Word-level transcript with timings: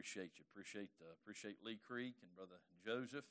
Appreciate 0.00 0.40
you. 0.40 0.48
Appreciate 0.48 0.88
uh, 1.04 1.12
appreciate 1.12 1.60
Lee 1.60 1.76
Creek 1.76 2.16
and 2.24 2.32
Brother 2.32 2.56
Joseph. 2.80 3.28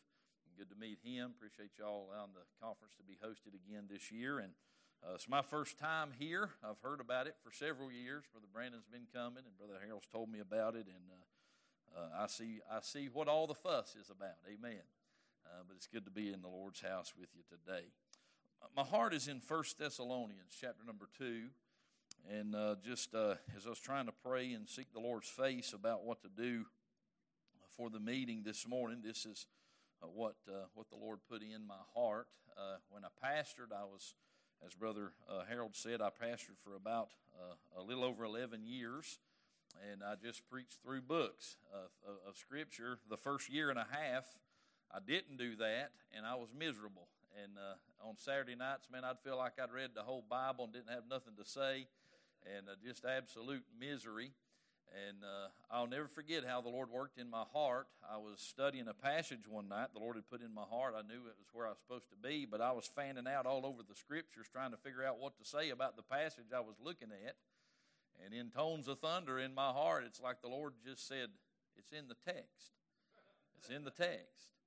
Good 0.54 0.69
to 0.69 0.77
meet 0.77 1.02
him. 1.02 1.34
Appreciate 1.34 1.73
y'all 1.81 2.06
allowing 2.06 2.38
the 2.38 2.45
conference 2.61 2.94
to 3.02 3.03
be 3.03 3.18
hosted 3.18 3.57
again 3.57 3.90
this 3.90 4.13
year. 4.13 4.38
And 4.38 4.54
uh, 5.02 5.18
it's 5.18 5.26
my 5.26 5.42
first 5.42 5.79
time 5.79 6.13
here. 6.13 6.54
I've 6.62 6.78
heard 6.86 7.02
about 7.02 7.26
it 7.26 7.42
for 7.42 7.50
several 7.50 7.90
years. 7.90 8.29
Brother 8.29 8.46
Brandon's 8.54 8.86
been 8.86 9.10
coming, 9.10 9.50
and 9.50 9.58
Brother 9.58 9.82
Harold's 9.82 10.05
told 10.13 10.29
me 10.29 10.46
about 10.46 10.76
it. 10.76 10.86
And 10.86 11.10
uh, 11.10 11.97
uh, 11.97 12.21
I 12.21 12.28
see 12.28 12.62
I 12.70 12.86
see 12.86 13.10
what 13.10 13.26
all 13.26 13.47
the 13.49 13.58
fuss 13.58 13.97
is 13.97 14.13
about. 14.13 14.38
Amen. 14.46 14.86
Uh, 15.49 15.65
but 15.65 15.74
it's 15.74 15.90
good 15.90 16.05
to 16.05 16.13
be 16.13 16.29
in 16.29 16.45
the 16.45 16.54
Lord's 16.54 16.86
house 16.86 17.17
with 17.17 17.33
you 17.33 17.41
today. 17.49 17.89
My 18.77 18.86
heart 18.86 19.15
is 19.15 19.27
in 19.27 19.41
First 19.41 19.79
Thessalonians 19.79 20.54
chapter 20.54 20.86
number 20.86 21.09
two. 21.17 21.49
And 22.27 22.55
uh, 22.55 22.75
just 22.83 23.15
uh, 23.15 23.36
as 23.55 23.65
I 23.65 23.70
was 23.70 23.79
trying 23.79 24.05
to 24.05 24.11
pray 24.11 24.54
and 24.54 24.68
seek 24.68 24.91
the 24.93 24.99
Lord's 24.99 25.29
face 25.29 25.73
about 25.73 26.04
what 26.04 26.21
to 26.21 26.29
do 26.29 26.65
for 27.75 27.89
the 27.89 27.99
meeting 27.99 28.43
this 28.43 28.68
morning, 28.68 29.00
this 29.04 29.25
is 29.25 29.45
uh, 30.04 30.07
what 30.07 30.36
uh, 30.47 30.65
what 30.73 30.89
the 30.89 30.95
Lord 30.95 31.19
put 31.29 31.42
in 31.42 31.65
my 31.65 31.82
heart. 31.95 32.28
Uh, 32.58 32.78
when 32.90 33.04
I 33.04 33.09
pastored, 33.26 33.72
I 33.72 33.86
was, 33.86 34.16
as 34.66 34.73
Brother 34.73 35.14
uh, 35.30 35.44
Harold 35.48 35.76
said, 35.76 36.02
I 36.02 36.09
pastored 36.09 36.58
for 36.64 36.76
about 36.76 37.09
a 37.78 37.82
little 37.82 38.04
over 38.04 38.26
11 38.26 38.66
years, 38.66 39.17
and 39.90 40.02
I 40.04 40.16
just 40.22 40.45
preached 40.50 40.80
through 40.84 41.04
books 41.04 41.56
of, 41.73 42.17
of 42.28 42.38
Scripture. 42.38 43.00
The 43.09 43.16
first 43.16 43.50
year 43.50 43.70
and 43.70 43.80
a 43.80 43.88
half, 43.90 44.26
I 44.92 45.00
didn't 45.00 45.38
do 45.38 45.56
that, 45.56 45.92
and 46.14 46.26
I 46.26 46.36
was 46.36 46.50
miserable. 46.58 47.08
And 47.42 47.54
on 48.06 48.17
Saturday 48.17 48.56
nights, 48.56 48.88
man, 48.92 49.06
I'd 49.06 49.20
feel 49.23 49.38
like 49.38 49.54
I'd 49.62 49.72
read 49.72 49.92
the 49.95 50.04
whole 50.04 50.26
Bible 50.30 50.66
and 50.66 50.73
didn't 50.73 50.90
have 50.90 51.08
nothing 51.09 51.36
to 51.38 51.45
say 51.45 51.88
and 52.46 52.68
uh, 52.68 52.76
just 52.84 53.06
absolute 53.06 53.64
misery. 53.80 54.32
And 55.08 55.22
uh, 55.24 55.54
I'll 55.70 55.88
never 55.88 56.08
forget 56.08 56.44
how 56.48 56.62
the 56.62 56.70
Lord 56.70 56.90
worked 56.90 57.20
in 57.20 57.30
my 57.30 57.44
heart. 57.54 57.88
I 58.02 58.18
was 58.18 58.42
studying 58.42 58.88
a 58.88 58.94
passage 58.94 59.48
one 59.48 59.70
night 59.70 59.90
the 59.94 60.00
Lord 60.00 60.16
had 60.16 60.28
put 60.30 60.42
in 60.42 60.54
my 60.54 60.64
heart. 60.64 60.96
I 60.98 61.06
knew 61.06 61.30
it 61.30 61.38
was 61.38 61.54
where 61.54 61.68
I 61.68 61.70
was 61.70 61.78
supposed 61.78 62.09
to 62.09 62.18
be, 62.18 62.48
but 62.50 62.59
I 62.59 62.72
was 62.72 62.90
fanning 62.96 63.28
out 63.28 63.46
all 63.46 63.66
over 63.66 63.84
the 63.88 63.94
scriptures 63.94 64.48
trying 64.52 64.72
to 64.72 64.78
figure 64.78 65.06
out 65.06 65.20
what 65.20 65.38
to 65.38 65.46
say 65.46 65.70
about 65.70 65.96
the 65.96 66.02
passage 66.02 66.50
I 66.56 66.62
was 66.62 66.76
looking 66.84 67.09
at. 67.26 67.36
And 68.26 68.34
in 68.34 68.50
tones 68.50 68.88
of 68.88 69.00
thunder 69.00 69.38
in 69.40 69.53
my 69.53 69.70
heart, 69.70 70.03
it's 70.06 70.20
like 70.20 70.42
the 70.42 70.50
Lord 70.50 70.74
just 70.84 71.08
said, 71.08 71.30
It's 71.78 71.92
in 71.92 72.08
the 72.08 72.18
text. 72.26 72.74
It's 73.58 73.70
in 73.70 73.84
the 73.84 73.92
text. 73.92 74.58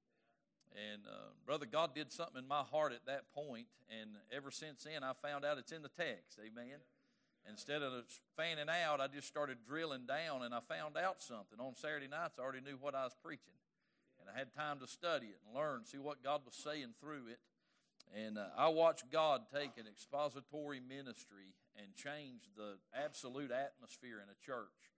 And 0.73 1.03
uh, 1.07 1.35
brother, 1.45 1.67
God 1.67 1.95
did 1.95 2.13
something 2.13 2.39
in 2.39 2.49
my 2.49 2.63
heart 2.63 2.93
at 2.93 3.05
that 3.07 3.33
point, 3.35 3.67
and 3.91 4.11
ever 4.35 4.51
since 4.51 4.85
then, 4.85 5.05
I 5.05 5.13
found 5.21 5.45
out 5.45 5.59
it's 5.59 5.73
in 5.73 5.83
the 5.83 5.91
text. 5.91 6.39
Amen. 6.41 6.81
Instead 7.49 7.83
of 7.83 7.93
fanning 8.37 8.69
out, 8.69 9.01
I 9.01 9.09
just 9.09 9.27
started 9.27 9.59
drilling 9.67 10.07
down 10.07 10.43
and 10.43 10.55
I 10.55 10.61
found 10.61 10.97
out 10.97 11.21
something. 11.21 11.59
On 11.59 11.75
Saturday 11.75 12.09
nights, 12.09 12.39
I 12.39 12.43
already 12.43 12.61
knew 12.61 12.79
what 12.81 12.95
I 12.95 13.05
was 13.05 13.17
preaching. 13.23 13.59
And 14.21 14.31
I 14.31 14.39
had 14.39 14.55
time 14.55 14.79
to 14.79 14.87
study 14.87 15.27
it 15.27 15.41
and 15.45 15.55
learn, 15.55 15.85
see 15.85 15.99
what 15.99 16.23
God 16.23 16.43
was 16.47 16.55
saying 16.55 16.95
through 17.01 17.27
it. 17.29 17.41
And 18.15 18.39
uh, 18.39 18.47
I 18.57 18.69
watched 18.69 19.11
God 19.11 19.43
take 19.53 19.73
an 19.77 19.87
expository 19.91 20.81
ministry 20.81 21.55
and 21.77 21.95
change 21.95 22.43
the 22.57 22.79
absolute 22.95 23.51
atmosphere 23.51 24.19
in 24.23 24.29
a 24.29 24.39
church. 24.47 24.93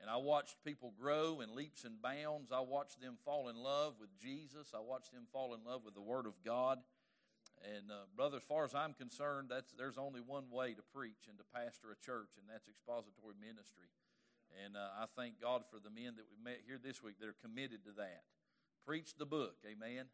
And 0.00 0.10
I 0.10 0.16
watched 0.16 0.56
people 0.64 0.92
grow 0.98 1.40
in 1.40 1.54
leaps 1.54 1.84
and 1.84 2.00
bounds. 2.00 2.52
I 2.52 2.60
watched 2.60 3.00
them 3.00 3.16
fall 3.24 3.48
in 3.48 3.56
love 3.56 3.94
with 4.00 4.10
Jesus. 4.18 4.72
I 4.74 4.80
watched 4.80 5.12
them 5.12 5.26
fall 5.32 5.54
in 5.54 5.60
love 5.64 5.82
with 5.84 5.94
the 5.94 6.00
Word 6.00 6.26
of 6.26 6.34
God. 6.44 6.78
And 7.60 7.90
uh, 7.92 8.08
brother, 8.16 8.38
as 8.38 8.42
far 8.42 8.64
as 8.64 8.74
I'm 8.74 8.94
concerned, 8.94 9.48
that's 9.50 9.72
there's 9.76 9.98
only 9.98 10.20
one 10.20 10.48
way 10.50 10.72
to 10.72 10.82
preach 10.94 11.28
and 11.28 11.36
to 11.36 11.44
pastor 11.52 11.92
a 11.92 11.98
church, 12.00 12.40
and 12.40 12.48
that's 12.48 12.68
expository 12.68 13.36
ministry. 13.36 13.92
And 14.64 14.76
uh, 14.76 14.96
I 14.96 15.04
thank 15.14 15.40
God 15.40 15.62
for 15.70 15.78
the 15.78 15.90
men 15.90 16.16
that 16.16 16.24
we 16.26 16.42
met 16.42 16.60
here 16.66 16.80
this 16.82 17.02
week 17.02 17.20
that 17.20 17.28
are 17.28 17.36
committed 17.44 17.84
to 17.84 17.92
that. 17.98 18.24
Preach 18.86 19.12
the 19.16 19.26
book, 19.26 19.56
amen. 19.68 20.08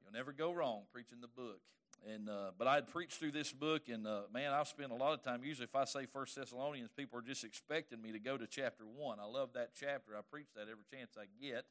You'll 0.00 0.14
never 0.14 0.32
go 0.32 0.52
wrong 0.52 0.82
preaching 0.92 1.20
the 1.20 1.28
book. 1.28 1.60
And 2.06 2.28
uh, 2.28 2.50
but 2.58 2.66
I'd 2.66 2.88
preach 2.88 3.14
through 3.14 3.32
this 3.32 3.52
book, 3.52 3.88
and 3.88 4.06
uh, 4.06 4.22
man, 4.32 4.52
I've 4.52 4.68
spent 4.68 4.90
a 4.90 4.94
lot 4.94 5.12
of 5.12 5.22
time. 5.22 5.44
Usually, 5.44 5.66
if 5.66 5.76
I 5.76 5.84
say 5.84 6.06
First 6.06 6.34
Thessalonians, 6.34 6.90
people 6.96 7.18
are 7.18 7.22
just 7.22 7.44
expecting 7.44 8.00
me 8.00 8.12
to 8.12 8.18
go 8.18 8.36
to 8.36 8.46
chapter 8.46 8.84
one. 8.84 9.18
I 9.20 9.26
love 9.26 9.50
that 9.54 9.70
chapter. 9.78 10.16
I 10.16 10.20
preach 10.28 10.48
that 10.56 10.62
every 10.62 10.84
chance 10.90 11.16
I 11.18 11.26
get. 11.40 11.64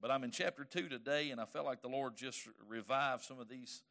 But 0.00 0.10
I'm 0.10 0.24
in 0.24 0.30
chapter 0.30 0.64
two 0.64 0.88
today, 0.88 1.30
and 1.30 1.40
I 1.40 1.46
felt 1.46 1.64
like 1.64 1.82
the 1.82 1.88
Lord 1.88 2.16
just 2.16 2.46
revived 2.68 3.24
some 3.24 3.40
of 3.40 3.48
these 3.48 3.82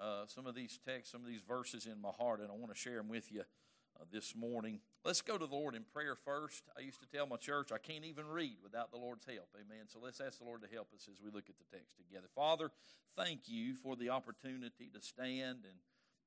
uh, 0.00 0.26
some 0.26 0.46
of 0.46 0.54
these 0.54 0.78
texts, 0.84 1.12
some 1.12 1.22
of 1.22 1.28
these 1.28 1.42
verses 1.46 1.86
in 1.86 2.00
my 2.00 2.10
heart, 2.10 2.40
and 2.40 2.50
I 2.50 2.54
want 2.54 2.72
to 2.72 2.78
share 2.78 2.96
them 2.96 3.08
with 3.08 3.30
you 3.32 3.40
uh, 3.40 4.04
this 4.10 4.34
morning. 4.34 4.80
Let's 5.04 5.20
go 5.20 5.38
to 5.38 5.46
the 5.46 5.54
Lord 5.54 5.74
in 5.74 5.84
prayer 5.84 6.16
first. 6.16 6.64
I 6.76 6.80
used 6.80 7.00
to 7.00 7.06
tell 7.06 7.26
my 7.26 7.36
church 7.36 7.70
I 7.72 7.78
can't 7.78 8.04
even 8.04 8.26
read 8.26 8.56
without 8.62 8.90
the 8.90 8.98
Lord's 8.98 9.26
help. 9.26 9.48
Amen. 9.54 9.86
So 9.88 9.98
let's 10.02 10.20
ask 10.20 10.38
the 10.38 10.44
Lord 10.44 10.62
to 10.62 10.68
help 10.72 10.88
us 10.94 11.08
as 11.10 11.20
we 11.22 11.30
look 11.30 11.48
at 11.48 11.56
the 11.58 11.76
text 11.76 11.96
together. 11.96 12.28
Father, 12.34 12.70
thank 13.16 13.40
you 13.46 13.74
for 13.74 13.96
the 13.96 14.10
opportunity 14.10 14.90
to 14.92 15.00
stand 15.00 15.64
and 15.64 15.78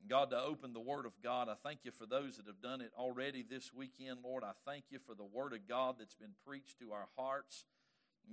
God, 0.08 0.30
to 0.30 0.40
open 0.40 0.74
the 0.74 0.80
Word 0.80 1.06
of 1.06 1.14
God. 1.24 1.50
I 1.50 1.56
thank 1.64 1.80
you 1.84 1.92
for 1.92 2.06
those 2.06 2.38
that 2.38 2.46
have 2.46 2.62
done 2.62 2.82
it 2.82 2.92
already 2.98 3.44
this 3.48 3.74
weekend, 3.74 4.20
Lord. 4.24 4.44
I 4.44 4.52
thank 4.66 4.86
you 4.90 5.00
for 5.00 5.16
the 5.16 5.24
Word 5.24 5.54
of 5.54 5.68
God 5.68 5.96
that's 5.98 6.16
been 6.16 6.36
preached 6.46 6.80
to 6.80 6.92
our 6.92 7.08
hearts. 7.18 7.66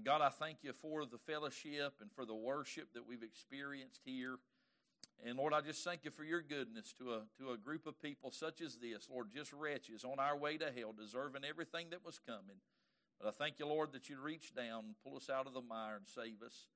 God, 0.05 0.21
I 0.21 0.29
thank 0.29 0.59
you 0.63 0.73
for 0.73 1.07
the 1.07 1.19
fellowship 1.19 1.95
and 2.01 2.11
for 2.13 2.25
the 2.25 2.35
worship 2.35 2.89
that 2.95 3.07
we've 3.07 3.23
experienced 3.23 4.01
here. 4.05 4.37
And 5.25 5.39
Lord, 5.39 5.55
I 5.55 5.61
just 5.61 5.85
thank 5.85 6.05
you 6.05 6.11
for 6.11 6.25
your 6.25 6.43
goodness 6.43 6.93
to 6.99 7.13
a, 7.13 7.21
to 7.39 7.53
a 7.53 7.57
group 7.57 7.87
of 7.87 8.01
people 8.03 8.33
such 8.33 8.61
as 8.61 8.77
this, 8.77 9.09
Lord, 9.09 9.29
just 9.33 9.53
wretches 9.53 10.05
on 10.05 10.19
our 10.19 10.37
way 10.37 10.57
to 10.59 10.73
hell, 10.77 10.93
deserving 10.93 11.45
everything 11.45 11.91
that 11.91 12.05
was 12.05 12.19
coming. 12.19 12.59
But 13.21 13.29
I 13.29 13.31
thank 13.31 13.61
you, 13.61 13.67
Lord, 13.67 13.93
that 13.93 14.09
you 14.09 14.19
reach 14.21 14.53
down 14.53 14.85
and 14.85 14.95
pull 15.05 15.17
us 15.17 15.31
out 15.31 15.47
of 15.47 15.55
the 15.55 15.61
mire 15.61 15.97
and 15.97 16.09
save 16.09 16.43
us, 16.45 16.67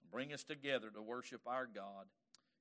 and 0.00 0.10
bring 0.10 0.32
us 0.32 0.44
together 0.44 0.88
to 0.94 1.02
worship 1.02 1.40
our 1.46 1.66
God. 1.66 2.06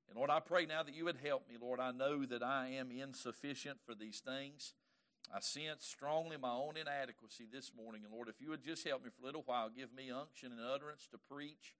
And 0.10 0.18
Lord, 0.18 0.32
I 0.32 0.40
pray 0.40 0.66
now 0.66 0.82
that 0.82 0.96
you 0.96 1.06
would 1.06 1.20
help 1.24 1.48
me, 1.48 1.58
Lord. 1.62 1.80
I 1.80 1.92
know 1.92 2.26
that 2.26 2.42
I 2.42 2.70
am 2.70 2.90
insufficient 2.92 3.78
for 3.86 3.94
these 3.94 4.22
things. 4.26 4.74
I 5.34 5.42
sense 5.42 5.86
strongly 5.86 6.38
my 6.38 6.52
own 6.54 6.78
inadequacy 6.78 7.46
this 7.52 7.72
morning. 7.76 8.02
And 8.04 8.14
Lord, 8.14 8.30
if 8.30 8.42
you 8.42 8.50
would 8.50 8.64
just 8.64 8.88
help 8.88 9.04
me 9.04 9.10
for 9.16 9.22
a 9.22 9.26
little 9.26 9.44
while, 9.46 9.70
give 9.70 9.94
me 9.94 10.10
unction 10.12 10.52
and 10.52 10.62
utterance 10.62 11.08
to 11.12 11.18
preach 11.18 11.74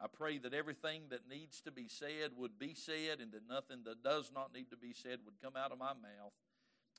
I 0.00 0.06
pray 0.08 0.38
that 0.38 0.52
everything 0.52 1.02
that 1.10 1.28
needs 1.28 1.60
to 1.62 1.70
be 1.70 1.88
said 1.88 2.32
would 2.36 2.58
be 2.58 2.74
said 2.74 3.20
and 3.20 3.32
that 3.32 3.48
nothing 3.48 3.84
that 3.84 4.02
does 4.02 4.30
not 4.34 4.52
need 4.52 4.68
to 4.70 4.76
be 4.76 4.92
said 4.92 5.20
would 5.24 5.40
come 5.42 5.56
out 5.56 5.72
of 5.72 5.78
my 5.78 5.94
mouth. 5.94 6.32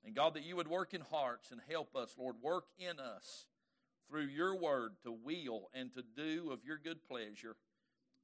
And 0.04 0.16
God, 0.16 0.34
that 0.34 0.44
you 0.44 0.56
would 0.56 0.68
work 0.68 0.94
in 0.94 1.02
hearts 1.02 1.52
and 1.52 1.62
help 1.70 1.96
us, 1.96 2.16
Lord, 2.18 2.36
work 2.42 2.66
in 2.80 3.00
us 3.00 3.46
through 4.10 4.26
your 4.26 4.56
word 4.56 4.94
to 5.04 5.12
will 5.12 5.70
and 5.74 5.94
to 5.94 6.04
do 6.16 6.52
of 6.52 6.66
your 6.66 6.78
good 6.78 7.04
pleasure. 7.08 7.56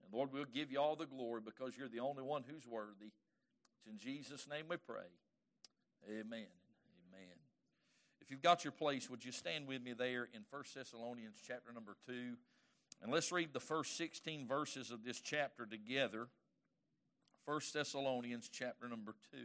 And 0.04 0.12
Lord, 0.12 0.30
we'll 0.34 0.46
give 0.46 0.72
you 0.72 0.80
all 0.80 0.96
the 0.96 1.06
glory 1.06 1.42
because 1.44 1.78
you're 1.78 1.90
the 1.90 2.00
only 2.00 2.24
one 2.24 2.44
who's 2.48 2.68
worthy. 2.68 3.12
It's 3.78 3.88
in 3.88 3.98
Jesus' 3.98 4.48
name 4.50 4.66
we 4.70 4.78
pray. 4.78 5.12
Amen. 6.10 6.48
Amen. 7.12 7.38
If 8.22 8.32
you've 8.32 8.42
got 8.42 8.64
your 8.64 8.72
place, 8.72 9.10
would 9.10 9.24
you 9.24 9.32
stand 9.32 9.68
with 9.68 9.84
me 9.84 9.94
there 9.94 10.30
in 10.34 10.42
1 10.50 10.64
Thessalonians 10.76 11.38
chapter 11.46 11.72
number 11.74 11.96
2? 12.08 12.36
And 13.04 13.12
let's 13.12 13.34
read 13.34 13.52
the 13.52 13.60
first 13.60 13.98
16 13.98 14.48
verses 14.48 14.90
of 14.90 15.04
this 15.04 15.20
chapter 15.20 15.66
together. 15.66 16.28
1 17.46 17.60
Thessalonians 17.74 18.50
chapter 18.50 18.88
number 18.88 19.14
2. 19.32 19.38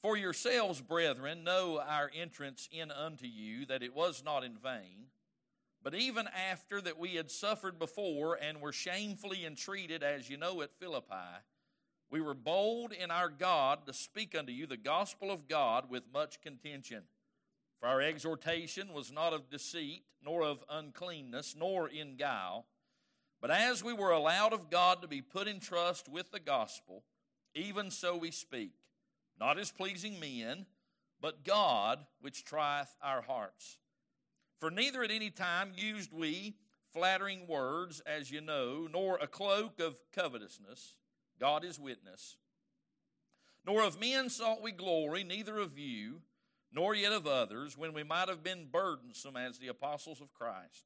For 0.00 0.16
yourselves, 0.16 0.80
brethren, 0.80 1.42
know 1.42 1.80
our 1.84 2.08
entrance 2.14 2.68
in 2.70 2.92
unto 2.92 3.26
you, 3.26 3.66
that 3.66 3.82
it 3.82 3.92
was 3.92 4.22
not 4.24 4.44
in 4.44 4.56
vain. 4.56 5.06
But 5.82 5.96
even 5.96 6.28
after 6.28 6.80
that 6.82 7.00
we 7.00 7.16
had 7.16 7.32
suffered 7.32 7.80
before 7.80 8.38
and 8.40 8.60
were 8.60 8.72
shamefully 8.72 9.44
entreated, 9.44 10.04
as 10.04 10.30
you 10.30 10.36
know 10.36 10.62
at 10.62 10.78
Philippi, 10.78 11.42
we 12.10 12.20
were 12.20 12.34
bold 12.34 12.92
in 12.92 13.10
our 13.10 13.28
God 13.28 13.86
to 13.86 13.92
speak 13.92 14.36
unto 14.38 14.52
you 14.52 14.68
the 14.68 14.76
gospel 14.76 15.32
of 15.32 15.48
God 15.48 15.90
with 15.90 16.04
much 16.12 16.40
contention. 16.40 17.02
For 17.80 17.86
our 17.86 18.00
exhortation 18.00 18.92
was 18.92 19.12
not 19.12 19.32
of 19.32 19.50
deceit, 19.50 20.02
nor 20.22 20.42
of 20.42 20.64
uncleanness, 20.68 21.54
nor 21.56 21.88
in 21.88 22.16
guile. 22.16 22.66
But 23.40 23.50
as 23.52 23.84
we 23.84 23.92
were 23.92 24.10
allowed 24.10 24.52
of 24.52 24.68
God 24.68 25.00
to 25.02 25.08
be 25.08 25.22
put 25.22 25.46
in 25.46 25.60
trust 25.60 26.08
with 26.08 26.32
the 26.32 26.40
gospel, 26.40 27.04
even 27.54 27.90
so 27.90 28.16
we 28.16 28.32
speak, 28.32 28.72
not 29.38 29.58
as 29.58 29.70
pleasing 29.70 30.18
men, 30.18 30.66
but 31.20 31.44
God 31.44 32.04
which 32.20 32.44
trieth 32.44 32.94
our 33.00 33.22
hearts. 33.22 33.78
For 34.58 34.70
neither 34.70 35.04
at 35.04 35.12
any 35.12 35.30
time 35.30 35.72
used 35.76 36.12
we 36.12 36.56
flattering 36.92 37.46
words, 37.46 38.00
as 38.00 38.30
you 38.30 38.40
know, 38.40 38.88
nor 38.92 39.18
a 39.18 39.28
cloak 39.28 39.78
of 39.78 40.00
covetousness, 40.12 40.94
God 41.38 41.64
is 41.64 41.78
witness, 41.78 42.36
nor 43.64 43.82
of 43.82 44.00
men 44.00 44.30
sought 44.30 44.62
we 44.62 44.72
glory, 44.72 45.22
neither 45.22 45.58
of 45.58 45.78
you 45.78 46.22
nor 46.72 46.94
yet 46.94 47.12
of 47.12 47.26
others, 47.26 47.76
when 47.76 47.92
we 47.92 48.02
might 48.02 48.28
have 48.28 48.42
been 48.42 48.68
burdensome 48.70 49.36
as 49.36 49.58
the 49.58 49.68
apostles 49.68 50.20
of 50.20 50.32
Christ. 50.34 50.84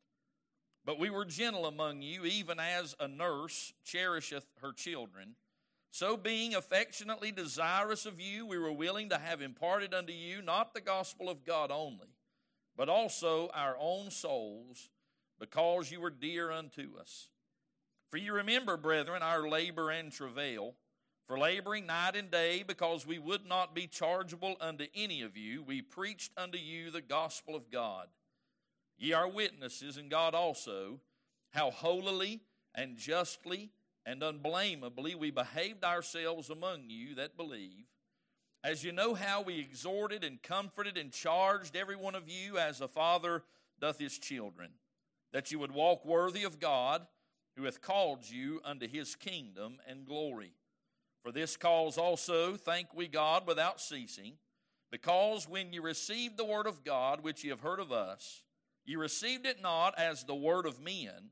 But 0.85 0.99
we 0.99 1.11
were 1.11 1.25
gentle 1.25 1.67
among 1.67 2.03
you, 2.03 2.25
even 2.25 2.59
as 2.59 2.97
a 2.99 3.07
nurse 3.07 3.73
cherisheth 3.85 4.47
her 4.61 4.73
children. 4.73 5.37
So, 5.91 6.17
being 6.17 6.55
affectionately 6.55 7.33
desirous 7.33 8.07
of 8.07 8.19
you, 8.19 8.47
we 8.47 8.59
were 8.59 8.73
willing 8.73 9.11
to 9.11 9.19
have 9.19 9.43
imparted 9.43 9.93
unto 9.93 10.13
you 10.13 10.41
not 10.41 10.73
the 10.73 10.81
gospel 10.81 11.29
of 11.29 11.45
God 11.45 11.71
only, 11.71 12.17
but 12.77 12.89
also 12.89 13.51
our 13.53 13.77
own 13.79 14.11
souls, 14.11 14.89
because 15.39 15.91
you 15.91 16.01
were 16.01 16.11
dear 16.11 16.51
unto 16.51 16.97
us. 16.99 17.29
For 18.11 18.17
you 18.17 18.33
remember, 18.33 18.77
brethren, 18.77 19.23
our 19.23 19.49
labor 19.49 19.91
and 19.91 20.11
travail, 20.11 20.75
for 21.33 21.39
laboring 21.39 21.87
night 21.87 22.15
and 22.15 22.31
day, 22.31 22.63
because 22.63 23.07
we 23.07 23.19
would 23.19 23.47
not 23.47 23.75
be 23.75 23.87
chargeable 23.87 24.55
unto 24.61 24.85
any 24.95 25.23
of 25.23 25.35
you, 25.35 25.63
we 25.63 25.81
preached 25.81 26.31
unto 26.37 26.59
you 26.59 26.91
the 26.91 27.01
gospel 27.01 27.57
of 27.57 27.71
God. 27.71 28.09
Ye 28.99 29.15
are 29.15 29.27
witnesses, 29.27 29.97
and 29.97 30.11
God 30.11 30.35
also, 30.35 31.01
how 31.53 31.71
holily 31.71 32.43
and 32.75 32.99
justly 32.99 33.71
and 34.05 34.23
unblameably 34.23 35.15
we 35.15 35.31
behaved 35.31 35.85
ourselves 35.85 36.51
among 36.51 36.91
you 36.91 37.15
that 37.15 37.39
believe 37.39 37.87
as 38.63 38.85
you 38.85 38.93
know 38.93 39.15
how 39.15 39.41
we 39.41 39.59
exhorted 39.59 40.25
and 40.25 40.43
comforted 40.43 40.99
and 40.99 41.13
charged 41.13 41.75
every 41.75 41.97
one 41.97 42.15
of 42.15 42.29
you 42.29 42.59
as 42.59 42.83
a 42.83 42.89
father 42.89 43.43
doth 43.81 43.99
his 43.99 44.19
children, 44.19 44.69
that 45.33 45.51
you 45.51 45.59
would 45.59 45.73
walk 45.73 46.05
worthy 46.05 46.45
of 46.45 46.61
God, 46.61 47.07
who 47.57 47.65
hath 47.65 47.81
called 47.81 48.29
you 48.29 48.61
unto 48.67 48.87
his 48.87 49.15
kingdom 49.15 49.79
and 49.89 50.05
glory. 50.05 50.53
For 51.23 51.33
this 51.33 51.57
cause 51.57 51.99
also 51.99 52.57
thank 52.57 52.95
we 52.95 53.07
God 53.07 53.47
without 53.47 53.81
ceasing, 53.81 54.35
because 54.91 55.49
when 55.49 55.73
you 55.73 55.81
received 55.81 56.37
the 56.37 56.45
word 56.45 56.67
of 56.67 56.85
God, 56.85 57.23
which 57.23 57.45
ye 57.45 57.51
have 57.51 57.61
heard 57.61 57.81
of 57.81 57.93
us, 57.93 58.43
ye 58.85 58.97
received 58.97 59.47
it 59.47 59.63
not 59.63 59.99
as 59.99 60.25
the 60.25 60.35
word 60.35 60.67
of 60.67 60.81
men, 60.81 61.31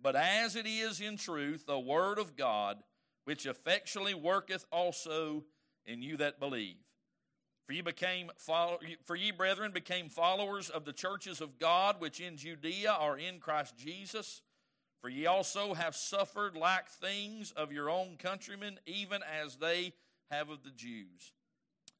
but 0.00 0.16
as 0.16 0.54
it 0.54 0.66
is 0.66 1.00
in 1.00 1.16
truth 1.16 1.64
the 1.66 1.78
word 1.78 2.18
of 2.18 2.36
God, 2.36 2.78
which 3.24 3.46
effectually 3.46 4.14
worketh 4.14 4.66
also 4.70 5.44
in 5.86 6.02
you 6.02 6.16
that 6.18 6.38
believe. 6.38 6.76
For 7.66 7.72
ye 7.72 7.80
became 7.80 8.30
follow, 8.36 8.78
for 9.04 9.16
ye 9.16 9.30
brethren 9.30 9.72
became 9.72 10.08
followers 10.08 10.68
of 10.68 10.84
the 10.84 10.92
churches 10.92 11.40
of 11.40 11.58
God 11.58 12.00
which 12.00 12.20
in 12.20 12.36
Judea 12.36 12.90
are 12.90 13.16
in 13.16 13.38
Christ 13.38 13.76
Jesus. 13.76 14.42
For 15.02 15.08
ye 15.08 15.26
also 15.26 15.74
have 15.74 15.96
suffered 15.96 16.56
like 16.56 16.88
things 16.88 17.50
of 17.52 17.72
your 17.72 17.90
own 17.90 18.16
countrymen, 18.18 18.78
even 18.86 19.20
as 19.42 19.56
they 19.56 19.92
have 20.30 20.48
of 20.48 20.62
the 20.62 20.70
Jews, 20.70 21.32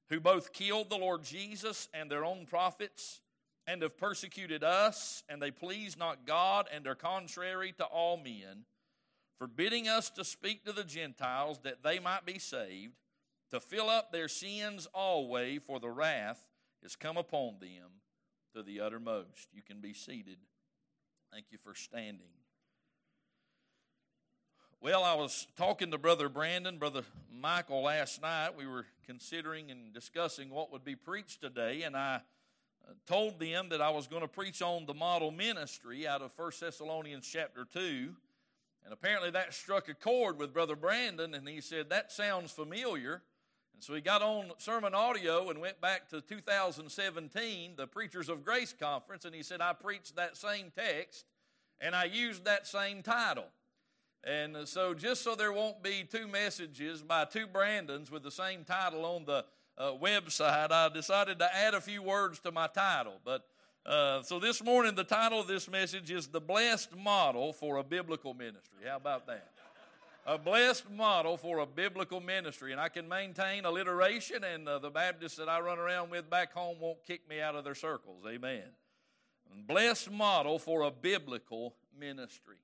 who 0.08 0.20
both 0.20 0.52
killed 0.52 0.88
the 0.88 0.96
Lord 0.96 1.24
Jesus 1.24 1.88
and 1.92 2.08
their 2.08 2.24
own 2.24 2.46
prophets, 2.46 3.20
and 3.66 3.82
have 3.82 3.98
persecuted 3.98 4.62
us, 4.62 5.24
and 5.28 5.42
they 5.42 5.50
please 5.50 5.96
not 5.96 6.26
God, 6.26 6.68
and 6.72 6.86
are 6.86 6.94
contrary 6.94 7.74
to 7.78 7.84
all 7.84 8.16
men, 8.16 8.66
forbidding 9.36 9.88
us 9.88 10.08
to 10.10 10.24
speak 10.24 10.64
to 10.64 10.72
the 10.72 10.84
Gentiles 10.84 11.58
that 11.64 11.82
they 11.82 11.98
might 11.98 12.24
be 12.24 12.38
saved 12.38 12.94
to 13.50 13.60
fill 13.60 13.90
up 13.90 14.12
their 14.12 14.28
sins 14.28 14.86
always, 14.94 15.60
for 15.66 15.78
the 15.78 15.90
wrath 15.90 16.48
is 16.82 16.96
come 16.96 17.16
upon 17.16 17.58
them 17.60 18.00
to 18.54 18.62
the 18.62 18.80
uttermost. 18.80 19.48
You 19.52 19.62
can 19.62 19.80
be 19.80 19.92
seated. 19.92 20.38
Thank 21.32 21.46
you 21.50 21.58
for 21.58 21.74
standing. 21.74 22.41
Well, 24.82 25.04
I 25.04 25.14
was 25.14 25.46
talking 25.56 25.92
to 25.92 25.98
Brother 25.98 26.28
Brandon, 26.28 26.76
Brother 26.76 27.02
Michael 27.32 27.82
last 27.82 28.20
night. 28.20 28.56
We 28.58 28.66
were 28.66 28.84
considering 29.06 29.70
and 29.70 29.92
discussing 29.92 30.50
what 30.50 30.72
would 30.72 30.82
be 30.82 30.96
preached 30.96 31.40
today, 31.40 31.84
and 31.84 31.96
I 31.96 32.16
uh, 32.16 32.94
told 33.06 33.38
them 33.38 33.68
that 33.68 33.80
I 33.80 33.90
was 33.90 34.08
going 34.08 34.22
to 34.22 34.28
preach 34.28 34.60
on 34.60 34.86
the 34.86 34.92
model 34.92 35.30
ministry 35.30 36.04
out 36.04 36.20
of 36.20 36.32
1 36.36 36.50
Thessalonians 36.60 37.28
chapter 37.28 37.64
2. 37.64 38.12
And 38.84 38.92
apparently 38.92 39.30
that 39.30 39.54
struck 39.54 39.88
a 39.88 39.94
chord 39.94 40.36
with 40.36 40.52
Brother 40.52 40.74
Brandon, 40.74 41.32
and 41.32 41.48
he 41.48 41.60
said, 41.60 41.88
That 41.88 42.10
sounds 42.10 42.50
familiar. 42.50 43.22
And 43.74 43.84
so 43.84 43.94
he 43.94 44.00
got 44.00 44.20
on 44.20 44.50
sermon 44.58 44.96
audio 44.96 45.48
and 45.50 45.60
went 45.60 45.80
back 45.80 46.08
to 46.08 46.20
2017, 46.20 47.74
the 47.76 47.86
Preachers 47.86 48.28
of 48.28 48.44
Grace 48.44 48.74
conference, 48.76 49.26
and 49.26 49.32
he 49.32 49.44
said, 49.44 49.60
I 49.60 49.74
preached 49.74 50.16
that 50.16 50.36
same 50.36 50.72
text 50.76 51.24
and 51.80 51.94
I 51.94 52.04
used 52.04 52.44
that 52.46 52.66
same 52.66 53.04
title. 53.04 53.46
And 54.24 54.56
so, 54.68 54.94
just 54.94 55.22
so 55.22 55.34
there 55.34 55.52
won't 55.52 55.82
be 55.82 56.06
two 56.08 56.28
messages 56.28 57.02
by 57.02 57.24
two 57.24 57.46
Brandons 57.46 58.10
with 58.10 58.22
the 58.22 58.30
same 58.30 58.64
title 58.64 59.04
on 59.04 59.24
the 59.24 59.44
uh, 59.76 59.92
website, 60.00 60.70
I 60.70 60.88
decided 60.88 61.38
to 61.40 61.54
add 61.54 61.74
a 61.74 61.80
few 61.80 62.02
words 62.02 62.38
to 62.40 62.52
my 62.52 62.68
title. 62.68 63.14
But 63.24 63.44
uh, 63.84 64.22
so 64.22 64.38
this 64.38 64.62
morning, 64.62 64.94
the 64.94 65.04
title 65.04 65.40
of 65.40 65.48
this 65.48 65.68
message 65.68 66.10
is 66.10 66.28
The 66.28 66.40
Blessed 66.40 66.94
Model 66.96 67.52
for 67.52 67.78
a 67.78 67.82
Biblical 67.82 68.32
Ministry. 68.32 68.86
How 68.86 68.96
about 68.96 69.26
that? 69.26 69.48
a 70.26 70.38
blessed 70.38 70.90
model 70.90 71.36
for 71.36 71.58
a 71.58 71.66
biblical 71.66 72.20
ministry. 72.20 72.72
And 72.72 72.80
I 72.80 72.88
can 72.88 73.08
maintain 73.08 73.64
alliteration, 73.64 74.44
and 74.44 74.68
uh, 74.68 74.78
the 74.78 74.90
Baptists 74.90 75.36
that 75.36 75.48
I 75.48 75.60
run 75.60 75.78
around 75.78 76.10
with 76.10 76.30
back 76.30 76.52
home 76.52 76.76
won't 76.80 77.04
kick 77.04 77.28
me 77.28 77.40
out 77.40 77.54
of 77.54 77.64
their 77.64 77.74
circles. 77.74 78.24
Amen. 78.26 78.62
Blessed 79.66 80.10
model 80.10 80.58
for 80.58 80.82
a 80.82 80.90
biblical 80.90 81.74
ministry. 81.98 82.56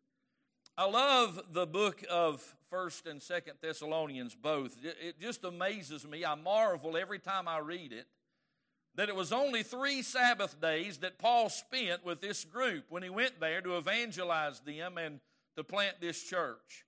I 0.78 0.84
love 0.84 1.42
the 1.50 1.66
book 1.66 2.04
of 2.08 2.54
First 2.70 3.08
and 3.08 3.20
Second 3.20 3.54
Thessalonians 3.60 4.36
both. 4.36 4.76
It 4.84 5.20
just 5.20 5.42
amazes 5.42 6.06
me. 6.06 6.24
I 6.24 6.36
marvel 6.36 6.96
every 6.96 7.18
time 7.18 7.48
I 7.48 7.58
read 7.58 7.92
it 7.92 8.06
that 8.94 9.08
it 9.08 9.16
was 9.16 9.32
only 9.32 9.64
three 9.64 10.02
Sabbath 10.02 10.60
days 10.60 10.98
that 10.98 11.18
Paul 11.18 11.48
spent 11.48 12.04
with 12.04 12.20
this 12.20 12.44
group 12.44 12.84
when 12.90 13.02
he 13.02 13.10
went 13.10 13.40
there 13.40 13.60
to 13.60 13.76
evangelize 13.76 14.60
them 14.60 14.98
and 14.98 15.18
to 15.56 15.64
plant 15.64 15.96
this 16.00 16.22
church. 16.22 16.84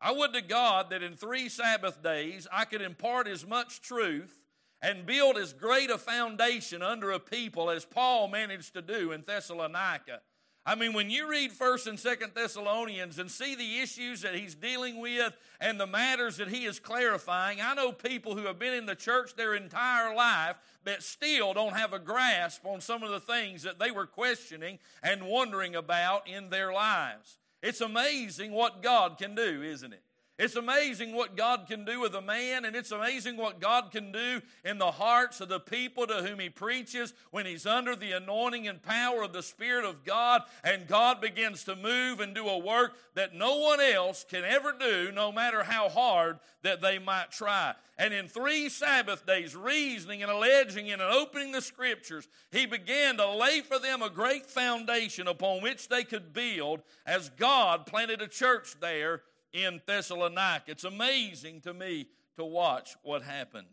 I 0.00 0.12
would 0.12 0.32
to 0.34 0.40
God 0.40 0.90
that 0.90 1.02
in 1.02 1.16
three 1.16 1.48
Sabbath 1.48 2.00
days 2.00 2.46
I 2.52 2.64
could 2.64 2.80
impart 2.80 3.26
as 3.26 3.44
much 3.44 3.80
truth 3.80 4.38
and 4.80 5.04
build 5.04 5.36
as 5.36 5.52
great 5.52 5.90
a 5.90 5.98
foundation 5.98 6.80
under 6.80 7.10
a 7.10 7.18
people 7.18 7.70
as 7.70 7.84
Paul 7.84 8.28
managed 8.28 8.74
to 8.74 8.82
do 8.82 9.10
in 9.10 9.24
Thessalonica. 9.26 10.20
I 10.64 10.76
mean, 10.76 10.92
when 10.92 11.10
you 11.10 11.28
read 11.28 11.50
1st 11.50 11.86
and 11.88 11.98
2nd 11.98 12.34
Thessalonians 12.34 13.18
and 13.18 13.28
see 13.28 13.56
the 13.56 13.80
issues 13.80 14.22
that 14.22 14.36
he's 14.36 14.54
dealing 14.54 15.00
with 15.00 15.32
and 15.60 15.78
the 15.78 15.88
matters 15.88 16.36
that 16.36 16.48
he 16.48 16.66
is 16.66 16.78
clarifying, 16.78 17.60
I 17.60 17.74
know 17.74 17.90
people 17.90 18.36
who 18.36 18.46
have 18.46 18.60
been 18.60 18.74
in 18.74 18.86
the 18.86 18.94
church 18.94 19.34
their 19.34 19.56
entire 19.56 20.14
life 20.14 20.56
that 20.84 21.02
still 21.02 21.52
don't 21.52 21.76
have 21.76 21.92
a 21.92 21.98
grasp 21.98 22.64
on 22.64 22.80
some 22.80 23.02
of 23.02 23.10
the 23.10 23.18
things 23.18 23.64
that 23.64 23.80
they 23.80 23.90
were 23.90 24.06
questioning 24.06 24.78
and 25.02 25.26
wondering 25.26 25.74
about 25.74 26.28
in 26.28 26.48
their 26.50 26.72
lives. 26.72 27.38
It's 27.60 27.80
amazing 27.80 28.52
what 28.52 28.82
God 28.82 29.18
can 29.18 29.34
do, 29.34 29.62
isn't 29.62 29.92
it? 29.92 30.02
It's 30.38 30.56
amazing 30.56 31.14
what 31.14 31.36
God 31.36 31.66
can 31.68 31.84
do 31.84 32.00
with 32.00 32.14
a 32.14 32.22
man, 32.22 32.64
and 32.64 32.74
it's 32.74 32.90
amazing 32.90 33.36
what 33.36 33.60
God 33.60 33.90
can 33.92 34.12
do 34.12 34.40
in 34.64 34.78
the 34.78 34.90
hearts 34.90 35.42
of 35.42 35.50
the 35.50 35.60
people 35.60 36.06
to 36.06 36.22
whom 36.22 36.40
He 36.40 36.48
preaches 36.48 37.12
when 37.30 37.44
He's 37.44 37.66
under 37.66 37.94
the 37.94 38.12
anointing 38.12 38.66
and 38.66 38.82
power 38.82 39.22
of 39.22 39.34
the 39.34 39.42
Spirit 39.42 39.84
of 39.84 40.04
God, 40.04 40.42
and 40.64 40.88
God 40.88 41.20
begins 41.20 41.64
to 41.64 41.76
move 41.76 42.20
and 42.20 42.34
do 42.34 42.48
a 42.48 42.56
work 42.56 42.96
that 43.14 43.34
no 43.34 43.58
one 43.58 43.80
else 43.80 44.24
can 44.28 44.42
ever 44.42 44.72
do, 44.72 45.12
no 45.12 45.32
matter 45.32 45.62
how 45.62 45.90
hard 45.90 46.38
that 46.62 46.80
they 46.80 46.98
might 46.98 47.30
try. 47.30 47.74
And 47.98 48.14
in 48.14 48.26
three 48.26 48.70
Sabbath 48.70 49.26
days, 49.26 49.54
reasoning 49.54 50.22
and 50.22 50.32
alleging 50.32 50.90
and 50.90 51.02
opening 51.02 51.52
the 51.52 51.60
Scriptures, 51.60 52.26
He 52.50 52.64
began 52.64 53.18
to 53.18 53.30
lay 53.30 53.60
for 53.60 53.78
them 53.78 54.00
a 54.00 54.08
great 54.08 54.46
foundation 54.46 55.28
upon 55.28 55.62
which 55.62 55.88
they 55.88 56.04
could 56.04 56.32
build 56.32 56.80
as 57.04 57.28
God 57.28 57.84
planted 57.84 58.22
a 58.22 58.28
church 58.28 58.76
there 58.80 59.20
in 59.52 59.80
Thessalonica. 59.86 60.70
It's 60.70 60.84
amazing 60.84 61.60
to 61.62 61.74
me 61.74 62.06
to 62.36 62.44
watch 62.44 62.96
what 63.02 63.22
happened. 63.22 63.66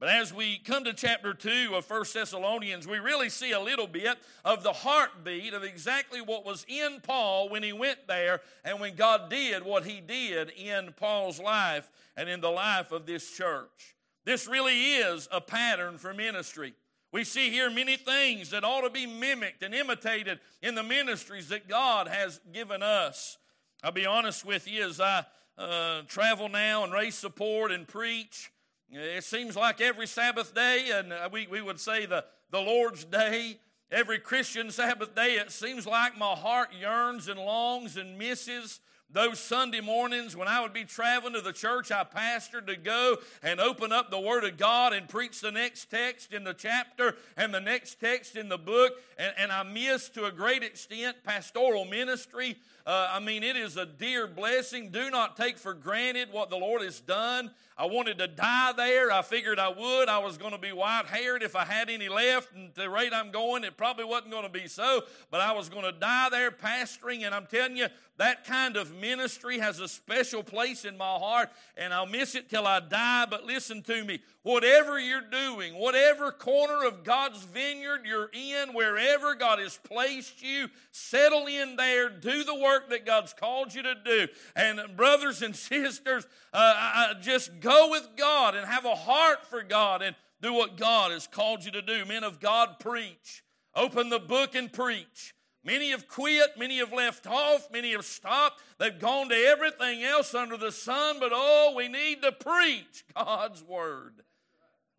But 0.00 0.08
as 0.08 0.34
we 0.34 0.58
come 0.58 0.84
to 0.84 0.92
chapter 0.92 1.32
2 1.32 1.70
of 1.74 1.88
1 1.88 2.04
Thessalonians, 2.12 2.86
we 2.86 2.98
really 2.98 3.28
see 3.28 3.52
a 3.52 3.60
little 3.60 3.86
bit 3.86 4.18
of 4.44 4.62
the 4.62 4.72
heartbeat 4.72 5.54
of 5.54 5.62
exactly 5.62 6.20
what 6.20 6.44
was 6.44 6.66
in 6.68 7.00
Paul 7.02 7.48
when 7.48 7.62
he 7.62 7.72
went 7.72 8.06
there 8.06 8.40
and 8.64 8.80
when 8.80 8.96
God 8.96 9.30
did 9.30 9.64
what 9.64 9.84
he 9.84 10.00
did 10.00 10.50
in 10.50 10.92
Paul's 10.96 11.40
life 11.40 11.90
and 12.16 12.28
in 12.28 12.40
the 12.40 12.50
life 12.50 12.92
of 12.92 13.06
this 13.06 13.30
church. 13.30 13.94
This 14.24 14.48
really 14.48 14.94
is 14.96 15.28
a 15.30 15.40
pattern 15.40 15.96
for 15.96 16.12
ministry. 16.12 16.74
We 17.12 17.22
see 17.22 17.50
here 17.50 17.70
many 17.70 17.96
things 17.96 18.50
that 18.50 18.64
ought 18.64 18.80
to 18.80 18.90
be 18.90 19.06
mimicked 19.06 19.62
and 19.62 19.72
imitated 19.74 20.40
in 20.60 20.74
the 20.74 20.82
ministries 20.82 21.48
that 21.48 21.68
God 21.68 22.08
has 22.08 22.40
given 22.52 22.82
us. 22.82 23.38
I'll 23.84 23.92
be 23.92 24.06
honest 24.06 24.46
with 24.46 24.66
you, 24.66 24.82
as 24.82 24.98
I 24.98 25.26
uh, 25.58 26.00
travel 26.08 26.48
now 26.48 26.84
and 26.84 26.92
raise 26.94 27.16
support 27.16 27.70
and 27.70 27.86
preach, 27.86 28.50
it 28.90 29.24
seems 29.24 29.56
like 29.56 29.82
every 29.82 30.06
Sabbath 30.06 30.54
day, 30.54 30.88
and 30.90 31.12
uh, 31.12 31.28
we, 31.30 31.46
we 31.48 31.60
would 31.60 31.78
say 31.78 32.06
the, 32.06 32.24
the 32.50 32.60
Lord's 32.60 33.04
day, 33.04 33.58
every 33.90 34.18
Christian 34.20 34.70
Sabbath 34.70 35.14
day, 35.14 35.32
it 35.32 35.50
seems 35.50 35.86
like 35.86 36.16
my 36.16 36.32
heart 36.32 36.70
yearns 36.72 37.28
and 37.28 37.38
longs 37.38 37.98
and 37.98 38.16
misses 38.16 38.80
those 39.10 39.38
Sunday 39.38 39.82
mornings 39.82 40.34
when 40.34 40.48
I 40.48 40.62
would 40.62 40.72
be 40.72 40.84
traveling 40.84 41.34
to 41.34 41.42
the 41.42 41.52
church 41.52 41.92
I 41.92 42.04
pastored 42.04 42.66
to 42.68 42.76
go 42.76 43.18
and 43.42 43.60
open 43.60 43.92
up 43.92 44.10
the 44.10 44.18
Word 44.18 44.44
of 44.44 44.56
God 44.56 44.94
and 44.94 45.08
preach 45.08 45.42
the 45.42 45.52
next 45.52 45.90
text 45.90 46.32
in 46.32 46.42
the 46.42 46.54
chapter 46.54 47.16
and 47.36 47.52
the 47.52 47.60
next 47.60 48.00
text 48.00 48.34
in 48.34 48.48
the 48.48 48.58
book. 48.58 48.94
And, 49.18 49.34
and 49.38 49.52
I 49.52 49.62
missed 49.62 50.14
to 50.14 50.24
a 50.24 50.32
great 50.32 50.62
extent 50.62 51.18
pastoral 51.22 51.84
ministry. 51.84 52.56
Uh, 52.86 53.08
I 53.12 53.20
mean, 53.20 53.42
it 53.42 53.56
is 53.56 53.78
a 53.78 53.86
dear 53.86 54.26
blessing. 54.26 54.90
Do 54.90 55.08
not 55.10 55.38
take 55.38 55.56
for 55.56 55.72
granted 55.72 56.28
what 56.32 56.50
the 56.50 56.56
Lord 56.56 56.82
has 56.82 57.00
done. 57.00 57.50
I 57.78 57.86
wanted 57.86 58.18
to 58.18 58.28
die 58.28 58.72
there. 58.76 59.10
I 59.10 59.22
figured 59.22 59.58
I 59.58 59.68
would. 59.68 60.08
I 60.08 60.18
was 60.18 60.36
going 60.36 60.52
to 60.52 60.58
be 60.58 60.70
white 60.70 61.06
haired 61.06 61.42
if 61.42 61.56
I 61.56 61.64
had 61.64 61.88
any 61.88 62.08
left. 62.08 62.54
And 62.54 62.72
the 62.74 62.90
rate 62.90 63.12
I'm 63.12 63.30
going, 63.30 63.64
it 63.64 63.76
probably 63.76 64.04
wasn't 64.04 64.32
going 64.32 64.44
to 64.44 64.50
be 64.50 64.68
so. 64.68 65.02
But 65.30 65.40
I 65.40 65.52
was 65.52 65.70
going 65.70 65.84
to 65.84 65.92
die 65.92 66.28
there 66.30 66.50
pastoring. 66.50 67.24
And 67.24 67.34
I'm 67.34 67.46
telling 67.46 67.76
you, 67.76 67.86
that 68.16 68.44
kind 68.44 68.76
of 68.76 68.94
ministry 68.94 69.58
has 69.58 69.80
a 69.80 69.88
special 69.88 70.44
place 70.44 70.84
in 70.84 70.96
my 70.96 71.14
heart, 71.14 71.50
and 71.76 71.92
I'll 71.92 72.06
miss 72.06 72.36
it 72.36 72.48
till 72.48 72.64
I 72.64 72.78
die. 72.78 73.26
But 73.28 73.44
listen 73.44 73.82
to 73.82 74.04
me 74.04 74.20
whatever 74.42 75.00
you're 75.00 75.20
doing, 75.20 75.74
whatever 75.74 76.30
corner 76.30 76.84
of 76.84 77.02
God's 77.02 77.42
vineyard 77.42 78.02
you're 78.04 78.30
in, 78.32 78.72
wherever 78.72 79.34
God 79.34 79.58
has 79.58 79.80
placed 79.82 80.42
you, 80.42 80.68
settle 80.92 81.46
in 81.46 81.74
there, 81.74 82.08
do 82.08 82.44
the 82.44 82.54
work 82.54 82.73
that 82.90 83.06
God's 83.06 83.32
called 83.32 83.74
you 83.74 83.82
to 83.82 83.94
do. 83.94 84.28
And 84.56 84.80
brothers 84.96 85.42
and 85.42 85.54
sisters, 85.54 86.26
uh, 86.52 87.14
just 87.20 87.60
go 87.60 87.90
with 87.90 88.08
God 88.16 88.54
and 88.54 88.66
have 88.66 88.84
a 88.84 88.94
heart 88.94 89.46
for 89.46 89.62
God 89.62 90.02
and 90.02 90.14
do 90.40 90.52
what 90.52 90.76
God 90.76 91.10
has 91.10 91.26
called 91.26 91.64
you 91.64 91.70
to 91.72 91.82
do. 91.82 92.04
Men 92.04 92.24
of 92.24 92.40
God, 92.40 92.78
preach. 92.78 93.42
Open 93.74 94.08
the 94.08 94.18
book 94.18 94.54
and 94.54 94.72
preach. 94.72 95.34
Many 95.64 95.92
have 95.92 96.08
quit, 96.08 96.58
many 96.58 96.78
have 96.78 96.92
left 96.92 97.26
off, 97.26 97.72
many 97.72 97.92
have 97.92 98.04
stopped. 98.04 98.60
They've 98.78 98.98
gone 98.98 99.30
to 99.30 99.34
everything 99.34 100.02
else 100.02 100.34
under 100.34 100.58
the 100.58 100.70
sun, 100.70 101.16
but 101.18 101.32
oh, 101.32 101.72
we 101.74 101.88
need 101.88 102.20
to 102.20 102.32
preach 102.32 103.04
God's 103.16 103.62
word. 103.62 104.22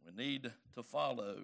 We 0.04 0.24
need 0.24 0.52
to 0.74 0.82
follow 0.84 1.38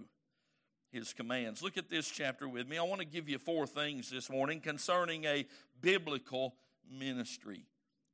his 0.91 1.13
commands. 1.13 1.63
Look 1.63 1.77
at 1.77 1.89
this 1.89 2.10
chapter 2.10 2.48
with 2.48 2.67
me. 2.67 2.77
I 2.77 2.83
want 2.83 3.00
to 3.00 3.07
give 3.07 3.29
you 3.29 3.39
four 3.39 3.65
things 3.65 4.10
this 4.10 4.29
morning 4.29 4.60
concerning 4.60 5.25
a 5.25 5.45
biblical 5.81 6.55
ministry. 6.89 7.63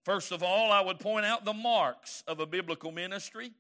First 0.06 0.32
of 0.32 0.44
all, 0.44 0.72
I 0.72 0.82
would 0.82 1.00
point 1.00 1.26
out 1.26 1.44
the 1.44 1.54
marks 1.54 2.24
of 2.28 2.40
a 2.40 2.46
biblical 2.46 2.92
ministry. 2.92 3.52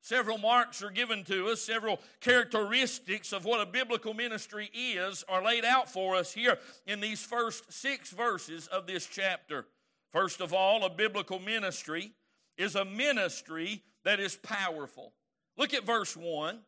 Several 0.00 0.38
marks 0.38 0.82
are 0.82 0.90
given 0.90 1.24
to 1.24 1.48
us, 1.48 1.60
several 1.60 2.00
characteristics 2.20 3.32
of 3.32 3.44
what 3.44 3.60
a 3.60 3.66
biblical 3.66 4.14
ministry 4.14 4.70
is 4.72 5.24
are 5.28 5.42
laid 5.42 5.64
out 5.64 5.90
for 5.90 6.14
us 6.14 6.32
here 6.32 6.56
in 6.86 7.00
these 7.00 7.24
first 7.24 7.72
six 7.72 8.10
verses 8.10 8.68
of 8.68 8.86
this 8.86 9.06
chapter. 9.06 9.66
First 10.12 10.40
of 10.40 10.52
all, 10.52 10.84
a 10.84 10.90
biblical 10.90 11.40
ministry 11.40 12.12
is 12.56 12.76
a 12.76 12.84
ministry 12.84 13.82
that 14.04 14.20
is 14.20 14.36
powerful. 14.36 15.12
Look 15.56 15.74
at 15.74 15.84
verse 15.84 16.16
1. 16.16 16.60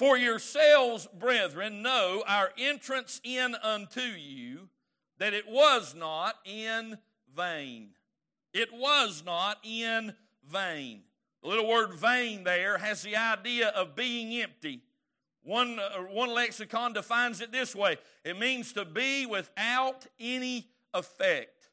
For 0.00 0.16
yourselves, 0.16 1.06
brethren, 1.12 1.82
know 1.82 2.24
our 2.26 2.54
entrance 2.56 3.20
in 3.22 3.54
unto 3.62 4.00
you, 4.00 4.70
that 5.18 5.34
it 5.34 5.46
was 5.46 5.94
not 5.94 6.36
in 6.46 6.96
vain. 7.36 7.90
It 8.54 8.72
was 8.72 9.22
not 9.26 9.58
in 9.62 10.14
vain. 10.50 11.02
The 11.42 11.48
little 11.50 11.68
word 11.68 11.92
vain 11.92 12.44
there 12.44 12.78
has 12.78 13.02
the 13.02 13.14
idea 13.14 13.68
of 13.68 13.94
being 13.94 14.40
empty. 14.40 14.80
One, 15.42 15.78
uh, 15.78 15.98
one 16.04 16.32
lexicon 16.32 16.94
defines 16.94 17.42
it 17.42 17.52
this 17.52 17.76
way 17.76 17.98
it 18.24 18.38
means 18.38 18.72
to 18.72 18.86
be 18.86 19.26
without 19.26 20.06
any 20.18 20.70
effect. 20.94 21.68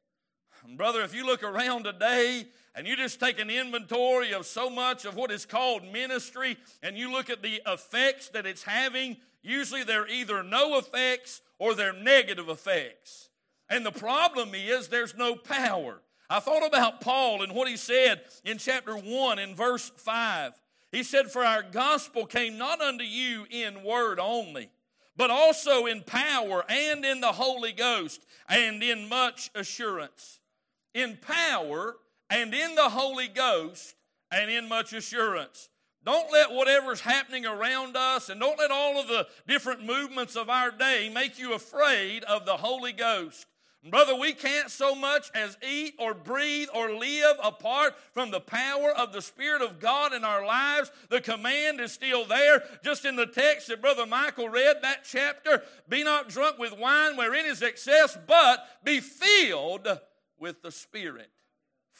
Brother, 0.75 1.01
if 1.01 1.15
you 1.15 1.25
look 1.25 1.43
around 1.43 1.85
today 1.85 2.47
and 2.77 2.87
you 2.87 2.95
just 2.95 3.19
take 3.19 3.39
an 3.39 3.49
inventory 3.49 4.33
of 4.33 4.45
so 4.45 4.69
much 4.69 5.05
of 5.05 5.15
what 5.15 5.31
is 5.31 5.47
called 5.47 5.83
ministry 5.83 6.57
and 6.83 6.95
you 6.95 7.11
look 7.11 7.27
at 7.31 7.41
the 7.41 7.59
effects 7.65 8.29
that 8.29 8.45
it's 8.45 8.61
having, 8.61 9.17
usually 9.41 9.83
they're 9.83 10.07
either 10.07 10.43
no 10.43 10.77
effects 10.77 11.41
or 11.57 11.73
they're 11.73 11.91
negative 11.91 12.49
effects. 12.49 13.29
And 13.67 13.83
the 13.83 13.91
problem 13.91 14.51
is 14.53 14.87
there's 14.87 15.15
no 15.15 15.35
power. 15.35 16.01
I 16.29 16.39
thought 16.39 16.65
about 16.65 17.01
Paul 17.01 17.41
and 17.41 17.53
what 17.53 17.67
he 17.67 17.77
said 17.77 18.21
in 18.45 18.59
chapter 18.59 18.95
1 18.95 19.39
in 19.39 19.55
verse 19.55 19.91
5. 19.97 20.53
He 20.91 21.01
said, 21.01 21.31
For 21.31 21.43
our 21.43 21.63
gospel 21.63 22.27
came 22.27 22.59
not 22.59 22.79
unto 22.79 23.03
you 23.03 23.47
in 23.49 23.83
word 23.83 24.19
only, 24.19 24.69
but 25.15 25.31
also 25.31 25.87
in 25.87 26.03
power 26.03 26.63
and 26.69 27.03
in 27.03 27.21
the 27.21 27.31
Holy 27.31 27.71
Ghost 27.71 28.23
and 28.47 28.83
in 28.83 29.09
much 29.09 29.49
assurance. 29.55 30.39
In 30.93 31.17
power 31.17 31.95
and 32.29 32.53
in 32.53 32.75
the 32.75 32.89
Holy 32.89 33.27
Ghost 33.27 33.95
and 34.31 34.49
in 34.49 34.67
much 34.67 34.93
assurance. 34.93 35.69
Don't 36.03 36.31
let 36.31 36.51
whatever's 36.51 37.01
happening 37.01 37.45
around 37.45 37.97
us 37.97 38.29
and 38.29 38.39
don't 38.39 38.59
let 38.59 38.71
all 38.71 38.99
of 38.99 39.07
the 39.07 39.27
different 39.47 39.85
movements 39.85 40.35
of 40.35 40.49
our 40.49 40.71
day 40.71 41.09
make 41.13 41.37
you 41.37 41.53
afraid 41.53 42.23
of 42.23 42.45
the 42.45 42.57
Holy 42.57 42.93
Ghost. 42.93 43.45
Brother, 43.89 44.15
we 44.15 44.33
can't 44.33 44.69
so 44.69 44.95
much 44.95 45.29
as 45.33 45.57
eat 45.67 45.95
or 45.99 46.13
breathe 46.13 46.67
or 46.73 46.93
live 46.95 47.37
apart 47.41 47.93
from 48.11 48.31
the 48.31 48.39
power 48.39 48.91
of 48.91 49.13
the 49.13 49.21
Spirit 49.21 49.61
of 49.61 49.79
God 49.79 50.13
in 50.13 50.23
our 50.23 50.45
lives. 50.45 50.91
The 51.09 51.21
command 51.21 51.79
is 51.79 51.91
still 51.91 52.25
there. 52.25 52.63
Just 52.83 53.05
in 53.05 53.15
the 53.15 53.27
text 53.27 53.67
that 53.67 53.81
Brother 53.81 54.05
Michael 54.05 54.49
read, 54.49 54.77
that 54.81 55.05
chapter 55.09 55.61
be 55.87 56.03
not 56.03 56.27
drunk 56.27 56.57
with 56.57 56.77
wine 56.77 57.15
wherein 57.15 57.45
is 57.45 57.61
excess, 57.61 58.17
but 58.27 58.65
be 58.83 58.99
filled 58.99 59.87
with 60.39 60.61
the 60.61 60.71
Spirit. 60.71 61.29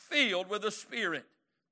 Filled 0.10 0.50
with 0.50 0.62
the 0.62 0.72
Spirit. 0.72 1.26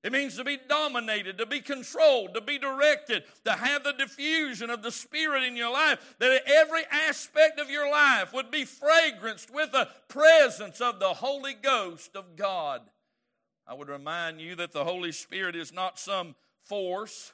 It 0.04 0.12
means 0.12 0.36
to 0.36 0.44
be 0.44 0.60
dominated, 0.70 1.40
to 1.40 1.48
be 1.48 1.62
controlled, 1.62 2.36
to 2.36 2.42
be 2.42 2.60
directed, 2.60 3.24
to 3.44 3.54
have 3.54 3.84
the 3.84 3.94
diffusion 3.94 4.70
of 4.70 4.84
the 4.84 4.92
Spirit 4.92 5.44
in 5.44 5.58
your 5.58 5.74
life, 5.74 6.16
that 6.20 6.44
every 6.46 6.84
aspect 6.92 7.60
of 7.60 7.72
your 7.72 7.90
life 7.90 8.32
would 8.32 8.52
be 8.52 8.66
fragranced 8.66 9.52
with 9.52 9.72
the 9.72 9.88
presence 10.08 10.80
of 10.80 11.00
the 11.00 11.16
Holy 11.16 11.56
Ghost 11.56 12.16
of 12.16 12.36
God. 12.36 12.82
I 13.66 13.74
would 13.74 13.90
remind 13.90 14.40
you 14.40 14.54
that 14.58 14.74
the 14.74 14.84
Holy 14.84 15.12
Spirit 15.12 15.56
is 15.56 15.74
not 15.74 15.98
some 15.98 16.36
force, 16.64 17.34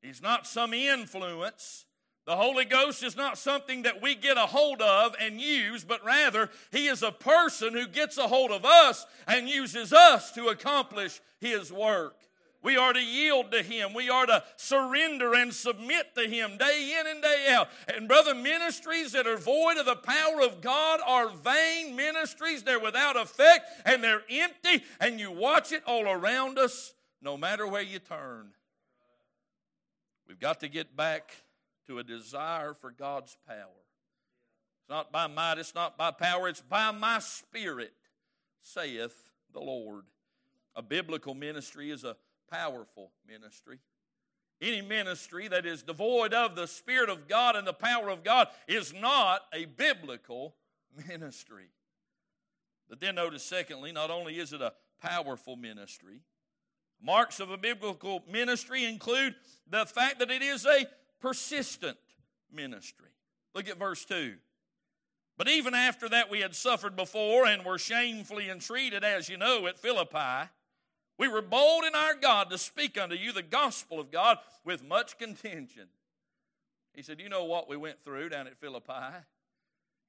He's 0.00 0.22
not 0.22 0.46
some 0.46 0.72
influence. 0.72 1.86
The 2.24 2.36
Holy 2.36 2.64
Ghost 2.64 3.02
is 3.02 3.16
not 3.16 3.36
something 3.36 3.82
that 3.82 4.00
we 4.00 4.14
get 4.14 4.36
a 4.36 4.46
hold 4.46 4.80
of 4.80 5.16
and 5.18 5.40
use, 5.40 5.84
but 5.84 6.04
rather, 6.04 6.50
He 6.70 6.86
is 6.86 7.02
a 7.02 7.10
person 7.10 7.72
who 7.72 7.88
gets 7.88 8.16
a 8.16 8.28
hold 8.28 8.52
of 8.52 8.64
us 8.64 9.06
and 9.26 9.48
uses 9.48 9.92
us 9.92 10.30
to 10.32 10.48
accomplish 10.48 11.20
His 11.40 11.72
work. 11.72 12.16
We 12.62 12.76
are 12.76 12.92
to 12.92 13.02
yield 13.02 13.50
to 13.50 13.60
Him. 13.60 13.92
We 13.92 14.08
are 14.08 14.24
to 14.26 14.44
surrender 14.56 15.34
and 15.34 15.52
submit 15.52 16.14
to 16.14 16.28
Him 16.28 16.58
day 16.58 16.96
in 17.00 17.08
and 17.08 17.20
day 17.20 17.48
out. 17.50 17.68
And, 17.92 18.06
brother, 18.06 18.36
ministries 18.36 19.10
that 19.12 19.26
are 19.26 19.36
void 19.36 19.78
of 19.78 19.86
the 19.86 19.96
power 19.96 20.42
of 20.42 20.60
God 20.60 21.00
are 21.04 21.28
vain 21.28 21.96
ministries. 21.96 22.62
They're 22.62 22.78
without 22.78 23.16
effect 23.16 23.68
and 23.84 24.02
they're 24.02 24.22
empty, 24.30 24.84
and 25.00 25.18
you 25.18 25.32
watch 25.32 25.72
it 25.72 25.82
all 25.88 26.08
around 26.08 26.56
us, 26.56 26.94
no 27.20 27.36
matter 27.36 27.66
where 27.66 27.82
you 27.82 27.98
turn. 27.98 28.50
We've 30.28 30.38
got 30.38 30.60
to 30.60 30.68
get 30.68 30.96
back 30.96 31.41
to 31.86 31.98
a 31.98 32.04
desire 32.04 32.74
for 32.74 32.90
God's 32.90 33.36
power. 33.46 33.56
It's 34.80 34.88
not 34.88 35.12
by 35.12 35.26
might, 35.26 35.58
it's 35.58 35.74
not 35.74 35.96
by 35.96 36.10
power, 36.10 36.48
it's 36.48 36.60
by 36.60 36.90
my 36.90 37.18
spirit, 37.18 37.92
saith 38.60 39.30
the 39.52 39.60
Lord. 39.60 40.04
A 40.74 40.82
biblical 40.82 41.34
ministry 41.34 41.90
is 41.90 42.04
a 42.04 42.16
powerful 42.50 43.12
ministry. 43.26 43.78
Any 44.60 44.80
ministry 44.80 45.48
that 45.48 45.66
is 45.66 45.82
devoid 45.82 46.32
of 46.32 46.54
the 46.54 46.68
Spirit 46.68 47.08
of 47.08 47.26
God 47.26 47.56
and 47.56 47.66
the 47.66 47.72
power 47.72 48.08
of 48.08 48.22
God 48.22 48.48
is 48.68 48.94
not 48.94 49.42
a 49.52 49.64
biblical 49.64 50.54
ministry. 51.08 51.66
But 52.88 53.00
then 53.00 53.16
notice, 53.16 53.42
secondly, 53.42 53.90
not 53.90 54.10
only 54.10 54.38
is 54.38 54.52
it 54.52 54.60
a 54.60 54.74
powerful 55.00 55.56
ministry, 55.56 56.20
marks 57.02 57.40
of 57.40 57.50
a 57.50 57.56
biblical 57.56 58.22
ministry 58.30 58.84
include 58.84 59.34
the 59.68 59.84
fact 59.84 60.20
that 60.20 60.30
it 60.30 60.42
is 60.42 60.64
a 60.64 60.86
persistent 61.22 61.96
ministry. 62.52 63.08
Look 63.54 63.68
at 63.68 63.78
verse 63.78 64.04
2. 64.04 64.34
But 65.38 65.48
even 65.48 65.74
after 65.74 66.08
that, 66.10 66.30
we 66.30 66.40
had 66.40 66.54
suffered 66.54 66.94
before 66.94 67.46
and 67.46 67.64
were 67.64 67.78
shamefully 67.78 68.50
entreated, 68.50 69.02
as 69.02 69.28
you 69.28 69.36
know, 69.38 69.66
at 69.66 69.78
Philippi. 69.78 70.50
We 71.18 71.28
were 71.28 71.42
bold 71.42 71.84
in 71.84 71.94
our 71.94 72.14
God 72.14 72.50
to 72.50 72.58
speak 72.58 72.98
unto 72.98 73.14
you 73.14 73.32
the 73.32 73.42
gospel 73.42 73.98
of 73.98 74.10
God 74.10 74.38
with 74.64 74.84
much 74.84 75.18
contention. 75.18 75.88
He 76.94 77.02
said, 77.02 77.20
You 77.20 77.28
know 77.28 77.44
what 77.44 77.68
we 77.68 77.76
went 77.76 78.04
through 78.04 78.30
down 78.30 78.46
at 78.46 78.58
Philippi? 78.58 79.16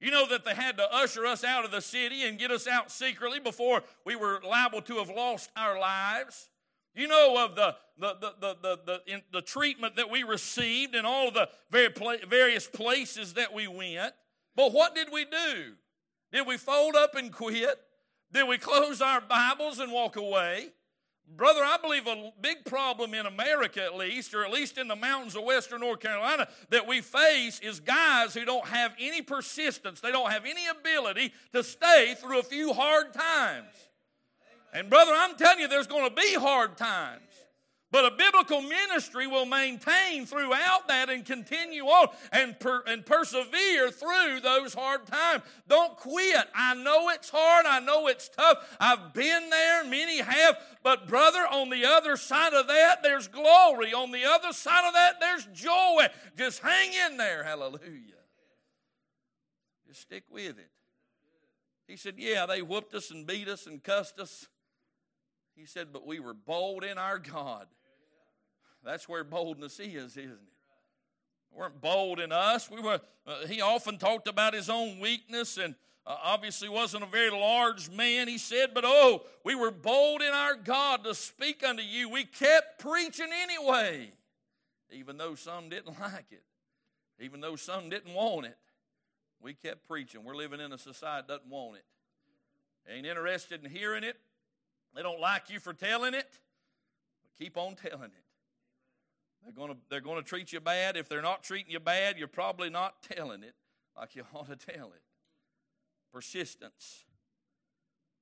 You 0.00 0.10
know 0.10 0.26
that 0.28 0.44
they 0.44 0.54
had 0.54 0.76
to 0.76 0.94
usher 0.94 1.24
us 1.24 1.44
out 1.44 1.64
of 1.64 1.70
the 1.70 1.80
city 1.80 2.24
and 2.24 2.38
get 2.38 2.50
us 2.50 2.66
out 2.66 2.90
secretly 2.90 3.38
before 3.38 3.82
we 4.04 4.16
were 4.16 4.40
liable 4.46 4.82
to 4.82 4.98
have 4.98 5.08
lost 5.08 5.50
our 5.56 5.78
lives. 5.78 6.50
You 6.94 7.08
know 7.08 7.44
of 7.44 7.56
the, 7.56 7.74
the, 7.98 8.14
the, 8.20 8.34
the, 8.40 8.56
the, 8.62 8.78
the, 8.86 9.22
the 9.32 9.42
treatment 9.42 9.96
that 9.96 10.10
we 10.10 10.22
received 10.22 10.94
in 10.94 11.04
all 11.04 11.30
the 11.30 11.48
various 11.70 12.66
places 12.66 13.34
that 13.34 13.52
we 13.52 13.66
went. 13.66 14.14
But 14.56 14.72
what 14.72 14.94
did 14.94 15.08
we 15.12 15.24
do? 15.24 15.72
Did 16.32 16.46
we 16.46 16.56
fold 16.56 16.94
up 16.94 17.14
and 17.14 17.32
quit? 17.32 17.80
Did 18.32 18.48
we 18.48 18.58
close 18.58 19.00
our 19.00 19.20
Bibles 19.20 19.78
and 19.78 19.92
walk 19.92 20.16
away? 20.16 20.70
Brother, 21.26 21.60
I 21.64 21.78
believe 21.80 22.06
a 22.06 22.32
big 22.40 22.64
problem 22.64 23.14
in 23.14 23.26
America, 23.26 23.82
at 23.82 23.96
least, 23.96 24.34
or 24.34 24.44
at 24.44 24.50
least 24.50 24.76
in 24.76 24.88
the 24.88 24.96
mountains 24.96 25.34
of 25.34 25.44
western 25.44 25.80
North 25.80 26.00
Carolina, 26.00 26.46
that 26.68 26.86
we 26.86 27.00
face 27.00 27.60
is 27.60 27.80
guys 27.80 28.34
who 28.34 28.44
don't 28.44 28.66
have 28.66 28.94
any 29.00 29.22
persistence. 29.22 30.00
They 30.00 30.12
don't 30.12 30.30
have 30.30 30.44
any 30.44 30.66
ability 30.66 31.32
to 31.52 31.64
stay 31.64 32.14
through 32.18 32.40
a 32.40 32.42
few 32.42 32.72
hard 32.72 33.14
times. 33.14 33.68
And, 34.74 34.90
brother, 34.90 35.12
I'm 35.14 35.36
telling 35.36 35.60
you, 35.60 35.68
there's 35.68 35.86
going 35.86 36.08
to 36.08 36.14
be 36.14 36.34
hard 36.34 36.76
times. 36.76 37.22
But 37.92 38.06
a 38.06 38.16
biblical 38.16 38.60
ministry 38.60 39.28
will 39.28 39.46
maintain 39.46 40.26
throughout 40.26 40.88
that 40.88 41.08
and 41.10 41.24
continue 41.24 41.84
on 41.84 42.08
and, 42.32 42.58
per, 42.58 42.82
and 42.88 43.06
persevere 43.06 43.92
through 43.92 44.40
those 44.42 44.74
hard 44.74 45.06
times. 45.06 45.44
Don't 45.68 45.96
quit. 45.96 46.44
I 46.56 46.74
know 46.74 47.10
it's 47.10 47.30
hard. 47.30 47.66
I 47.66 47.78
know 47.78 48.08
it's 48.08 48.28
tough. 48.28 48.76
I've 48.80 49.14
been 49.14 49.48
there. 49.48 49.84
Many 49.84 50.20
have. 50.22 50.58
But, 50.82 51.06
brother, 51.06 51.46
on 51.48 51.70
the 51.70 51.84
other 51.84 52.16
side 52.16 52.52
of 52.52 52.66
that, 52.66 53.04
there's 53.04 53.28
glory. 53.28 53.94
On 53.94 54.10
the 54.10 54.24
other 54.24 54.52
side 54.52 54.88
of 54.88 54.94
that, 54.94 55.20
there's 55.20 55.46
joy. 55.54 56.08
Just 56.36 56.62
hang 56.62 56.90
in 57.06 57.16
there. 57.16 57.44
Hallelujah. 57.44 57.78
Just 59.86 60.00
stick 60.00 60.24
with 60.32 60.58
it. 60.58 60.70
He 61.86 61.96
said, 61.96 62.14
Yeah, 62.16 62.46
they 62.46 62.60
whooped 62.60 62.92
us 62.96 63.12
and 63.12 63.24
beat 63.24 63.46
us 63.46 63.68
and 63.68 63.80
cussed 63.80 64.18
us. 64.18 64.48
He 65.56 65.66
said, 65.66 65.92
But 65.92 66.06
we 66.06 66.20
were 66.20 66.34
bold 66.34 66.84
in 66.84 66.98
our 66.98 67.18
God. 67.18 67.66
That's 68.84 69.08
where 69.08 69.24
boldness 69.24 69.80
is, 69.80 70.16
isn't 70.16 70.30
it? 70.30 70.38
We 71.52 71.60
weren't 71.60 71.80
bold 71.80 72.20
in 72.20 72.32
us. 72.32 72.70
We 72.70 72.80
were. 72.80 73.00
Uh, 73.26 73.46
he 73.46 73.62
often 73.62 73.96
talked 73.96 74.28
about 74.28 74.52
his 74.52 74.68
own 74.68 75.00
weakness, 75.00 75.56
and 75.56 75.74
uh, 76.06 76.16
obviously 76.22 76.68
wasn't 76.68 77.02
a 77.02 77.06
very 77.06 77.30
large 77.30 77.88
man. 77.90 78.28
He 78.28 78.36
said, 78.36 78.74
"But 78.74 78.84
oh, 78.86 79.22
we 79.44 79.54
were 79.54 79.70
bold 79.70 80.20
in 80.20 80.32
our 80.32 80.56
God 80.56 81.04
to 81.04 81.14
speak 81.14 81.64
unto 81.64 81.82
you. 81.82 82.10
We 82.10 82.24
kept 82.24 82.80
preaching 82.80 83.30
anyway, 83.32 84.10
even 84.92 85.16
though 85.16 85.34
some 85.34 85.70
didn't 85.70 85.98
like 86.00 86.26
it, 86.30 86.42
even 87.20 87.40
though 87.40 87.56
some 87.56 87.88
didn't 87.88 88.12
want 88.12 88.46
it. 88.46 88.58
We 89.40 89.54
kept 89.54 89.86
preaching. 89.86 90.24
We're 90.24 90.36
living 90.36 90.60
in 90.60 90.72
a 90.72 90.78
society 90.78 91.26
that 91.28 91.34
doesn't 91.34 91.50
want 91.50 91.76
it. 91.76 91.84
ain't 92.90 93.06
interested 93.06 93.62
in 93.62 93.70
hearing 93.70 94.02
it. 94.02 94.16
They 94.94 95.02
don't 95.02 95.20
like 95.20 95.50
you 95.50 95.60
for 95.60 95.72
telling 95.72 96.14
it, 96.14 96.38
but 97.22 97.34
keep 97.38 97.56
on 97.56 97.74
telling 97.76 98.04
it." 98.04 98.24
They're 99.44 99.52
going 99.52 99.70
to, 99.70 99.76
they're 99.90 100.00
going 100.00 100.22
to 100.22 100.28
treat 100.28 100.52
you 100.52 100.60
bad. 100.60 100.96
If 100.96 101.08
they're 101.08 101.22
not 101.22 101.42
treating 101.42 101.70
you 101.70 101.80
bad, 101.80 102.18
you're 102.18 102.28
probably 102.28 102.70
not 102.70 103.02
telling 103.02 103.42
it 103.42 103.54
like 103.96 104.16
you 104.16 104.24
ought 104.34 104.48
to 104.48 104.56
tell 104.56 104.86
it. 104.86 105.02
Persistence. 106.12 107.04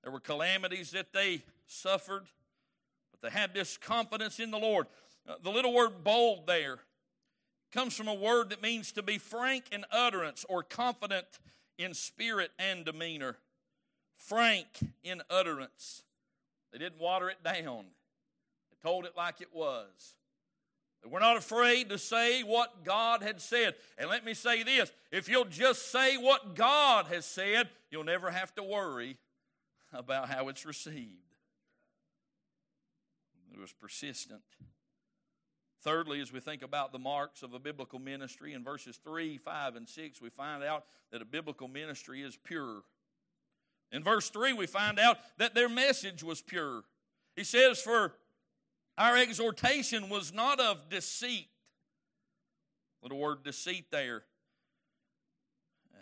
There 0.02 0.10
were 0.10 0.20
calamities 0.20 0.90
that 0.92 1.12
they 1.12 1.44
suffered, 1.66 2.24
but 3.12 3.20
they 3.22 3.38
had 3.38 3.54
this 3.54 3.76
confidence 3.76 4.40
in 4.40 4.50
the 4.50 4.58
Lord. 4.58 4.86
Uh, 5.28 5.34
the 5.40 5.50
little 5.50 5.72
word 5.72 6.02
bold 6.02 6.46
there 6.48 6.78
comes 7.72 7.94
from 7.94 8.08
a 8.08 8.14
word 8.14 8.50
that 8.50 8.60
means 8.60 8.90
to 8.92 9.02
be 9.02 9.18
frank 9.18 9.66
in 9.70 9.84
utterance 9.92 10.44
or 10.48 10.64
confident 10.64 11.26
in 11.78 11.94
spirit 11.94 12.50
and 12.58 12.84
demeanor. 12.84 13.36
Frank 14.16 14.66
in 15.04 15.22
utterance. 15.30 16.02
They 16.72 16.78
didn't 16.78 17.00
water 17.00 17.28
it 17.28 17.42
down, 17.44 17.84
they 18.70 18.76
told 18.82 19.04
it 19.04 19.12
like 19.16 19.40
it 19.40 19.50
was. 19.52 20.16
They 21.02 21.10
were 21.10 21.20
not 21.20 21.36
afraid 21.36 21.88
to 21.88 21.98
say 21.98 22.42
what 22.44 22.84
God 22.84 23.22
had 23.22 23.40
said. 23.40 23.74
And 23.98 24.08
let 24.08 24.24
me 24.24 24.34
say 24.34 24.62
this 24.62 24.92
if 25.10 25.28
you'll 25.28 25.44
just 25.44 25.90
say 25.90 26.16
what 26.16 26.54
God 26.54 27.06
has 27.06 27.26
said, 27.26 27.68
you'll 27.90 28.04
never 28.04 28.30
have 28.30 28.54
to 28.54 28.62
worry 28.62 29.18
about 29.92 30.28
how 30.28 30.48
it's 30.48 30.64
received. 30.64 31.18
It 33.52 33.60
was 33.60 33.72
persistent. 33.72 34.42
Thirdly, 35.82 36.20
as 36.20 36.32
we 36.32 36.38
think 36.38 36.62
about 36.62 36.92
the 36.92 36.98
marks 36.98 37.42
of 37.42 37.54
a 37.54 37.58
biblical 37.58 37.98
ministry, 37.98 38.54
in 38.54 38.62
verses 38.62 39.00
3, 39.02 39.36
5, 39.36 39.76
and 39.76 39.88
6, 39.88 40.22
we 40.22 40.30
find 40.30 40.62
out 40.62 40.84
that 41.10 41.20
a 41.20 41.24
biblical 41.24 41.66
ministry 41.66 42.22
is 42.22 42.36
pure. 42.36 42.82
In 43.92 44.02
verse 44.02 44.30
3, 44.30 44.54
we 44.54 44.66
find 44.66 44.98
out 44.98 45.18
that 45.36 45.54
their 45.54 45.68
message 45.68 46.22
was 46.22 46.40
pure. 46.40 46.82
He 47.36 47.44
says, 47.44 47.80
For 47.80 48.14
our 48.96 49.16
exhortation 49.18 50.08
was 50.08 50.32
not 50.32 50.58
of 50.58 50.88
deceit. 50.88 51.48
Little 53.02 53.18
word 53.18 53.42
deceit 53.44 53.86
there 53.90 54.22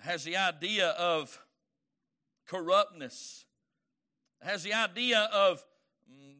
has 0.02 0.24
the 0.24 0.36
idea 0.36 0.90
of 0.90 1.38
corruptness, 2.46 3.44
has 4.40 4.62
the 4.62 4.72
idea 4.72 5.28
of 5.32 5.64
mm, 6.10 6.34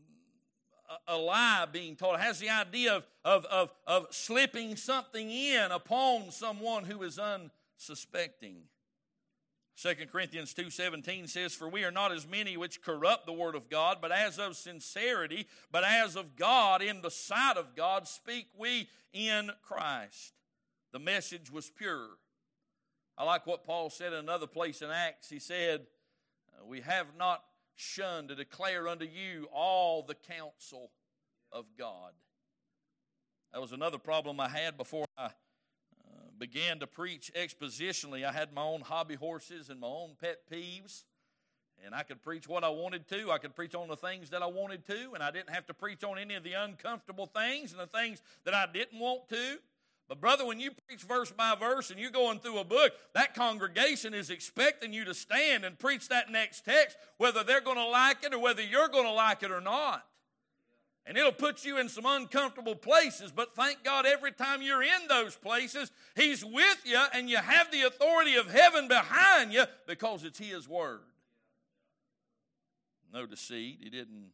a 1.07 1.16
lie 1.16 1.66
being 1.70 1.96
told, 1.96 2.16
it 2.16 2.20
has 2.20 2.38
the 2.38 2.48
idea 2.48 2.94
of, 2.94 3.07
of, 3.25 3.44
of, 3.46 3.72
of 3.87 4.07
slipping 4.11 4.77
something 4.77 5.31
in 5.31 5.70
upon 5.70 6.31
someone 6.31 6.85
who 6.85 7.03
is 7.03 7.18
unsuspecting. 7.18 8.62
2 9.81 9.95
Corinthians 10.12 10.53
2:17 10.53 11.27
says 11.27 11.55
for 11.55 11.66
we 11.66 11.85
are 11.85 11.90
not 11.90 12.12
as 12.12 12.27
many 12.27 12.55
which 12.55 12.83
corrupt 12.83 13.25
the 13.25 13.33
word 13.33 13.55
of 13.55 13.71
God 13.71 13.99
but 14.03 14.12
as 14.12 14.38
of 14.38 14.57
sincerity 14.57 15.47
but 15.73 15.85
as 15.85 16.16
of 16.16 16.37
God 16.37 16.83
in 16.83 17.01
the 17.01 17.11
sight 17.11 17.57
of 17.57 17.75
God 17.75 18.07
speak 18.07 18.49
we 18.59 18.90
in 19.14 19.51
Christ. 19.62 20.35
The 20.93 20.99
message 20.99 21.51
was 21.51 21.71
pure. 21.71 22.09
I 23.16 23.25
like 23.25 23.47
what 23.47 23.64
Paul 23.64 23.88
said 23.88 24.12
in 24.12 24.19
another 24.19 24.47
place 24.47 24.83
in 24.83 24.90
Acts. 24.90 25.31
He 25.31 25.38
said, 25.38 25.87
uh, 26.53 26.66
"We 26.66 26.83
have 26.83 27.16
not 27.16 27.45
shunned 27.75 28.29
to 28.29 28.35
declare 28.35 28.87
unto 28.87 29.07
you 29.07 29.49
all 29.51 30.03
the 30.03 30.14
counsel 30.14 30.93
of 31.51 31.77
God." 31.77 32.12
That 33.53 33.62
was 33.62 33.73
another 33.73 33.99
problem 33.99 34.40
I 34.40 34.49
had 34.49 34.77
before 34.77 35.07
I 35.16 35.31
began 36.40 36.81
to 36.81 36.87
preach 36.87 37.31
expositionally, 37.37 38.24
I 38.24 38.33
had 38.33 38.53
my 38.53 38.62
own 38.62 38.81
hobby 38.81 39.14
horses 39.14 39.68
and 39.68 39.79
my 39.79 39.87
own 39.87 40.16
pet 40.20 40.38
peeves. 40.50 41.05
And 41.85 41.94
I 41.94 42.03
could 42.03 42.22
preach 42.22 42.48
what 42.48 42.64
I 42.64 42.68
wanted 42.68 43.09
to. 43.09 43.31
I 43.31 43.38
could 43.38 43.55
preach 43.55 43.74
on 43.74 43.88
the 43.88 43.96
things 43.96 44.31
that 44.31 44.42
I 44.42 44.46
wanted 44.46 44.85
to. 44.87 45.12
And 45.14 45.22
I 45.22 45.31
didn't 45.31 45.50
have 45.50 45.66
to 45.66 45.74
preach 45.74 46.03
on 46.05 46.18
any 46.18 46.35
of 46.35 46.42
the 46.42 46.53
uncomfortable 46.53 47.26
things 47.26 47.72
and 47.72 47.81
the 47.81 47.87
things 47.87 48.20
that 48.44 48.53
I 48.53 48.66
didn't 48.70 48.98
want 48.98 49.29
to. 49.31 49.59
But, 50.09 50.20
brother, 50.20 50.44
when 50.44 50.59
you 50.59 50.72
preach 50.88 51.03
verse 51.03 51.31
by 51.31 51.55
verse 51.55 51.90
and 51.90 52.00
you're 52.00 52.11
going 52.11 52.40
through 52.40 52.59
a 52.59 52.64
book, 52.64 52.92
that 53.14 53.33
congregation 53.33 54.12
is 54.12 54.29
expecting 54.29 54.92
you 54.92 55.05
to 55.05 55.14
stand 55.14 55.64
and 55.64 55.79
preach 55.79 56.09
that 56.09 56.31
next 56.31 56.64
text, 56.64 56.96
whether 57.16 57.44
they're 57.44 57.61
going 57.61 57.76
to 57.76 57.87
like 57.87 58.24
it 58.24 58.35
or 58.35 58.40
whether 58.40 58.61
you're 58.61 58.88
going 58.88 59.05
to 59.05 59.12
like 59.12 59.42
it 59.44 59.53
or 59.53 59.61
not. 59.61 60.05
And 61.07 61.17
it'll 61.17 61.33
put 61.33 61.65
you 61.65 61.79
in 61.79 61.89
some 61.89 62.07
uncomfortable 62.07 62.77
places, 62.77 63.33
but 63.33 63.55
thank 63.55 63.83
God 63.83 64.07
every 64.07 64.33
time 64.33 64.63
you're 64.63 64.83
in 64.83 65.09
those 65.09 65.35
places, 65.35 65.91
He's 66.15 66.45
with 66.45 66.83
you 66.85 67.03
and 67.15 67.29
you 67.29 67.39
have 67.39 67.71
the 67.73 67.83
authority 67.83 68.37
of 68.37 68.51
heaven 68.51 68.87
behind 68.87 69.53
you 69.53 69.65
because 69.87 70.25
it's 70.25 70.39
His 70.39 70.69
Word. 70.69 71.01
No 73.13 73.27
deceit. 73.27 73.79
He 73.83 73.91
didn't 73.91 74.31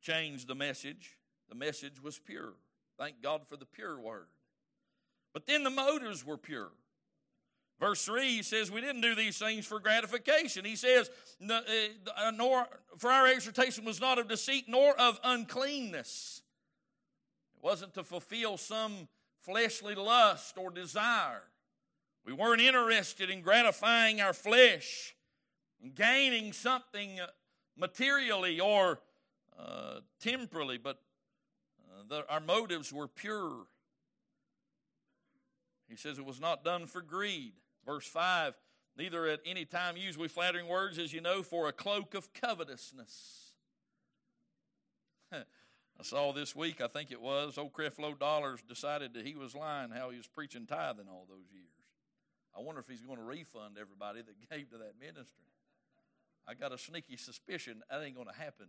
change 0.00 0.46
the 0.46 0.54
message, 0.54 1.16
the 1.48 1.54
message 1.54 2.02
was 2.02 2.18
pure. 2.18 2.54
Thank 2.98 3.22
God 3.22 3.42
for 3.48 3.56
the 3.56 3.66
pure 3.66 3.98
Word. 3.98 4.26
But 5.32 5.46
then 5.46 5.64
the 5.64 5.70
motives 5.70 6.24
were 6.24 6.36
pure. 6.36 6.70
Verse 7.80 8.04
3 8.04 8.28
he 8.28 8.42
says, 8.42 8.70
We 8.70 8.80
didn't 8.80 9.00
do 9.00 9.14
these 9.14 9.38
things 9.38 9.66
for 9.66 9.80
gratification. 9.80 10.64
He 10.64 10.76
says, 10.76 11.10
uh, 11.48 12.30
nor, 12.34 12.66
For 12.98 13.10
our 13.10 13.26
exhortation 13.26 13.84
was 13.84 14.00
not 14.00 14.18
of 14.18 14.28
deceit 14.28 14.66
nor 14.68 14.98
of 14.98 15.18
uncleanness. 15.24 16.42
It 17.56 17.64
wasn't 17.64 17.94
to 17.94 18.04
fulfill 18.04 18.56
some 18.56 19.08
fleshly 19.40 19.94
lust 19.94 20.56
or 20.56 20.70
desire. 20.70 21.42
We 22.24 22.32
weren't 22.32 22.62
interested 22.62 23.28
in 23.28 23.42
gratifying 23.42 24.20
our 24.20 24.32
flesh 24.32 25.14
and 25.82 25.94
gaining 25.94 26.52
something 26.52 27.20
materially 27.76 28.60
or 28.60 29.00
uh, 29.58 30.00
temporally, 30.20 30.78
but 30.78 31.00
uh, 31.90 32.02
the, 32.08 32.32
our 32.32 32.40
motives 32.40 32.92
were 32.92 33.08
pure. 33.08 33.66
He 35.88 35.96
says 35.96 36.18
it 36.18 36.24
was 36.24 36.40
not 36.40 36.64
done 36.64 36.86
for 36.86 37.02
greed. 37.02 37.52
Verse 37.84 38.06
5 38.06 38.54
Neither 38.96 39.26
at 39.26 39.40
any 39.44 39.64
time 39.64 39.96
use 39.96 40.16
we 40.16 40.28
flattering 40.28 40.68
words, 40.68 40.98
as 40.98 41.12
you 41.12 41.20
know, 41.20 41.42
for 41.42 41.66
a 41.68 41.72
cloak 41.72 42.14
of 42.14 42.32
covetousness. 42.32 43.52
I 45.32 46.02
saw 46.02 46.32
this 46.32 46.54
week, 46.54 46.80
I 46.80 46.86
think 46.86 47.10
it 47.10 47.20
was, 47.20 47.58
old 47.58 47.72
Creflo 47.72 48.18
Dollar's 48.18 48.62
decided 48.62 49.14
that 49.14 49.26
he 49.26 49.34
was 49.34 49.54
lying 49.54 49.90
how 49.90 50.10
he 50.10 50.16
was 50.16 50.28
preaching 50.28 50.66
tithing 50.66 51.08
all 51.08 51.26
those 51.28 51.50
years. 51.52 51.64
I 52.56 52.60
wonder 52.60 52.80
if 52.80 52.88
he's 52.88 53.00
going 53.00 53.18
to 53.18 53.24
refund 53.24 53.78
everybody 53.80 54.22
that 54.22 54.50
gave 54.50 54.70
to 54.70 54.78
that 54.78 54.94
ministry. 55.00 55.46
I 56.46 56.54
got 56.54 56.72
a 56.72 56.78
sneaky 56.78 57.16
suspicion 57.16 57.82
that 57.90 58.02
ain't 58.02 58.14
going 58.14 58.28
to 58.28 58.34
happen. 58.34 58.66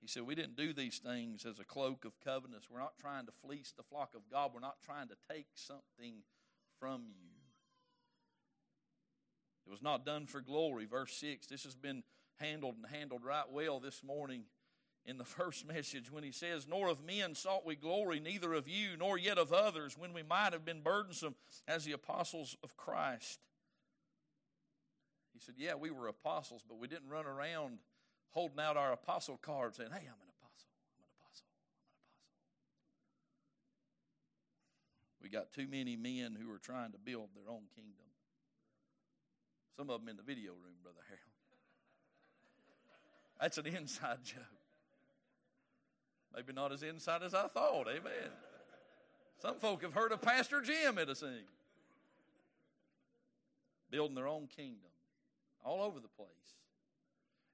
He 0.00 0.06
said, 0.06 0.22
We 0.22 0.34
didn't 0.34 0.56
do 0.56 0.72
these 0.72 0.98
things 0.98 1.44
as 1.44 1.58
a 1.58 1.64
cloak 1.64 2.04
of 2.04 2.18
covetousness. 2.24 2.70
We're 2.70 2.80
not 2.80 2.96
trying 2.98 3.26
to 3.26 3.32
fleece 3.44 3.74
the 3.76 3.82
flock 3.82 4.14
of 4.14 4.22
God. 4.30 4.52
We're 4.54 4.60
not 4.60 4.80
trying 4.82 5.08
to 5.08 5.16
take 5.30 5.48
something 5.54 6.22
from 6.80 7.02
you. 7.06 7.20
It 9.66 9.70
was 9.70 9.82
not 9.82 10.04
done 10.04 10.26
for 10.26 10.40
glory. 10.40 10.86
Verse 10.86 11.12
6. 11.12 11.46
This 11.46 11.62
has 11.64 11.76
been 11.76 12.02
handled 12.40 12.76
and 12.76 12.86
handled 12.92 13.24
right 13.24 13.48
well 13.48 13.78
this 13.78 14.02
morning 14.02 14.44
in 15.04 15.18
the 15.18 15.24
first 15.24 15.66
message 15.66 16.10
when 16.10 16.24
he 16.24 16.32
says, 16.32 16.66
Nor 16.66 16.88
of 16.88 17.04
men 17.04 17.34
sought 17.34 17.66
we 17.66 17.76
glory, 17.76 18.18
neither 18.18 18.52
of 18.54 18.66
you, 18.66 18.96
nor 18.98 19.18
yet 19.18 19.38
of 19.38 19.52
others, 19.52 19.96
when 19.96 20.12
we 20.12 20.22
might 20.22 20.52
have 20.52 20.64
been 20.64 20.80
burdensome 20.80 21.36
as 21.68 21.84
the 21.84 21.92
apostles 21.92 22.56
of 22.64 22.76
Christ. 22.76 23.38
He 25.32 25.38
said, 25.38 25.54
Yeah, 25.56 25.74
we 25.74 25.90
were 25.90 26.08
apostles, 26.08 26.62
but 26.66 26.78
we 26.78 26.88
didn't 26.88 27.08
run 27.08 27.26
around 27.26 27.78
holding 28.30 28.60
out 28.60 28.76
our 28.76 28.92
apostle 28.92 29.36
card 29.36 29.74
saying, 29.74 29.90
Hey, 29.90 30.06
I'm 30.06 30.20
an 30.20 30.30
apostle. 30.40 30.70
I'm 30.96 31.04
an 31.04 31.10
apostle. 31.16 31.46
I'm 31.46 31.60
an 31.60 31.68
apostle. 31.68 32.00
We 35.19 35.19
got 35.30 35.52
too 35.52 35.66
many 35.68 35.96
men 35.96 36.36
who 36.40 36.52
are 36.52 36.58
trying 36.58 36.92
to 36.92 36.98
build 36.98 37.28
their 37.34 37.50
own 37.50 37.62
kingdom. 37.74 38.06
Some 39.76 39.90
of 39.90 40.00
them 40.00 40.08
in 40.08 40.16
the 40.16 40.22
video 40.22 40.52
room, 40.52 40.74
Brother 40.82 41.00
Harold. 41.08 41.24
That's 43.40 43.58
an 43.58 43.66
inside 43.66 44.18
joke. 44.24 44.42
Maybe 46.34 46.52
not 46.52 46.72
as 46.72 46.82
inside 46.82 47.22
as 47.22 47.34
I 47.34 47.48
thought. 47.48 47.88
Amen. 47.88 48.30
Some 49.38 49.56
folk 49.58 49.82
have 49.82 49.94
heard 49.94 50.12
of 50.12 50.20
Pastor 50.20 50.60
Jim 50.60 50.98
at 50.98 51.08
a. 51.08 51.14
Building 53.90 54.14
their 54.14 54.28
own 54.28 54.46
kingdom 54.46 54.90
all 55.64 55.82
over 55.82 55.98
the 55.98 56.08
place. 56.08 56.28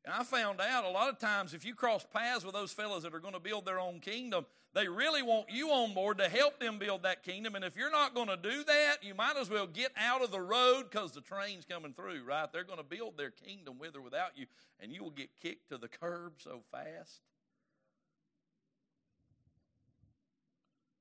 And 0.07 0.15
I 0.15 0.23
found 0.23 0.61
out 0.61 0.85
a 0.85 0.89
lot 0.89 1.09
of 1.09 1.19
times 1.19 1.53
if 1.53 1.65
you 1.65 1.75
cross 1.75 2.07
paths 2.15 2.45
with 2.45 2.55
those 2.55 2.73
fellows 2.73 3.03
that 3.03 3.13
are 3.13 3.19
going 3.19 3.35
to 3.35 3.41
build 3.41 3.67
their 3.67 3.81
own 3.81 3.99
kingdom, 3.99 4.47
they 4.73 4.87
really 4.87 5.21
want 5.21 5.47
you 5.51 5.71
on 5.71 5.95
board 5.95 6.19
to 6.19 6.29
help 6.29 6.61
them 6.61 6.79
build 6.79 7.03
that 7.03 7.25
kingdom. 7.25 7.57
And 7.57 7.65
if 7.65 7.77
you're 7.77 7.91
not 7.91 8.15
going 8.15 8.29
to 8.29 8.37
do 8.37 8.63
that, 8.63 8.99
you 9.03 9.17
might 9.17 9.37
as 9.37 9.51
well 9.51 9.67
get 9.67 9.91
out 9.97 10.23
of 10.23 10.31
the 10.31 10.41
road 10.41 10.85
because 10.89 11.11
the 11.11 11.21
train's 11.21 11.65
coming 11.65 11.93
through, 11.93 12.23
right? 12.25 12.47
They're 12.53 12.63
going 12.63 12.79
to 12.79 12.85
build 12.85 13.19
their 13.19 13.33
kingdom 13.33 13.79
with 13.81 13.97
or 13.97 14.01
without 14.01 14.37
you, 14.37 14.47
and 14.79 14.93
you 14.93 15.03
will 15.03 15.11
get 15.11 15.31
kicked 15.43 15.71
to 15.71 15.79
the 15.79 15.89
curb 15.89 16.35
so 16.39 16.61
fast. 16.71 17.23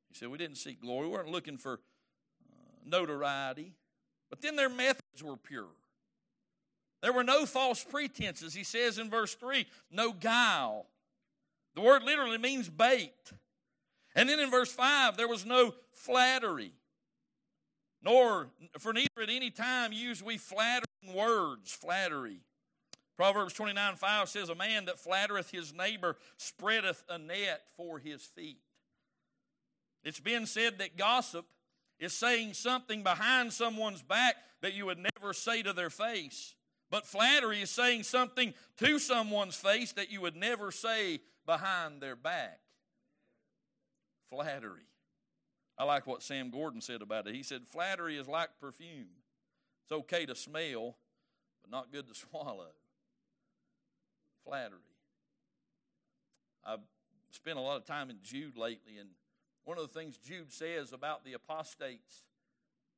He 0.09 0.15
said, 0.17 0.29
We 0.29 0.39
didn't 0.39 0.57
seek 0.57 0.81
glory. 0.81 1.07
We 1.07 1.13
weren't 1.13 1.29
looking 1.29 1.57
for 1.57 1.73
uh, 1.73 1.77
notoriety. 2.85 3.73
But 4.31 4.41
then 4.41 4.55
their 4.55 4.69
methods 4.69 5.21
were 5.21 5.37
pure. 5.37 5.67
There 7.01 7.13
were 7.13 7.23
no 7.23 7.45
false 7.45 7.84
pretenses. 7.84 8.53
He 8.53 8.63
says 8.63 8.97
in 8.97 9.10
verse 9.10 9.36
3 9.36 9.65
no 9.91 10.12
guile. 10.12 10.88
The 11.75 11.81
word 11.81 12.03
literally 12.03 12.38
means 12.38 12.69
bait. 12.69 13.12
And 14.15 14.29
then 14.29 14.39
in 14.39 14.49
verse 14.49 14.71
5, 14.71 15.17
there 15.17 15.27
was 15.27 15.45
no 15.45 15.73
flattery, 15.91 16.71
nor 18.01 18.47
for 18.79 18.93
neither 18.93 19.21
at 19.21 19.29
any 19.29 19.51
time 19.51 19.91
use 19.91 20.23
we 20.23 20.38
flattering 20.38 21.13
words, 21.13 21.73
flattery. 21.73 22.39
Proverbs 23.17 23.53
29 23.53 23.95
5 23.95 24.29
says, 24.29 24.49
A 24.49 24.55
man 24.55 24.86
that 24.86 24.99
flattereth 24.99 25.51
his 25.51 25.73
neighbor 25.73 26.17
spreadeth 26.38 27.03
a 27.10 27.17
net 27.17 27.62
for 27.75 27.99
his 27.99 28.23
feet. 28.23 28.60
It's 30.03 30.19
been 30.19 30.45
said 30.45 30.77
that 30.79 30.97
gossip 30.97 31.45
is 31.99 32.13
saying 32.13 32.53
something 32.53 33.03
behind 33.03 33.53
someone's 33.53 34.01
back 34.01 34.36
that 34.62 34.73
you 34.73 34.86
would 34.86 34.99
never 34.99 35.34
say 35.34 35.63
to 35.63 35.73
their 35.73 35.89
face. 35.89 36.54
But 36.91 37.06
flattery 37.06 37.62
is 37.62 37.69
saying 37.69 38.04
something 38.04 38.54
to 38.78 39.00
someone's 39.00 39.56
face 39.56 39.91
that 39.93 40.12
you 40.12 40.21
would 40.21 40.36
never 40.36 40.71
say 40.71 41.21
behind 41.45 42.02
their 42.02 42.15
back. 42.15 42.60
Flattery. 44.30 44.88
I 45.78 45.84
like 45.84 46.08
what 46.08 46.24
Sam 46.24 46.50
Gordon 46.52 46.82
said 46.82 47.02
about 47.02 47.28
it. 47.28 47.36
He 47.36 47.43
said, 47.43 47.67
Flattery 47.67 48.17
is 48.17 48.28
like 48.28 48.50
perfume. 48.62 49.08
It's 49.84 49.91
okay 49.91 50.26
to 50.26 50.36
smell, 50.36 50.95
but 51.62 51.71
not 51.71 51.91
good 51.91 52.08
to 52.08 52.15
swallow. 52.32 52.71
Flattery. 54.45 54.80
I've 56.65 56.80
spent 57.32 57.58
a 57.58 57.62
lot 57.62 57.78
of 57.78 57.86
time 57.86 58.10
in 58.10 58.17
Jude 58.24 58.58
lately, 58.58 58.98
and 59.00 59.10
one 59.65 59.78
of 59.78 59.91
the 59.91 60.00
things 60.00 60.17
Jude 60.17 60.52
says 60.52 60.93
about 60.93 61.26
the 61.26 61.34
apostates 61.34 62.24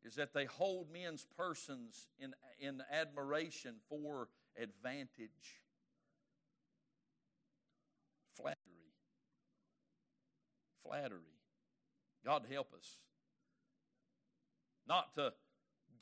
is 0.03 0.15
that 0.15 0.33
they 0.33 0.45
hold 0.45 0.87
men's 0.91 1.25
persons 1.37 2.07
in, 2.19 2.33
in 2.59 2.81
admiration 2.91 3.75
for 3.89 4.29
advantage. 4.61 5.61
Flattery. 8.35 8.93
Flattery. 10.83 11.19
God 12.25 12.45
help 12.51 12.73
us. 12.73 12.97
Not 14.87 15.15
to 15.15 15.33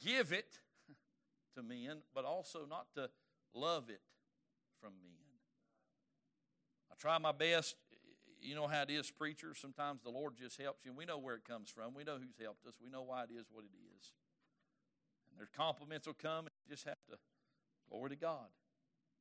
give 0.03 0.31
it 0.31 0.59
to 1.55 1.63
men, 1.63 2.01
but 2.13 2.25
also 2.25 2.65
not 2.69 2.87
to 2.95 3.09
love 3.53 3.89
it 3.89 4.01
from 4.81 4.93
men. 5.01 5.11
I 6.91 6.95
try 6.99 7.17
my 7.17 7.31
best. 7.31 7.75
You 8.45 8.53
know 8.53 8.67
how 8.67 8.83
it 8.83 8.91
is, 8.91 9.09
preachers. 9.09 9.57
Sometimes 9.59 10.03
the 10.03 10.11
Lord 10.11 10.33
just 10.37 10.61
helps 10.61 10.85
you, 10.85 10.91
and 10.91 10.97
we 10.97 11.05
know 11.05 11.17
where 11.17 11.35
it 11.35 11.45
comes 11.47 11.69
from. 11.71 11.95
We 11.95 12.03
know 12.03 12.17
who's 12.17 12.37
helped 12.39 12.67
us. 12.67 12.73
We 12.81 12.89
know 12.89 13.01
why 13.01 13.23
it 13.23 13.29
is 13.35 13.47
what 13.51 13.63
it 13.63 13.73
is. 13.73 14.11
And 15.31 15.39
their 15.39 15.49
compliments 15.57 16.05
will 16.05 16.13
come, 16.13 16.45
and 16.45 16.51
you 16.63 16.75
just 16.75 16.85
have 16.85 17.03
to, 17.09 17.17
glory 17.89 18.11
to 18.11 18.15
God. 18.15 18.47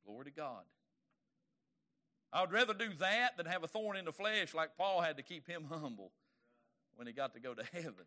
Glory 0.05 0.25
to 0.25 0.31
God. 0.31 0.63
I 2.31 2.41
would 2.41 2.51
rather 2.51 2.73
do 2.73 2.89
that 2.99 3.37
than 3.37 3.47
have 3.47 3.63
a 3.63 3.67
thorn 3.67 3.97
in 3.97 4.05
the 4.05 4.11
flesh 4.11 4.53
like 4.53 4.77
Paul 4.77 5.01
had 5.01 5.17
to 5.17 5.23
keep 5.23 5.47
him 5.47 5.65
humble 5.69 6.11
when 6.95 7.07
he 7.07 7.13
got 7.13 7.33
to 7.33 7.39
go 7.39 7.53
to 7.53 7.63
heaven. 7.73 8.05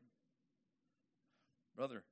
Brother, 1.74 2.04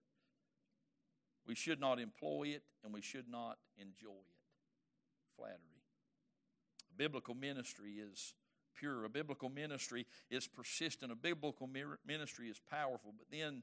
we 1.47 1.55
should 1.55 1.79
not 1.79 2.01
employ 2.01 2.49
it 2.49 2.63
and 2.83 2.93
we 2.93 3.03
should 3.03 3.29
not 3.29 3.59
enjoy 3.79 4.19
it. 4.19 5.37
Flattery. 5.37 5.83
Biblical 6.97 7.35
ministry 7.35 7.95
is 7.95 8.35
pure. 8.77 9.05
A 9.05 9.09
biblical 9.09 9.49
ministry 9.49 10.07
is 10.31 10.47
persistent. 10.47 11.13
A 11.13 11.17
biblical 11.17 11.69
ministry 12.07 12.49
is 12.49 12.61
powerful. 12.71 13.15
But 13.17 13.27
then 13.31 13.63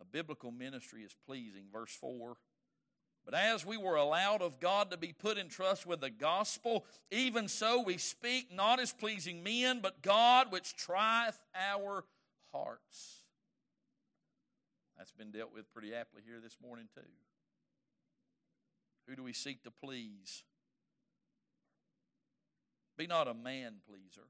a 0.00 0.04
biblical 0.04 0.50
ministry 0.50 1.02
is 1.02 1.14
pleasing. 1.26 1.64
Verse 1.72 1.94
4 2.00 2.36
But 3.24 3.34
as 3.34 3.66
we 3.66 3.76
were 3.76 3.96
allowed 3.96 4.42
of 4.42 4.60
God 4.60 4.90
to 4.90 4.96
be 4.96 5.12
put 5.12 5.38
in 5.38 5.48
trust 5.48 5.86
with 5.86 6.00
the 6.00 6.10
gospel, 6.10 6.86
even 7.10 7.48
so 7.48 7.82
we 7.82 7.98
speak 7.98 8.52
not 8.52 8.80
as 8.80 8.92
pleasing 8.92 9.42
men, 9.42 9.80
but 9.80 10.02
God 10.02 10.52
which 10.52 10.74
trieth 10.76 11.38
our 11.54 12.04
hearts. 12.52 13.22
That's 14.96 15.12
been 15.12 15.30
dealt 15.30 15.54
with 15.54 15.72
pretty 15.72 15.94
aptly 15.94 16.22
here 16.26 16.40
this 16.42 16.56
morning, 16.60 16.86
too. 16.92 17.00
Who 19.06 19.14
do 19.16 19.22
we 19.22 19.32
seek 19.32 19.62
to 19.62 19.70
please? 19.70 20.42
Be 22.98 23.06
not 23.06 23.28
a 23.28 23.34
man 23.34 23.76
pleaser. 23.88 24.26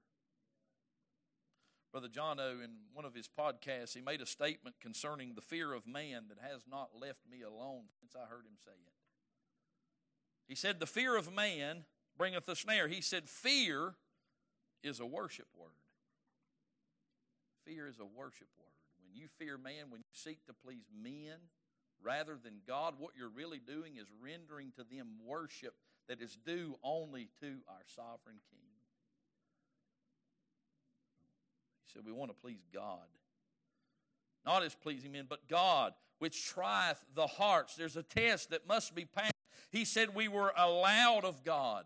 Brother 1.90 2.08
Jono, 2.08 2.62
in 2.62 2.70
one 2.92 3.06
of 3.06 3.14
his 3.14 3.26
podcasts, 3.26 3.94
he 3.94 4.02
made 4.02 4.20
a 4.20 4.26
statement 4.26 4.76
concerning 4.78 5.34
the 5.34 5.40
fear 5.40 5.72
of 5.72 5.86
man 5.86 6.24
that 6.28 6.38
has 6.38 6.64
not 6.70 6.90
left 7.00 7.20
me 7.28 7.40
alone 7.40 7.84
since 7.98 8.14
I 8.14 8.28
heard 8.28 8.44
him 8.44 8.58
say 8.62 8.72
it. 8.72 8.92
He 10.46 10.54
said, 10.54 10.80
The 10.80 10.86
fear 10.86 11.16
of 11.16 11.32
man 11.32 11.84
bringeth 12.16 12.46
a 12.46 12.54
snare. 12.54 12.88
He 12.88 13.00
said, 13.00 13.30
Fear 13.30 13.94
is 14.82 15.00
a 15.00 15.06
worship 15.06 15.48
word. 15.56 15.70
Fear 17.64 17.88
is 17.88 17.98
a 17.98 18.04
worship 18.04 18.48
word. 18.58 18.68
When 19.02 19.14
you 19.14 19.28
fear 19.38 19.56
man, 19.56 19.90
when 19.90 20.00
you 20.00 20.12
seek 20.12 20.44
to 20.46 20.52
please 20.52 20.84
men 21.02 21.38
rather 22.02 22.36
than 22.42 22.60
God, 22.66 22.94
what 22.98 23.12
you're 23.16 23.28
really 23.28 23.58
doing 23.58 23.96
is 23.96 24.06
rendering 24.22 24.72
to 24.76 24.84
them 24.84 25.08
worship 25.24 25.74
that 26.08 26.22
is 26.22 26.38
due 26.46 26.76
only 26.82 27.28
to 27.40 27.58
our 27.68 27.82
sovereign 27.94 28.40
King. 28.50 28.60
He 31.86 31.92
said, 31.92 32.02
We 32.04 32.12
want 32.12 32.30
to 32.30 32.34
please 32.34 32.66
God. 32.72 33.06
Not 34.46 34.62
as 34.62 34.74
pleasing 34.74 35.12
men, 35.12 35.26
but 35.28 35.48
God, 35.48 35.92
which 36.18 36.46
trieth 36.46 37.04
the 37.14 37.26
hearts. 37.26 37.74
There's 37.74 37.96
a 37.96 38.02
test 38.02 38.50
that 38.50 38.66
must 38.66 38.94
be 38.94 39.04
passed. 39.04 39.32
He 39.70 39.84
said, 39.84 40.14
We 40.14 40.28
were 40.28 40.52
allowed 40.56 41.24
of 41.24 41.44
God. 41.44 41.84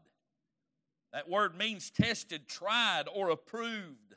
That 1.13 1.29
word 1.29 1.57
means 1.57 1.91
tested, 1.91 2.49
tried, 2.49 3.05
or 3.13 3.31
approved. 3.31 4.15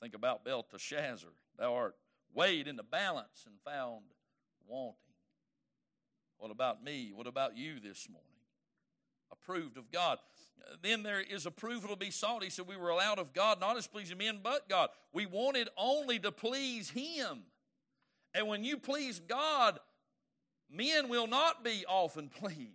Think 0.00 0.14
about 0.14 0.44
Belteshazzar. 0.44 1.30
Thou 1.58 1.74
art 1.74 1.96
weighed 2.34 2.68
in 2.68 2.76
the 2.76 2.82
balance 2.82 3.46
and 3.46 3.56
found 3.64 4.02
wanting. 4.66 4.94
What 6.38 6.50
about 6.50 6.82
me? 6.82 7.10
What 7.14 7.26
about 7.26 7.56
you 7.56 7.80
this 7.80 8.08
morning? 8.08 8.26
Approved 9.30 9.76
of 9.76 9.90
God. 9.90 10.18
Then 10.82 11.02
there 11.02 11.20
is 11.20 11.46
approval 11.46 11.90
to 11.90 11.96
be 11.96 12.10
sought. 12.10 12.42
He 12.42 12.50
said, 12.50 12.66
We 12.66 12.76
were 12.76 12.90
allowed 12.90 13.18
of 13.18 13.32
God, 13.32 13.60
not 13.60 13.76
as 13.76 13.86
pleasing 13.86 14.18
men, 14.18 14.40
but 14.42 14.68
God. 14.68 14.90
We 15.12 15.26
wanted 15.26 15.68
only 15.76 16.18
to 16.20 16.32
please 16.32 16.90
Him. 16.90 17.42
And 18.34 18.46
when 18.46 18.64
you 18.64 18.76
please 18.76 19.20
God, 19.20 19.78
men 20.70 21.08
will 21.08 21.26
not 21.26 21.64
be 21.64 21.84
often 21.88 22.28
pleased. 22.40 22.72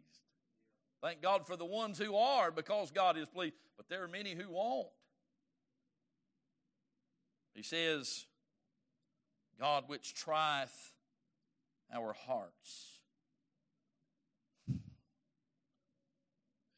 Thank 1.02 1.22
God 1.22 1.46
for 1.46 1.58
the 1.58 1.66
ones 1.66 1.98
who 1.98 2.16
are 2.16 2.52
because 2.52 2.92
God 2.92 3.18
is 3.18 3.28
pleased. 3.28 3.56
But 3.76 3.90
there 3.90 4.04
are 4.04 4.08
many 4.08 4.36
who 4.36 4.50
won't. 4.50 4.88
He 7.54 7.64
says, 7.64 8.26
God 9.60 9.86
which 9.88 10.14
trieth 10.14 10.94
our 11.94 12.14
hearts. 12.14 13.00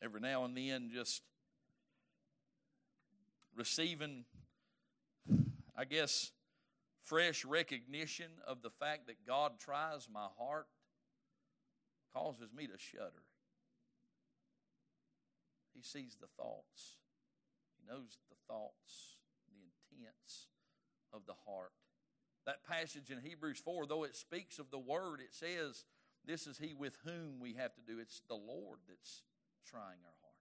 Every 0.02 0.22
now 0.22 0.46
and 0.46 0.56
then, 0.56 0.92
just 0.94 1.22
receiving, 3.56 4.26
I 5.76 5.86
guess, 5.86 6.32
fresh 7.04 7.46
recognition 7.46 8.32
of 8.46 8.62
the 8.62 8.70
fact 8.70 9.08
that 9.08 9.26
God 9.26 9.54
tries 9.60 10.08
my 10.12 10.28
heart 10.38 10.68
causes 12.14 12.50
me 12.56 12.68
to 12.68 12.78
shudder. 12.78 13.24
He 15.74 15.82
sees 15.82 16.18
the 16.20 16.28
thoughts, 16.38 16.98
He 17.78 17.92
knows 17.92 18.18
the 18.30 18.36
thoughts, 18.48 19.18
the 19.48 19.98
intents 19.98 20.48
of 21.14 21.26
the 21.26 21.36
heart. 21.46 21.72
That 22.45 22.63
passage 22.63 23.10
in 23.10 23.19
Hebrews 23.19 23.60
4, 23.60 23.88
though 23.88 24.03
it 24.03 24.15
speaks 24.15 24.60
of 24.60 24.69
the 24.69 24.79
Word, 24.79 25.19
it 25.19 25.34
says, 25.34 25.84
This 26.25 26.45
is 26.45 26.60
He 26.60 26.73
with 26.73 26.97
whom 27.03 27.39
we 27.39 27.53
have 27.53 27.73
to 27.75 27.81
do. 27.81 27.99
It's 27.99 28.21
the 28.27 28.36
Lord 28.36 28.79
that's 28.88 29.23
trying 29.65 30.03
our 30.05 30.17
hearts. 30.21 30.36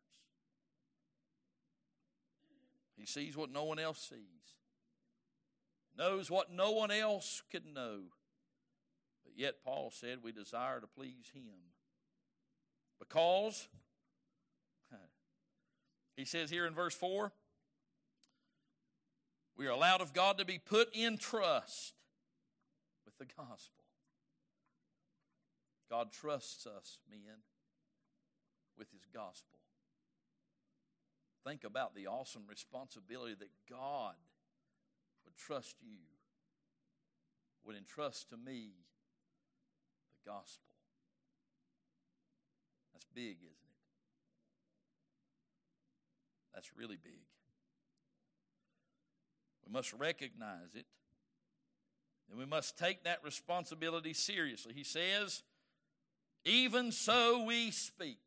He 2.96 3.06
sees 3.06 3.36
what 3.36 3.50
no 3.50 3.64
one 3.64 3.78
else 3.78 4.00
sees, 4.00 4.56
knows 5.96 6.30
what 6.30 6.52
no 6.52 6.72
one 6.72 6.90
else 6.90 7.42
could 7.50 7.66
know. 7.66 8.00
But 9.24 9.32
yet, 9.36 9.64
Paul 9.64 9.90
said, 9.90 10.18
we 10.22 10.32
desire 10.32 10.80
to 10.80 10.86
please 10.86 11.30
Him. 11.34 11.72
Because, 12.98 13.66
he 16.16 16.24
says 16.24 16.50
here 16.50 16.66
in 16.66 16.74
verse 16.74 16.94
4, 16.94 17.32
we 19.56 19.66
are 19.66 19.70
allowed 19.70 20.00
of 20.00 20.12
God 20.12 20.38
to 20.38 20.44
be 20.44 20.58
put 20.58 20.88
in 20.94 21.16
trust 21.16 21.94
with 23.04 23.16
the 23.18 23.26
gospel. 23.36 23.84
God 25.90 26.10
trusts 26.12 26.66
us, 26.66 26.98
men, 27.08 27.42
with 28.76 28.90
his 28.90 29.06
gospel. 29.12 29.60
Think 31.46 31.62
about 31.62 31.94
the 31.94 32.06
awesome 32.06 32.44
responsibility 32.48 33.34
that 33.34 33.50
God 33.70 34.14
would 35.24 35.36
trust 35.36 35.76
you, 35.82 35.98
would 37.64 37.76
entrust 37.76 38.30
to 38.30 38.36
me 38.36 38.70
the 40.10 40.30
gospel. 40.30 40.70
That's 42.92 43.06
big, 43.14 43.36
isn't 43.36 43.50
it? 43.50 43.74
That's 46.54 46.70
really 46.76 46.96
big. 47.02 47.26
We 49.66 49.72
must 49.72 49.92
recognize 49.92 50.74
it. 50.74 50.87
And 52.31 52.38
we 52.38 52.46
must 52.46 52.79
take 52.79 53.05
that 53.05 53.22
responsibility 53.22 54.12
seriously. 54.12 54.72
He 54.74 54.85
says, 54.85 55.42
Even 56.44 56.90
so 56.90 57.44
we 57.44 57.70
speak. 57.70 58.18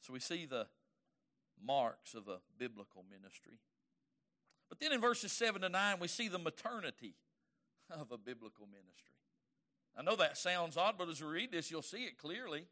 So 0.00 0.12
we 0.12 0.20
see 0.20 0.46
the 0.46 0.66
marks 1.64 2.14
of 2.14 2.28
a 2.28 2.38
biblical 2.58 3.04
ministry. 3.08 3.60
But 4.68 4.80
then 4.80 4.92
in 4.92 5.00
verses 5.00 5.32
7 5.32 5.62
to 5.62 5.68
9, 5.68 5.96
we 6.00 6.08
see 6.08 6.28
the 6.28 6.38
maternity 6.38 7.14
of 7.90 8.10
a 8.10 8.18
biblical 8.18 8.66
ministry. 8.66 9.12
I 9.96 10.02
know 10.02 10.16
that 10.16 10.38
sounds 10.38 10.76
odd, 10.76 10.94
but 10.98 11.08
as 11.08 11.22
we 11.22 11.28
read 11.28 11.52
this, 11.52 11.70
you'll 11.70 11.82
see 11.82 12.04
it 12.04 12.18
clearly. 12.18 12.66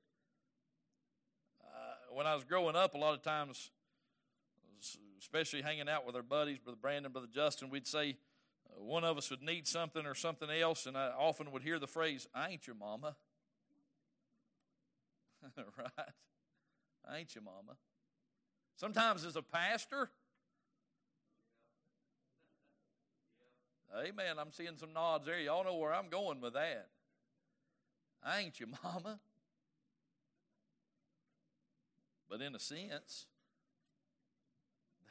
Uh, 1.63 2.15
when 2.15 2.27
I 2.27 2.35
was 2.35 2.45
growing 2.45 2.75
up, 2.75 2.95
a 2.95 2.99
lot 2.99 3.15
of 3.15 3.23
times 3.23 3.71
especially 5.19 5.63
hanging 5.63 5.89
out 5.89 6.07
with 6.07 6.17
our 6.17 6.23
buddies, 6.23 6.59
Brother 6.59 6.79
Brandon, 6.81 7.13
Brother 7.13 7.29
Justin, 7.33 7.71
we'd 7.71 7.87
say 7.87 8.17
uh, 8.69 8.83
one 8.83 9.05
of 9.05 9.19
us 9.19 9.31
would 9.31 9.43
need 9.43 9.67
something 9.67 10.07
or 10.07 10.15
something 10.15 10.51
else, 10.51 10.87
and 10.87 10.97
I 10.97 11.09
often 11.09 11.53
would 11.53 11.63
hear 11.63 11.79
the 11.79 11.87
phrase, 11.87 12.27
I 12.35 12.51
ain't 12.51 12.67
your 12.67 12.77
mama. 12.77 13.17
right? 15.57 16.09
I 17.09 17.19
ain't 17.19 17.35
your 17.35 17.45
mama. 17.45 17.77
Sometimes 18.77 19.25
as 19.25 19.37
a 19.37 19.43
pastor, 19.43 20.11
Amen. 23.99 24.39
I'm 24.39 24.53
seeing 24.53 24.77
some 24.79 24.93
nods 24.93 25.27
there. 25.27 25.41
Y'all 25.41 25.65
know 25.65 25.75
where 25.75 25.93
I'm 25.93 26.09
going 26.09 26.41
with 26.41 26.55
that. 26.55 26.89
I 28.23 28.41
ain't 28.41 28.61
your 28.61 28.69
mama. 28.85 29.19
But 32.29 32.41
in 32.41 32.55
a 32.55 32.61
sense, 32.61 33.27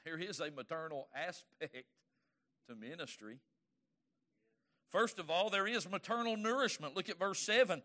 there 0.05 0.17
is 0.17 0.39
a 0.39 0.51
maternal 0.51 1.07
aspect 1.15 1.85
to 2.67 2.75
ministry. 2.75 3.39
First 4.89 5.19
of 5.19 5.29
all, 5.29 5.49
there 5.49 5.67
is 5.67 5.89
maternal 5.89 6.35
nourishment. 6.35 6.95
Look 6.95 7.09
at 7.09 7.19
verse 7.19 7.39
7. 7.39 7.81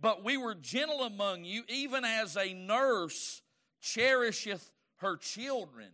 But 0.00 0.24
we 0.24 0.36
were 0.36 0.54
gentle 0.54 1.02
among 1.02 1.44
you, 1.44 1.64
even 1.68 2.04
as 2.04 2.36
a 2.36 2.54
nurse 2.54 3.42
cherisheth 3.80 4.70
her 4.96 5.16
children. 5.16 5.88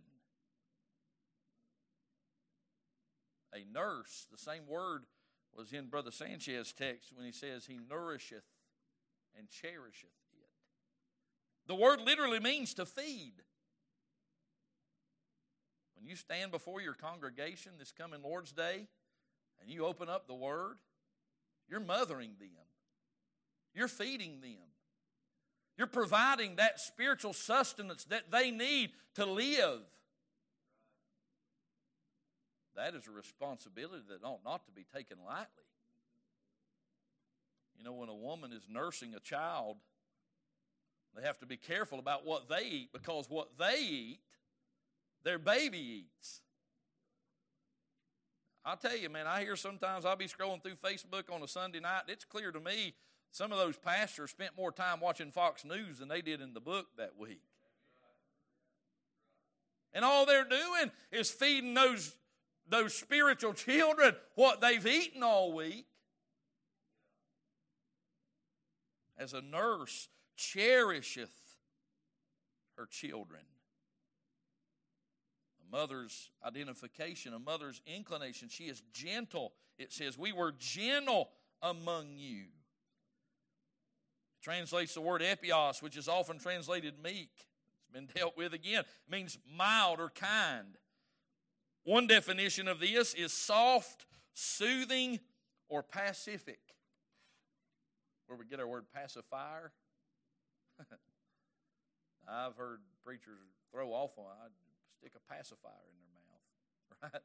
A 3.53 3.65
nurse, 3.73 4.27
the 4.31 4.37
same 4.37 4.67
word 4.67 5.05
was 5.55 5.71
in 5.71 5.87
Brother 5.87 6.11
Sanchez's 6.11 6.73
text 6.73 7.13
when 7.15 7.25
he 7.25 7.31
says 7.31 7.65
he 7.65 7.79
nourisheth 7.89 8.43
and 9.37 9.49
cherisheth 9.49 10.09
it. 10.33 10.49
The 11.67 11.75
word 11.75 12.01
literally 12.01 12.39
means 12.39 12.73
to 12.75 12.85
feed. 12.85 13.33
When 15.95 16.07
you 16.07 16.15
stand 16.15 16.51
before 16.51 16.81
your 16.81 16.93
congregation 16.93 17.73
this 17.79 17.91
coming 17.91 18.21
Lord's 18.21 18.51
Day 18.51 18.87
and 19.61 19.69
you 19.69 19.85
open 19.85 20.09
up 20.09 20.27
the 20.27 20.35
Word, 20.35 20.77
you're 21.69 21.79
mothering 21.79 22.31
them, 22.39 22.49
you're 23.73 23.87
feeding 23.87 24.41
them. 24.41 24.59
You're 25.77 25.87
providing 25.87 26.55
that 26.55 26.79
spiritual 26.79 27.33
sustenance 27.33 28.05
that 28.05 28.31
they 28.31 28.49
need 28.49 28.91
to 29.15 29.25
live. 29.25 29.81
That 32.77 32.95
is 32.95 33.07
a 33.07 33.11
responsibility 33.11 34.03
that 34.09 34.25
ought 34.25 34.43
not 34.45 34.65
to 34.67 34.71
be 34.71 34.85
taken 34.95 35.17
lightly. 35.25 35.47
You 37.77 37.83
know, 37.83 37.93
when 37.93 38.09
a 38.09 38.15
woman 38.15 38.53
is 38.53 38.63
nursing 38.69 39.15
a 39.15 39.19
child, 39.19 39.77
they 41.15 41.23
have 41.23 41.39
to 41.39 41.45
be 41.45 41.57
careful 41.57 41.99
about 41.99 42.25
what 42.25 42.49
they 42.49 42.65
eat 42.65 42.89
because 42.93 43.29
what 43.29 43.57
they 43.57 43.79
eat 43.79 44.19
their 45.25 45.39
baby 45.39 46.05
eats. 46.05 46.41
I'll 48.63 48.77
tell 48.77 48.95
you, 48.95 49.09
man, 49.09 49.27
I 49.27 49.41
hear 49.41 49.55
sometimes 49.55 50.05
I'll 50.05 50.15
be 50.15 50.27
scrolling 50.27 50.63
through 50.63 50.75
Facebook 50.75 51.33
on 51.33 51.43
a 51.43 51.47
Sunday 51.47 51.79
night. 51.79 52.03
It's 52.07 52.23
clear 52.23 52.51
to 52.51 52.59
me 52.59 52.93
some 53.31 53.51
of 53.51 53.57
those 53.57 53.75
pastors 53.75 54.31
spent 54.31 54.51
more 54.55 54.71
time 54.71 55.01
watching 55.01 55.31
Fox 55.31 55.65
News 55.65 55.97
than 55.97 56.07
they 56.07 56.21
did 56.21 56.41
in 56.41 56.53
the 56.53 56.61
book 56.61 56.87
that 56.97 57.17
week. 57.17 57.41
And 59.93 60.05
all 60.05 60.25
they're 60.25 60.47
doing 60.47 60.91
is 61.11 61.31
feeding 61.31 61.73
those, 61.73 62.15
those 62.69 62.93
spiritual 62.93 63.53
children 63.53 64.15
what 64.35 64.61
they've 64.61 64.85
eaten 64.85 65.23
all 65.23 65.53
week. 65.53 65.85
As 69.17 69.33
a 69.33 69.41
nurse 69.41 70.07
cherisheth 70.35 71.57
her 72.77 72.85
children 72.85 73.41
mother's 75.75 76.31
identification, 76.45 77.33
a 77.33 77.39
mother's 77.39 77.81
inclination. 77.85 78.47
She 78.47 78.65
is 78.65 78.81
gentle. 78.93 79.51
It 79.77 79.91
says, 79.91 80.17
We 80.17 80.31
were 80.31 80.53
gentle 80.57 81.29
among 81.61 82.15
you. 82.15 82.43
It 82.43 84.41
translates 84.41 84.93
the 84.93 85.01
word 85.01 85.21
epios, 85.21 85.81
which 85.81 85.97
is 85.97 86.07
often 86.07 86.39
translated 86.39 86.93
meek. 87.03 87.29
It's 87.35 87.91
been 87.93 88.07
dealt 88.15 88.37
with 88.37 88.53
again. 88.53 88.81
It 88.81 89.11
means 89.11 89.37
mild 89.53 89.99
or 89.99 90.09
kind. 90.09 90.77
One 91.83 92.07
definition 92.07 92.69
of 92.69 92.79
this 92.79 93.13
is 93.13 93.33
soft, 93.33 94.05
soothing, 94.33 95.19
or 95.67 95.83
pacific. 95.83 96.59
Where 98.27 98.37
we 98.37 98.45
get 98.45 98.61
our 98.61 98.67
word 98.67 98.85
pacifier. 98.93 99.73
I've 102.27 102.55
heard 102.55 102.79
preachers 103.03 103.51
throw 103.71 103.89
off 103.89 104.17
on 104.17 104.51
stick 105.05 105.13
a 105.15 105.33
pacifier 105.33 105.71
in 105.91 105.97
their 105.99 106.09
mouth, 106.17 107.13
right? 107.13 107.21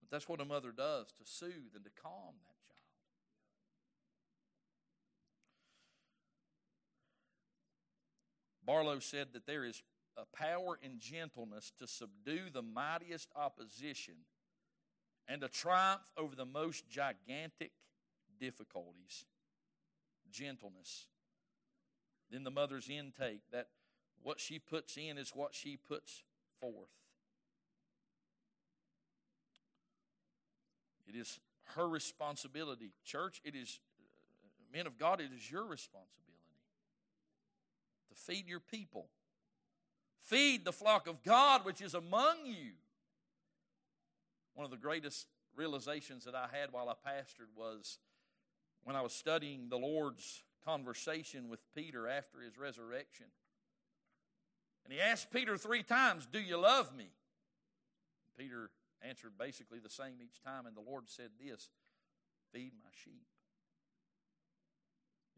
But 0.00 0.10
that's 0.10 0.28
what 0.28 0.40
a 0.40 0.44
mother 0.44 0.72
does 0.72 1.06
to 1.12 1.24
soothe 1.24 1.74
and 1.74 1.84
to 1.84 1.90
calm 2.02 2.34
that 2.42 2.60
child. 2.66 2.78
Barlow 8.64 8.98
said 8.98 9.28
that 9.32 9.46
there 9.46 9.64
is 9.64 9.82
a 10.18 10.24
power 10.36 10.78
in 10.82 10.98
gentleness 10.98 11.72
to 11.78 11.86
subdue 11.86 12.50
the 12.52 12.62
mightiest 12.62 13.30
opposition 13.34 14.14
and 15.26 15.40
to 15.40 15.48
triumph 15.48 16.10
over 16.18 16.36
the 16.36 16.44
most 16.44 16.90
gigantic 16.90 17.72
difficulties. 18.38 19.24
Gentleness. 20.30 21.06
Then 22.30 22.44
the 22.44 22.50
mother's 22.50 22.90
intake, 22.90 23.40
that 23.50 23.68
what 24.22 24.40
she 24.40 24.58
puts 24.58 24.96
in 24.96 25.18
is 25.18 25.30
what 25.34 25.54
she 25.54 25.76
puts 25.76 26.22
forth. 26.60 26.74
It 31.06 31.16
is 31.16 31.40
her 31.74 31.88
responsibility. 31.88 32.92
Church, 33.04 33.40
it 33.44 33.54
is, 33.54 33.80
uh, 34.00 34.76
men 34.76 34.86
of 34.86 34.98
God, 34.98 35.20
it 35.20 35.30
is 35.34 35.50
your 35.50 35.64
responsibility 35.64 36.22
to 38.08 38.14
feed 38.14 38.46
your 38.46 38.60
people. 38.60 39.08
Feed 40.20 40.64
the 40.64 40.72
flock 40.72 41.06
of 41.06 41.22
God 41.22 41.64
which 41.64 41.80
is 41.80 41.94
among 41.94 42.46
you. 42.46 42.72
One 44.54 44.64
of 44.64 44.70
the 44.70 44.76
greatest 44.76 45.26
realizations 45.56 46.24
that 46.24 46.34
I 46.34 46.46
had 46.52 46.72
while 46.72 46.88
I 46.88 46.94
pastored 47.08 47.48
was 47.56 47.98
when 48.84 48.96
I 48.96 49.02
was 49.02 49.12
studying 49.12 49.68
the 49.68 49.78
Lord's 49.78 50.42
conversation 50.64 51.48
with 51.48 51.60
Peter 51.74 52.08
after 52.08 52.40
his 52.40 52.56
resurrection. 52.58 53.26
And 54.84 54.92
he 54.92 55.00
asked 55.00 55.30
Peter 55.30 55.56
three 55.56 55.82
times, 55.82 56.26
Do 56.26 56.40
you 56.40 56.56
love 56.56 56.94
me? 56.94 57.10
Peter 58.38 58.70
answered 59.06 59.32
basically 59.38 59.78
the 59.78 59.90
same 59.90 60.20
each 60.22 60.42
time, 60.42 60.66
and 60.66 60.76
the 60.76 60.80
Lord 60.80 61.04
said 61.06 61.30
this 61.44 61.70
Feed 62.52 62.72
my 62.82 62.90
sheep. 63.04 63.26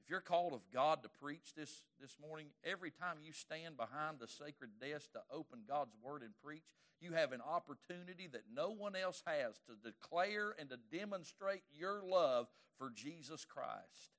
If 0.03 0.11
you're 0.11 0.21
called 0.21 0.53
of 0.53 0.61
God 0.71 1.03
to 1.03 1.09
preach 1.09 1.55
this, 1.57 1.85
this 1.99 2.17
morning, 2.21 2.49
every 2.63 2.91
time 2.91 3.19
you 3.23 3.33
stand 3.33 3.79
behind 3.79 4.19
the 4.19 4.29
sacred 4.29 4.71
desk 4.79 5.13
to 5.13 5.21
open 5.33 5.61
God's 5.67 5.95
Word 6.03 6.23
and 6.23 6.35
preach, 6.45 6.65
you 7.01 7.13
have 7.13 7.33
an 7.33 7.41
opportunity 7.41 8.29
that 8.33 8.45
no 8.55 8.71
one 8.71 8.97
else 8.97 9.23
has 9.27 9.61
to 9.67 9.91
declare 9.91 10.55
and 10.59 10.69
to 10.69 10.79
demonstrate 10.93 11.63
your 11.73 12.03
love 12.03 12.49
for 12.79 12.91
Jesus 12.95 13.47
Christ. 13.47 14.13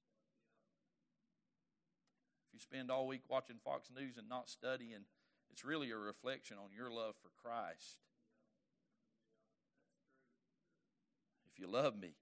If 2.48 2.54
you 2.54 2.60
spend 2.60 2.90
all 2.90 3.06
week 3.06 3.22
watching 3.30 3.58
Fox 3.64 3.90
News 3.96 4.18
and 4.18 4.28
not 4.28 4.50
studying, 4.50 5.06
it's 5.56 5.64
really 5.64 5.90
a 5.92 5.98
reflection 5.98 6.58
on 6.58 6.76
your 6.76 6.92
love 6.92 7.16
for 7.22 7.30
Christ. 7.42 7.96
If 11.50 11.62
you 11.62 11.68
love 11.72 11.98
me, 11.98 12.16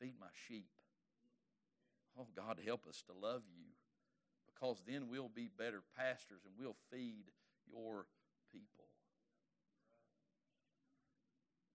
feed 0.00 0.14
my 0.18 0.28
sheep. 0.48 0.70
Oh, 2.18 2.26
God, 2.34 2.60
help 2.64 2.86
us 2.88 3.02
to 3.08 3.12
love 3.12 3.42
you 3.54 3.66
because 4.46 4.82
then 4.88 5.08
we'll 5.10 5.28
be 5.28 5.50
better 5.58 5.82
pastors 5.98 6.40
and 6.46 6.54
we'll 6.58 6.76
feed 6.90 7.24
your 7.70 8.06
people. 8.50 8.86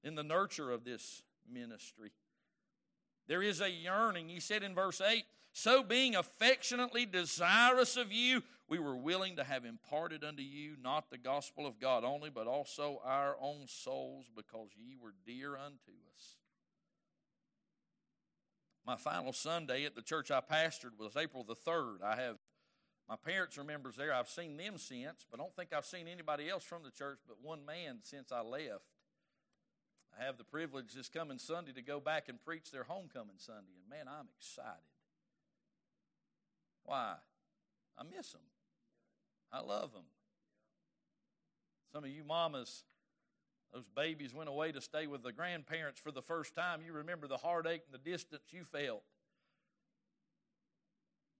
In 0.03 0.15
the 0.15 0.23
nurture 0.23 0.71
of 0.71 0.83
this 0.83 1.21
ministry, 1.47 2.09
there 3.29 3.41
is 3.41 3.61
a 3.61 3.71
yearning. 3.71 4.27
He 4.27 4.41
said 4.41 4.61
in 4.61 4.75
verse 4.75 4.99
8, 4.99 5.23
So 5.53 5.81
being 5.81 6.15
affectionately 6.15 7.05
desirous 7.05 7.95
of 7.95 8.11
you, 8.11 8.43
we 8.67 8.79
were 8.79 8.97
willing 8.97 9.37
to 9.37 9.45
have 9.45 9.63
imparted 9.63 10.25
unto 10.25 10.43
you 10.43 10.75
not 10.83 11.09
the 11.09 11.17
gospel 11.17 11.65
of 11.65 11.79
God 11.79 12.03
only, 12.03 12.29
but 12.29 12.47
also 12.47 13.01
our 13.05 13.37
own 13.39 13.67
souls, 13.67 14.25
because 14.35 14.67
ye 14.75 14.97
were 15.01 15.13
dear 15.25 15.55
unto 15.55 15.93
us 16.13 16.35
my 18.89 18.95
final 18.95 19.31
Sunday 19.31 19.85
at 19.85 19.93
the 19.93 20.01
church 20.01 20.31
I 20.31 20.41
pastored 20.41 20.97
was 20.97 21.15
April 21.15 21.43
the 21.43 21.55
3rd. 21.55 22.01
I 22.03 22.15
have 22.15 22.37
my 23.07 23.15
parents 23.15 23.55
are 23.59 23.63
members 23.63 23.95
there. 23.95 24.11
I've 24.11 24.27
seen 24.27 24.57
them 24.57 24.79
since, 24.79 25.27
but 25.29 25.39
I 25.39 25.43
don't 25.43 25.55
think 25.55 25.73
I've 25.73 25.85
seen 25.85 26.07
anybody 26.07 26.49
else 26.49 26.63
from 26.63 26.81
the 26.81 26.89
church 26.89 27.19
but 27.27 27.37
one 27.39 27.63
man 27.67 27.99
since 28.01 28.31
I 28.31 28.41
left. 28.41 28.85
Have 30.19 30.37
the 30.37 30.43
privilege 30.43 30.93
this 30.93 31.07
coming 31.07 31.37
Sunday 31.37 31.71
to 31.71 31.81
go 31.81 31.99
back 31.99 32.27
and 32.27 32.43
preach 32.43 32.71
their 32.71 32.83
homecoming 32.83 33.37
Sunday, 33.37 33.71
and 33.79 33.89
man, 33.89 34.13
I'm 34.13 34.27
excited. 34.37 34.75
Why? 36.83 37.15
I 37.97 38.03
miss 38.03 38.31
them. 38.31 38.41
I 39.51 39.61
love 39.61 39.93
them. 39.93 40.03
Some 41.93 42.03
of 42.03 42.09
you 42.09 42.23
mamas 42.23 42.83
those 43.73 43.85
babies 43.95 44.33
went 44.33 44.49
away 44.49 44.71
to 44.71 44.81
stay 44.81 45.05
with 45.05 45.21
the 45.21 45.31
grandparents 45.31 45.99
for 45.99 46.11
the 46.11 46.21
first 46.21 46.55
time. 46.55 46.81
You 46.85 46.93
remember 46.93 47.27
the 47.27 47.37
heartache 47.37 47.83
and 47.85 47.93
the 47.93 48.09
distance 48.09 48.41
you 48.49 48.65
felt. 48.65 49.03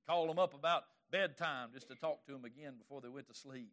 Call 0.07 0.27
them 0.27 0.37
up 0.37 0.53
about 0.53 0.83
bedtime 1.11 1.69
just 1.73 1.87
to 1.87 1.95
talk 1.95 2.25
to 2.27 2.31
them 2.31 2.45
again 2.45 2.73
before 2.77 3.01
they 3.01 3.09
went 3.09 3.27
to 3.29 3.33
sleep. 3.33 3.71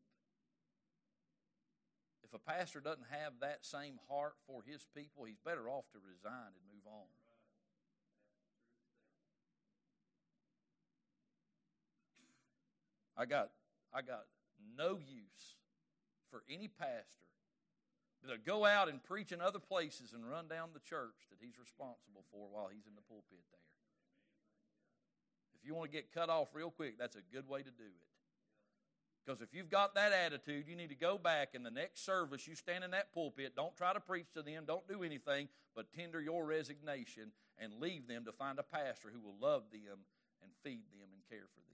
If 2.26 2.34
a 2.34 2.38
pastor 2.40 2.80
doesn't 2.80 3.06
have 3.10 3.34
that 3.40 3.64
same 3.64 4.00
heart 4.10 4.34
for 4.48 4.62
his 4.66 4.84
people, 4.96 5.24
he's 5.24 5.38
better 5.44 5.68
off 5.68 5.84
to 5.92 5.98
resign 6.02 6.50
and 6.50 6.66
move 6.74 6.82
on. 6.86 7.06
I 13.16 13.26
got 13.26 13.50
I 13.94 14.02
got 14.02 14.26
no 14.76 14.98
use 14.98 15.54
for 16.30 16.42
any 16.50 16.66
pastor 16.66 17.30
to 18.28 18.38
go 18.38 18.64
out 18.64 18.88
and 18.88 19.00
preach 19.04 19.30
in 19.30 19.40
other 19.40 19.60
places 19.60 20.12
and 20.12 20.28
run 20.28 20.48
down 20.48 20.70
the 20.74 20.80
church 20.80 21.30
that 21.30 21.38
he's 21.40 21.58
responsible 21.60 22.24
for 22.32 22.48
while 22.50 22.68
he's 22.74 22.86
in 22.88 22.96
the 22.96 23.06
pulpit 23.08 23.38
there. 23.52 23.60
If 25.54 25.64
you 25.64 25.76
want 25.76 25.92
to 25.92 25.96
get 25.96 26.12
cut 26.12 26.28
off 26.28 26.48
real 26.52 26.72
quick, 26.72 26.98
that's 26.98 27.14
a 27.14 27.22
good 27.32 27.48
way 27.48 27.60
to 27.60 27.70
do 27.70 27.86
it. 27.86 28.15
Because 29.26 29.40
if 29.40 29.52
you've 29.52 29.70
got 29.70 29.96
that 29.96 30.12
attitude, 30.12 30.66
you 30.68 30.76
need 30.76 30.90
to 30.90 30.94
go 30.94 31.18
back 31.18 31.48
in 31.54 31.64
the 31.64 31.70
next 31.70 32.04
service, 32.06 32.46
you 32.46 32.54
stand 32.54 32.84
in 32.84 32.92
that 32.92 33.12
pulpit, 33.12 33.56
don't 33.56 33.76
try 33.76 33.92
to 33.92 33.98
preach 33.98 34.32
to 34.34 34.42
them, 34.42 34.62
don't 34.66 34.86
do 34.86 35.02
anything, 35.02 35.48
but 35.74 35.92
tender 35.92 36.20
your 36.20 36.44
resignation 36.44 37.32
and 37.58 37.80
leave 37.80 38.06
them 38.06 38.24
to 38.24 38.32
find 38.32 38.60
a 38.60 38.62
pastor 38.62 39.08
who 39.12 39.20
will 39.20 39.34
love 39.40 39.64
them 39.72 39.98
and 40.42 40.52
feed 40.62 40.84
them 40.92 41.08
and 41.12 41.22
care 41.28 41.48
for 41.52 41.60
them. 41.60 41.66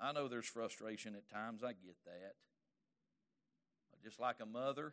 I 0.00 0.12
know 0.12 0.28
there's 0.28 0.46
frustration 0.46 1.16
at 1.16 1.28
times, 1.28 1.64
I 1.64 1.72
get 1.72 1.96
that. 2.04 2.34
Just 4.04 4.20
like 4.20 4.36
a 4.40 4.46
mother 4.46 4.92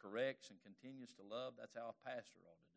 corrects 0.00 0.50
and 0.50 0.58
continues 0.62 1.12
to 1.14 1.22
love, 1.22 1.54
that's 1.58 1.74
how 1.74 1.90
a 1.90 2.08
pastor 2.08 2.40
ought 2.46 2.56
to 2.56 2.68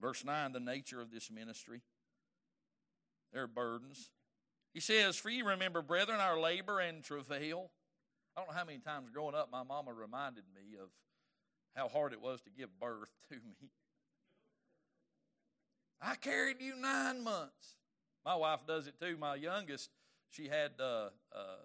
do. 0.00 0.06
Verse 0.06 0.24
9, 0.24 0.52
the 0.52 0.60
nature 0.60 1.00
of 1.00 1.12
this 1.12 1.30
ministry. 1.30 1.82
There 3.32 3.44
are 3.44 3.48
burdens. 3.48 4.10
He 4.74 4.80
says, 4.80 5.16
For 5.16 5.30
you 5.30 5.46
remember, 5.46 5.82
brethren, 5.82 6.20
our 6.20 6.40
labor 6.40 6.80
and 6.80 7.02
travail. 7.02 7.70
I 8.36 8.40
don't 8.40 8.48
know 8.48 8.56
how 8.56 8.64
many 8.64 8.78
times 8.78 9.10
growing 9.10 9.34
up 9.34 9.50
my 9.50 9.62
mama 9.62 9.92
reminded 9.92 10.44
me 10.54 10.78
of 10.80 10.88
how 11.74 11.88
hard 11.88 12.12
it 12.12 12.20
was 12.20 12.40
to 12.42 12.50
give 12.50 12.68
birth 12.80 13.10
to 13.28 13.34
me. 13.34 13.70
I 16.00 16.16
carried 16.16 16.60
you 16.60 16.74
nine 16.76 17.22
months. 17.22 17.76
My 18.24 18.34
wife 18.34 18.60
does 18.66 18.86
it 18.86 18.94
too. 19.00 19.16
My 19.18 19.34
youngest, 19.34 19.90
she 20.30 20.48
had 20.48 20.72
uh, 20.80 21.10
uh, 21.34 21.62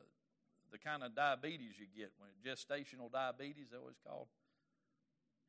the 0.71 0.77
kind 0.77 1.03
of 1.03 1.15
diabetes 1.15 1.73
you 1.80 1.86
get 1.95 2.12
when 2.17 2.30
gestational 2.45 3.12
diabetes, 3.12 3.69
that 3.71 3.82
was 3.82 3.95
called. 4.06 4.27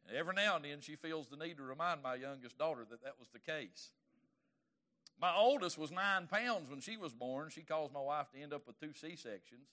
And 0.07 0.17
every 0.17 0.35
now 0.35 0.57
and 0.57 0.65
then 0.65 0.81
she 0.81 0.97
feels 0.97 1.29
the 1.29 1.37
need 1.37 1.57
to 1.59 1.63
remind 1.63 2.03
my 2.03 2.15
youngest 2.15 2.59
daughter 2.59 2.87
that 2.91 3.03
that 3.03 3.15
was 3.19 3.29
the 3.33 3.39
case. 3.39 3.91
My 5.21 5.35
oldest 5.35 5.77
was 5.77 5.91
nine 5.91 6.29
pounds 6.29 6.71
when 6.71 6.81
she 6.81 6.97
was 6.97 7.13
born. 7.13 7.51
She 7.51 7.63
caused 7.63 7.93
my 7.93 8.01
wife 8.01 8.31
to 8.33 8.41
end 8.41 8.53
up 8.53 8.67
with 8.67 8.79
two 8.79 8.93
C 8.95 9.17
sections. 9.17 9.67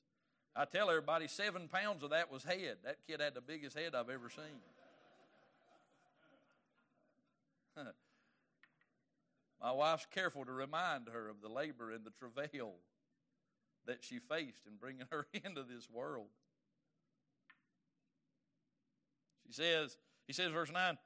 I 0.55 0.65
tell 0.65 0.89
everybody 0.89 1.27
seven 1.27 1.67
pounds 1.67 2.01
of 2.03 2.11
that 2.11 2.31
was 2.31 2.43
head. 2.43 2.77
That 2.83 2.97
kid 3.05 3.21
had 3.21 3.35
the 3.35 3.41
biggest 3.41 3.77
head 3.77 3.93
I've 3.93 4.09
ever 4.09 4.29
seen. 4.29 4.45
my 9.61 9.71
wife's 9.71 10.07
careful 10.13 10.45
to 10.45 10.51
remind 10.51 11.09
her 11.09 11.27
of 11.27 11.41
the 11.41 11.49
labor 11.49 11.91
and 11.91 12.05
the 12.05 12.11
travail 12.11 12.75
that 13.85 14.03
she 14.03 14.19
faced 14.19 14.65
in 14.65 14.77
bringing 14.79 15.05
her 15.11 15.27
into 15.33 15.63
this 15.63 15.89
world. 15.91 16.27
She 19.45 19.53
says, 19.53 19.97
he 20.25 20.33
says, 20.33 20.51
verse 20.51 20.71
9, 20.71 20.97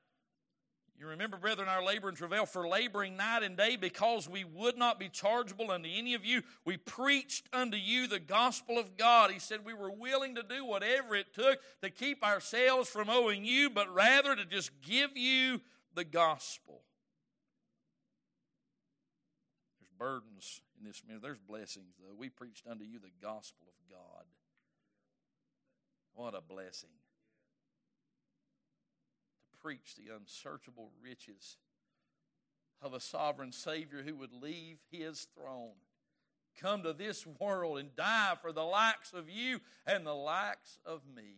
you 1.00 1.08
remember, 1.08 1.38
brethren, 1.38 1.70
our 1.70 1.84
labor 1.84 2.10
and 2.10 2.18
travail 2.18 2.46
for 2.46 2.68
laboring 2.68 3.16
night 3.16 3.42
and 3.42 3.56
day 3.56 3.78
because 3.78 4.28
we 4.28 4.44
would 4.44 4.78
not 4.78 5.00
be 5.00 5.08
chargeable 5.08 5.72
unto 5.72 5.88
any 5.90 6.14
of 6.14 6.26
you. 6.26 6.42
We 6.66 6.76
preached 6.76 7.48
unto 7.54 7.78
you 7.78 8.06
the 8.08 8.20
gospel 8.20 8.78
of 8.78 8.98
God. 8.98 9.32
He 9.32 9.40
said 9.40 9.64
we 9.64 9.74
were 9.74 9.92
willing 9.92 10.36
to 10.36 10.44
do 10.44 10.66
whatever 10.66 11.16
it 11.16 11.34
took 11.34 11.60
to 11.82 11.90
keep 11.90 12.22
ourselves 12.22 12.90
from 12.90 13.10
owing 13.10 13.46
you, 13.46 13.70
but 13.70 13.94
rather 13.94 14.36
to 14.36 14.44
just 14.44 14.72
give 14.82 15.16
you 15.16 15.62
the 15.96 16.04
gospel. 16.04 16.82
There's 19.80 19.92
burdens 19.98 20.60
in 20.78 20.86
this 20.86 21.02
ministry. 21.08 21.22
There's 21.22 21.40
blessings, 21.40 21.96
though. 21.98 22.16
We 22.18 22.28
preached 22.28 22.68
unto 22.70 22.84
you 22.84 23.00
the 23.00 23.26
gospel 23.26 23.68
of 23.70 23.90
God. 23.90 24.26
What 26.14 26.36
a 26.36 26.42
blessing. 26.42 26.90
Preach 29.62 29.96
the 29.96 30.14
unsearchable 30.16 30.92
riches 31.04 31.58
of 32.82 32.94
a 32.94 33.00
sovereign 33.00 33.52
Savior 33.52 34.04
who 34.04 34.16
would 34.16 34.32
leave 34.34 34.78
his 34.90 35.28
throne, 35.36 35.76
come 36.60 36.84
to 36.84 36.94
this 36.94 37.26
world, 37.40 37.78
and 37.78 37.96
die 37.96 38.36
for 38.42 38.52
the 38.52 38.64
likes 38.64 39.12
of 39.14 39.30
you 39.30 39.60
and 39.86 40.06
the 40.06 40.16
likes 40.16 40.80
of 40.86 41.02
me. 41.14 41.36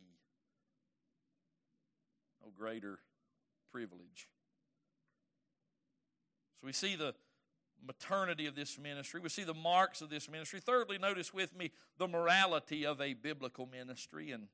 No 2.43 2.51
greater 2.55 2.99
privilege. 3.71 4.27
So 6.59 6.67
we 6.67 6.73
see 6.73 6.95
the 6.95 7.15
maternity 7.85 8.45
of 8.45 8.55
this 8.55 8.77
ministry. 8.77 9.19
We 9.19 9.29
see 9.29 9.43
the 9.43 9.53
marks 9.53 10.01
of 10.01 10.11
this 10.11 10.29
ministry. 10.29 10.59
Thirdly, 10.59 10.99
notice 10.99 11.33
with 11.33 11.55
me 11.55 11.71
the 11.97 12.07
morality 12.07 12.85
of 12.85 13.01
a 13.01 13.13
biblical 13.13 13.65
ministry. 13.65 14.31
And 14.31 14.47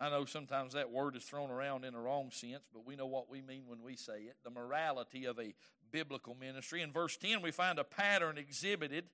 I 0.00 0.08
know 0.08 0.24
sometimes 0.24 0.72
that 0.72 0.90
word 0.90 1.14
is 1.14 1.24
thrown 1.24 1.50
around 1.50 1.84
in 1.84 1.94
a 1.94 2.00
wrong 2.00 2.30
sense, 2.30 2.66
but 2.72 2.86
we 2.86 2.96
know 2.96 3.06
what 3.06 3.30
we 3.30 3.42
mean 3.42 3.64
when 3.66 3.82
we 3.82 3.96
say 3.96 4.20
it. 4.20 4.36
The 4.42 4.50
morality 4.50 5.26
of 5.26 5.38
a 5.38 5.54
biblical 5.92 6.34
ministry. 6.34 6.80
In 6.80 6.90
verse 6.90 7.18
10, 7.18 7.42
we 7.42 7.50
find 7.50 7.78
a 7.78 7.84
pattern 7.84 8.38
exhibited. 8.38 9.04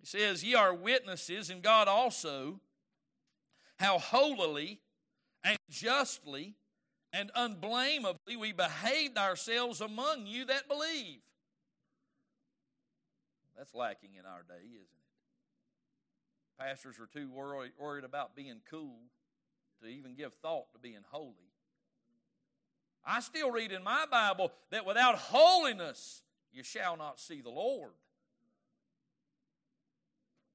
He 0.00 0.06
says, 0.06 0.42
Ye 0.42 0.54
are 0.54 0.74
witnesses, 0.74 1.50
and 1.50 1.62
God 1.62 1.86
also, 1.86 2.60
how 3.78 3.98
holily 3.98 4.80
and 5.44 5.58
justly 5.68 6.54
and 7.12 7.30
unblameably 7.34 8.36
we 8.36 8.52
behaved 8.52 9.18
ourselves 9.18 9.82
among 9.82 10.26
you 10.26 10.46
that 10.46 10.66
believe. 10.66 11.20
That's 13.54 13.74
lacking 13.74 14.14
in 14.18 14.24
our 14.24 14.42
day, 14.48 14.64
isn't 14.64 14.80
it? 14.80 14.88
Pastors 16.58 16.98
are 16.98 17.06
too 17.06 17.30
worried 17.30 18.04
about 18.04 18.34
being 18.34 18.60
cool 18.70 18.96
to 19.82 19.86
even 19.86 20.14
give 20.14 20.34
thought 20.34 20.72
to 20.72 20.78
being 20.78 21.04
holy. 21.10 21.34
I 23.04 23.20
still 23.20 23.50
read 23.50 23.70
in 23.70 23.84
my 23.84 24.04
Bible 24.10 24.52
that 24.70 24.84
without 24.84 25.16
holiness 25.16 26.22
you 26.52 26.62
shall 26.62 26.96
not 26.96 27.20
see 27.20 27.40
the 27.40 27.50
Lord. 27.50 27.92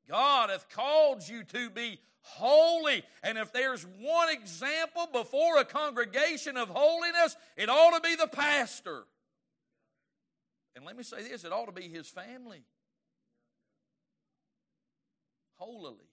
God 0.10 0.50
hath 0.50 0.68
called 0.70 1.28
you 1.28 1.44
to 1.46 1.70
be 1.70 2.00
holy. 2.22 3.04
And 3.24 3.38
if 3.38 3.54
there's 3.54 3.86
one 4.00 4.30
example 4.30 5.08
before 5.12 5.58
a 5.60 5.66
congregation 5.66 6.58
of 6.58 6.70
holiness, 6.70 7.36
it 7.56 7.70
ought 7.70 7.96
to 7.96 8.02
be 8.02 8.16
the 8.16 8.28
pastor. 8.28 9.04
And 10.76 10.86
let 10.86 10.98
me 10.98 11.04
say 11.04 11.24
this 11.24 11.44
it 11.44 11.54
ought 11.54 11.66
to 11.66 11.72
be 11.72 11.88
his 11.88 12.08
family. 12.08 12.64
Holily. 15.58 16.11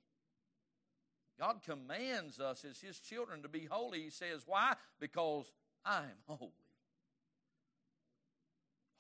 God 1.38 1.60
commands 1.64 2.40
us 2.40 2.64
as 2.64 2.80
his 2.80 2.98
children 2.98 3.42
to 3.42 3.48
be 3.48 3.66
holy. 3.70 4.02
He 4.02 4.10
says, 4.10 4.42
Why? 4.46 4.74
Because 4.98 5.50
I 5.84 5.98
am 5.98 6.18
holy. 6.26 6.52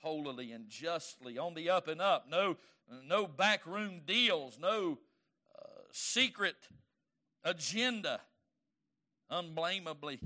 Holily 0.02 0.52
and 0.52 0.68
justly, 0.68 1.38
on 1.38 1.54
the 1.54 1.70
up 1.70 1.88
and 1.88 2.00
up. 2.00 2.26
No, 2.30 2.56
no 3.06 3.26
backroom 3.26 4.02
deals, 4.06 4.58
no 4.60 4.98
uh, 5.58 5.68
secret 5.92 6.56
agenda. 7.42 8.20
Unblameably. 9.30 10.20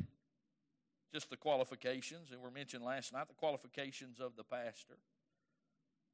Just 1.12 1.30
the 1.30 1.36
qualifications 1.36 2.30
that 2.30 2.40
were 2.40 2.50
mentioned 2.50 2.84
last 2.84 3.12
night, 3.12 3.28
the 3.28 3.34
qualifications 3.34 4.20
of 4.20 4.36
the 4.36 4.44
pastor. 4.44 4.98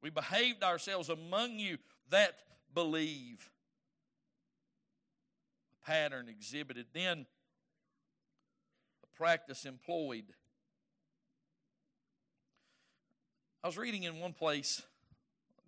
We 0.03 0.11
behaved 0.11 0.62
ourselves 0.62 1.09
among 1.09 1.59
you 1.59 1.78
that 2.11 2.34
believe. 2.72 3.51
Pattern 5.89 6.28
exhibited. 6.28 6.84
Then 6.93 7.24
a 9.03 9.16
practice 9.16 9.64
employed. 9.64 10.26
I 13.64 13.68
was 13.68 13.78
reading 13.78 14.03
in 14.03 14.20
one 14.20 14.34
place, 14.34 14.82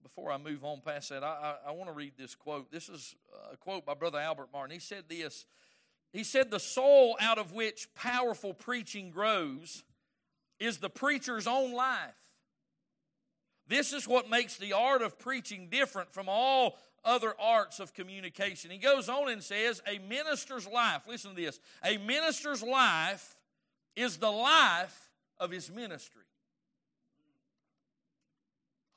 before 0.03 0.31
I 0.31 0.37
move 0.37 0.63
on 0.63 0.83
past 0.85 1.09
that, 1.09 1.25
I, 1.25 1.57
I, 1.65 1.71
I 1.71 1.73
want 1.73 1.89
to 1.89 1.95
read 1.95 2.13
this 2.19 2.35
quote. 2.35 2.71
This 2.71 2.91
is 2.91 3.15
a 3.51 3.57
quote 3.57 3.87
by 3.87 3.95
Brother 3.95 4.19
Albert 4.19 4.49
Martin. 4.53 4.75
He 4.75 4.79
said 4.79 5.05
this 5.09 5.47
He 6.13 6.23
said, 6.23 6.51
The 6.51 6.61
soul 6.61 7.17
out 7.19 7.39
of 7.39 7.53
which 7.53 7.89
powerful 7.95 8.53
preaching 8.53 9.11
grows 9.11 9.85
is 10.59 10.79
the 10.79 10.91
preacher's 10.91 11.47
own 11.47 11.73
life. 11.73 12.13
This 13.67 13.95
is 13.95 14.07
what 14.07 14.29
makes 14.29 14.59
the 14.59 14.75
art 14.75 15.01
of 15.01 15.19
preaching 15.19 15.69
different 15.71 16.13
from 16.13 16.29
all 16.29 16.77
other 17.05 17.35
arts 17.41 17.81
of 17.81 17.95
communication. 17.95 18.71
He 18.71 18.79
goes 18.79 19.09
on 19.09 19.31
and 19.31 19.43
says, 19.43 19.83
A 19.87 19.99
minister's 19.99 20.67
life, 20.67 21.03
listen 21.09 21.35
to 21.35 21.37
this, 21.37 21.61
a 21.85 21.99
minister's 21.99 22.63
life 22.63 23.37
is 23.97 24.19
the 24.19 24.31
life 24.31 25.11
of 25.39 25.51
his 25.51 25.71
ministry 25.71 26.25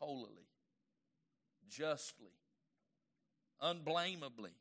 holily, 0.04 0.48
justly, 1.70 2.36
unblameably. 3.62 4.52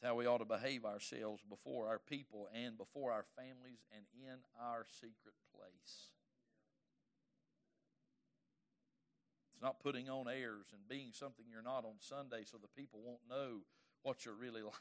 That's 0.00 0.10
how 0.10 0.14
we 0.14 0.26
ought 0.26 0.38
to 0.38 0.44
behave 0.44 0.84
ourselves 0.84 1.42
before 1.48 1.88
our 1.88 1.98
people 1.98 2.48
and 2.54 2.76
before 2.76 3.12
our 3.12 3.24
families 3.36 3.80
and 3.94 4.04
in 4.14 4.36
our 4.60 4.84
secret 5.00 5.34
place. 5.54 6.10
It's 9.54 9.62
not 9.62 9.80
putting 9.80 10.10
on 10.10 10.28
airs 10.28 10.66
and 10.72 10.86
being 10.88 11.12
something 11.12 11.46
you're 11.50 11.62
not 11.62 11.84
on 11.84 11.94
Sunday 12.00 12.44
so 12.44 12.58
the 12.58 12.68
people 12.80 13.00
won't 13.02 13.20
know 13.28 13.60
what 14.02 14.24
you're 14.24 14.34
really 14.34 14.62
like. 14.62 14.74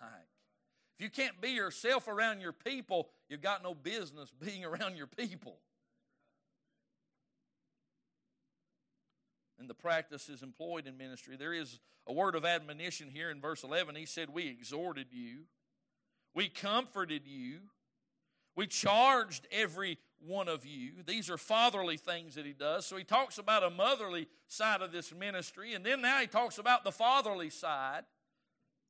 If 0.97 1.03
you 1.03 1.09
can't 1.09 1.39
be 1.41 1.49
yourself 1.49 2.07
around 2.07 2.41
your 2.41 2.53
people, 2.53 3.09
you've 3.29 3.41
got 3.41 3.63
no 3.63 3.73
business 3.73 4.31
being 4.43 4.65
around 4.65 4.97
your 4.97 5.07
people. 5.07 5.57
and 9.63 9.69
the 9.69 9.73
practice 9.73 10.27
is 10.27 10.43
employed 10.43 10.87
in 10.87 10.97
ministry. 10.97 11.37
There 11.37 11.53
is 11.53 11.79
a 12.05 12.11
word 12.11 12.35
of 12.35 12.43
admonition 12.43 13.09
here 13.09 13.31
in 13.31 13.39
verse 13.39 13.63
11. 13.63 13.95
He 13.95 14.05
said, 14.05 14.29
We 14.29 14.47
exhorted 14.49 15.07
you, 15.11 15.43
we 16.35 16.49
comforted 16.49 17.25
you, 17.25 17.59
we 18.55 18.67
charged 18.67 19.47
every 19.51 19.97
one 20.25 20.47
of 20.47 20.65
you. 20.65 20.91
These 21.05 21.29
are 21.29 21.37
fatherly 21.37 21.97
things 21.97 22.35
that 22.35 22.45
he 22.45 22.53
does. 22.53 22.85
So 22.85 22.95
he 22.95 23.03
talks 23.03 23.37
about 23.37 23.63
a 23.63 23.69
motherly 23.69 24.27
side 24.47 24.81
of 24.81 24.91
this 24.91 25.13
ministry, 25.13 25.73
and 25.73 25.85
then 25.85 26.01
now 26.01 26.19
he 26.19 26.27
talks 26.27 26.57
about 26.57 26.83
the 26.83 26.91
fatherly 26.91 27.49
side. 27.49 28.03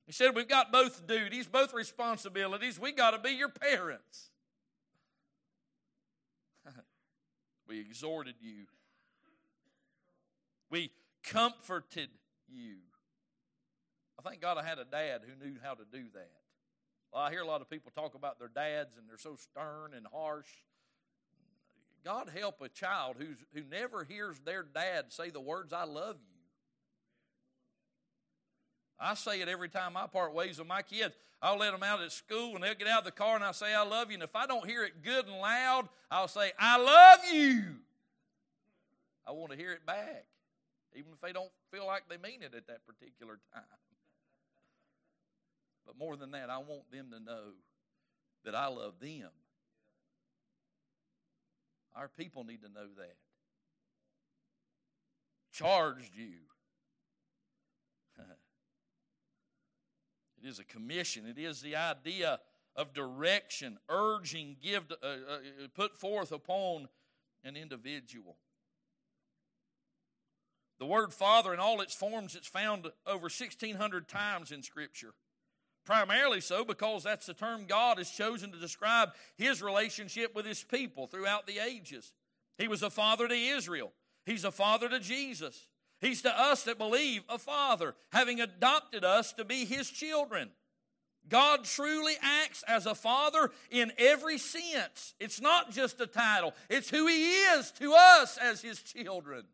He 0.06 0.12
said, 0.12 0.36
We've 0.36 0.48
got 0.48 0.72
both 0.72 1.08
duties, 1.08 1.48
both 1.48 1.74
responsibilities. 1.74 2.80
we 2.80 2.92
got 2.92 3.12
to 3.12 3.20
be 3.20 3.32
your 3.32 3.50
parents. 3.50 4.30
we 7.68 7.80
exhorted 7.80 8.36
you 8.42 8.66
we 10.74 10.90
comforted 11.24 12.10
you. 12.50 12.78
I 14.18 14.28
thank 14.28 14.42
God 14.42 14.58
I 14.58 14.64
had 14.64 14.80
a 14.80 14.86
dad 14.86 15.22
who 15.22 15.46
knew 15.46 15.58
how 15.62 15.76
to 15.76 15.84
do 15.92 16.06
that. 16.16 16.43
Well, 17.14 17.22
I 17.22 17.30
hear 17.30 17.42
a 17.42 17.48
lot 17.48 17.62
of 17.62 17.70
people 17.70 17.92
talk 17.96 18.16
about 18.16 18.40
their 18.40 18.48
dads 18.48 18.98
and 18.98 19.08
they're 19.08 19.18
so 19.18 19.36
stern 19.36 19.92
and 19.96 20.08
harsh. 20.12 20.50
God 22.04 22.30
help 22.36 22.60
a 22.62 22.70
child 22.70 23.18
who's, 23.20 23.38
who 23.54 23.62
never 23.70 24.04
hears 24.04 24.40
their 24.40 24.64
dad 24.64 25.06
say 25.10 25.30
the 25.30 25.40
words, 25.40 25.72
I 25.72 25.84
love 25.84 26.16
you. 26.16 26.40
I 29.00 29.14
say 29.14 29.42
it 29.42 29.48
every 29.48 29.70
time 29.70 29.96
I 29.96 30.08
part 30.08 30.34
ways 30.34 30.58
with 30.60 30.68
my 30.68 30.82
kids. 30.82 31.16
I'll 31.42 31.58
let 31.58 31.72
them 31.72 31.84
out 31.84 32.02
at 32.02 32.12
school 32.12 32.56
and 32.56 32.64
they'll 32.64 32.74
get 32.74 32.88
out 32.88 33.00
of 33.00 33.06
the 33.06 33.12
car 33.12 33.36
and 33.36 33.44
I'll 33.44 33.54
say, 33.54 33.74
I 33.74 33.86
love 33.86 34.10
you. 34.10 34.16
And 34.16 34.24
if 34.24 34.36
I 34.36 34.48
don't 34.48 34.66
hear 34.66 34.84
it 34.84 35.04
good 35.04 35.28
and 35.28 35.38
loud, 35.38 35.90
I'll 36.10 36.28
say, 36.28 36.52
I 36.58 36.78
love 36.78 37.20
you. 37.32 37.76
I 39.28 39.32
want 39.32 39.52
to 39.52 39.58
hear 39.58 39.72
it 39.72 39.86
back 39.86 40.26
even 40.96 41.12
if 41.14 41.22
they 41.22 41.32
don't 41.32 41.52
feel 41.72 41.86
like 41.86 42.04
they 42.10 42.18
mean 42.18 42.42
it 42.42 42.54
at 42.56 42.68
that 42.68 42.86
particular 42.86 43.40
time. 43.54 43.64
But 45.86 45.98
more 45.98 46.16
than 46.16 46.32
that, 46.32 46.50
I 46.50 46.58
want 46.58 46.92
them 46.92 47.12
to 47.12 47.20
know 47.20 47.52
that 48.46 48.56
I 48.56 48.68
love 48.68 49.00
them. 49.00 49.30
Our 51.96 52.08
people 52.08 52.44
need 52.44 52.62
to 52.62 52.70
know 52.70 52.88
that. 52.98 53.16
Charged 55.52 56.16
you. 56.16 56.40
it 60.44 60.48
is 60.48 60.60
a 60.60 60.64
commission, 60.64 61.26
it 61.28 61.38
is 61.38 61.62
the 61.62 61.76
idea 61.76 62.40
of 62.76 62.94
direction, 62.94 63.78
urging, 63.88 64.56
give, 64.62 64.92
uh, 64.92 65.06
uh, 65.06 65.38
put 65.76 65.96
forth 65.96 66.32
upon 66.32 66.88
an 67.44 67.56
individual. 67.56 68.38
The 70.80 70.86
word 70.88 71.14
Father 71.14 71.54
in 71.54 71.60
all 71.60 71.82
its 71.82 71.94
forms, 71.94 72.36
it's 72.36 72.48
found 72.48 72.88
over 73.06 73.24
1,600 73.24 74.08
times 74.08 74.52
in 74.52 74.64
Scripture. 74.64 75.14
Primarily 75.86 76.40
so 76.40 76.64
because 76.64 77.04
that's 77.04 77.26
the 77.26 77.34
term 77.34 77.66
God 77.68 77.98
has 77.98 78.10
chosen 78.10 78.52
to 78.52 78.60
describe 78.60 79.10
his 79.36 79.62
relationship 79.62 80.34
with 80.34 80.46
his 80.46 80.64
people 80.64 81.08
throughout 81.08 81.46
the 81.46 81.60
ages. 81.60 82.14
He 82.58 82.68
was 82.68 82.84
a 82.84 82.90
father 82.90 83.28
to 83.28 83.36
Israel, 83.36 83.92
he's 84.26 84.46
a 84.46 84.52
father 84.52 84.90
to 84.90 85.00
Jesus. 85.00 85.68
He's 86.00 86.24
to 86.24 86.38
us 86.38 86.64
that 86.64 86.78
believe 86.78 87.24
a 87.30 87.38
father, 87.38 87.96
having 88.12 88.42
adopted 88.42 89.06
us 89.06 89.32
to 89.34 89.46
be 89.46 89.64
his 89.64 89.90
children. 89.90 90.50
God 91.30 91.64
truly 91.64 92.16
acts 92.22 92.62
as 92.68 92.86
a 92.86 92.94
father 92.94 93.52
in 93.72 93.94
every 93.98 94.38
sense. 94.38 95.14
It's 95.22 95.40
not 95.40 95.72
just 95.72 96.02
a 96.02 96.08
title, 96.08 96.54
it's 96.70 96.90
who 96.90 97.08
he 97.08 97.32
is 97.32 97.72
to 97.80 97.94
us 97.94 98.38
as 98.38 98.62
his 98.62 98.82
children. 98.82 99.46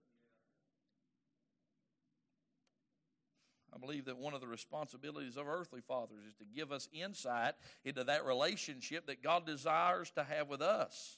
Believe 3.79 4.05
that 4.05 4.17
one 4.17 4.33
of 4.33 4.41
the 4.41 4.47
responsibilities 4.47 5.37
of 5.37 5.47
earthly 5.47 5.81
fathers 5.81 6.19
is 6.27 6.35
to 6.35 6.45
give 6.45 6.71
us 6.71 6.87
insight 6.93 7.53
into 7.83 8.03
that 8.03 8.25
relationship 8.25 9.07
that 9.07 9.23
God 9.23 9.45
desires 9.45 10.11
to 10.11 10.23
have 10.23 10.49
with 10.49 10.61
us. 10.61 11.17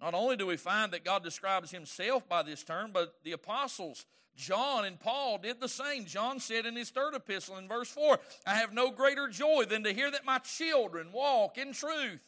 Not 0.00 0.14
only 0.14 0.36
do 0.36 0.46
we 0.46 0.56
find 0.56 0.92
that 0.92 1.04
God 1.04 1.22
describes 1.22 1.70
himself 1.70 2.28
by 2.28 2.42
this 2.42 2.64
term, 2.64 2.90
but 2.92 3.14
the 3.22 3.32
apostles, 3.32 4.04
John 4.36 4.84
and 4.84 4.98
Paul, 4.98 5.38
did 5.38 5.60
the 5.60 5.68
same. 5.68 6.06
John 6.06 6.40
said 6.40 6.66
in 6.66 6.74
his 6.74 6.90
third 6.90 7.14
epistle 7.14 7.56
in 7.56 7.68
verse 7.68 7.88
4 7.88 8.18
I 8.44 8.54
have 8.54 8.72
no 8.72 8.90
greater 8.90 9.28
joy 9.28 9.64
than 9.64 9.84
to 9.84 9.92
hear 9.92 10.10
that 10.10 10.24
my 10.24 10.38
children 10.38 11.12
walk 11.12 11.56
in 11.56 11.72
truth. 11.72 12.20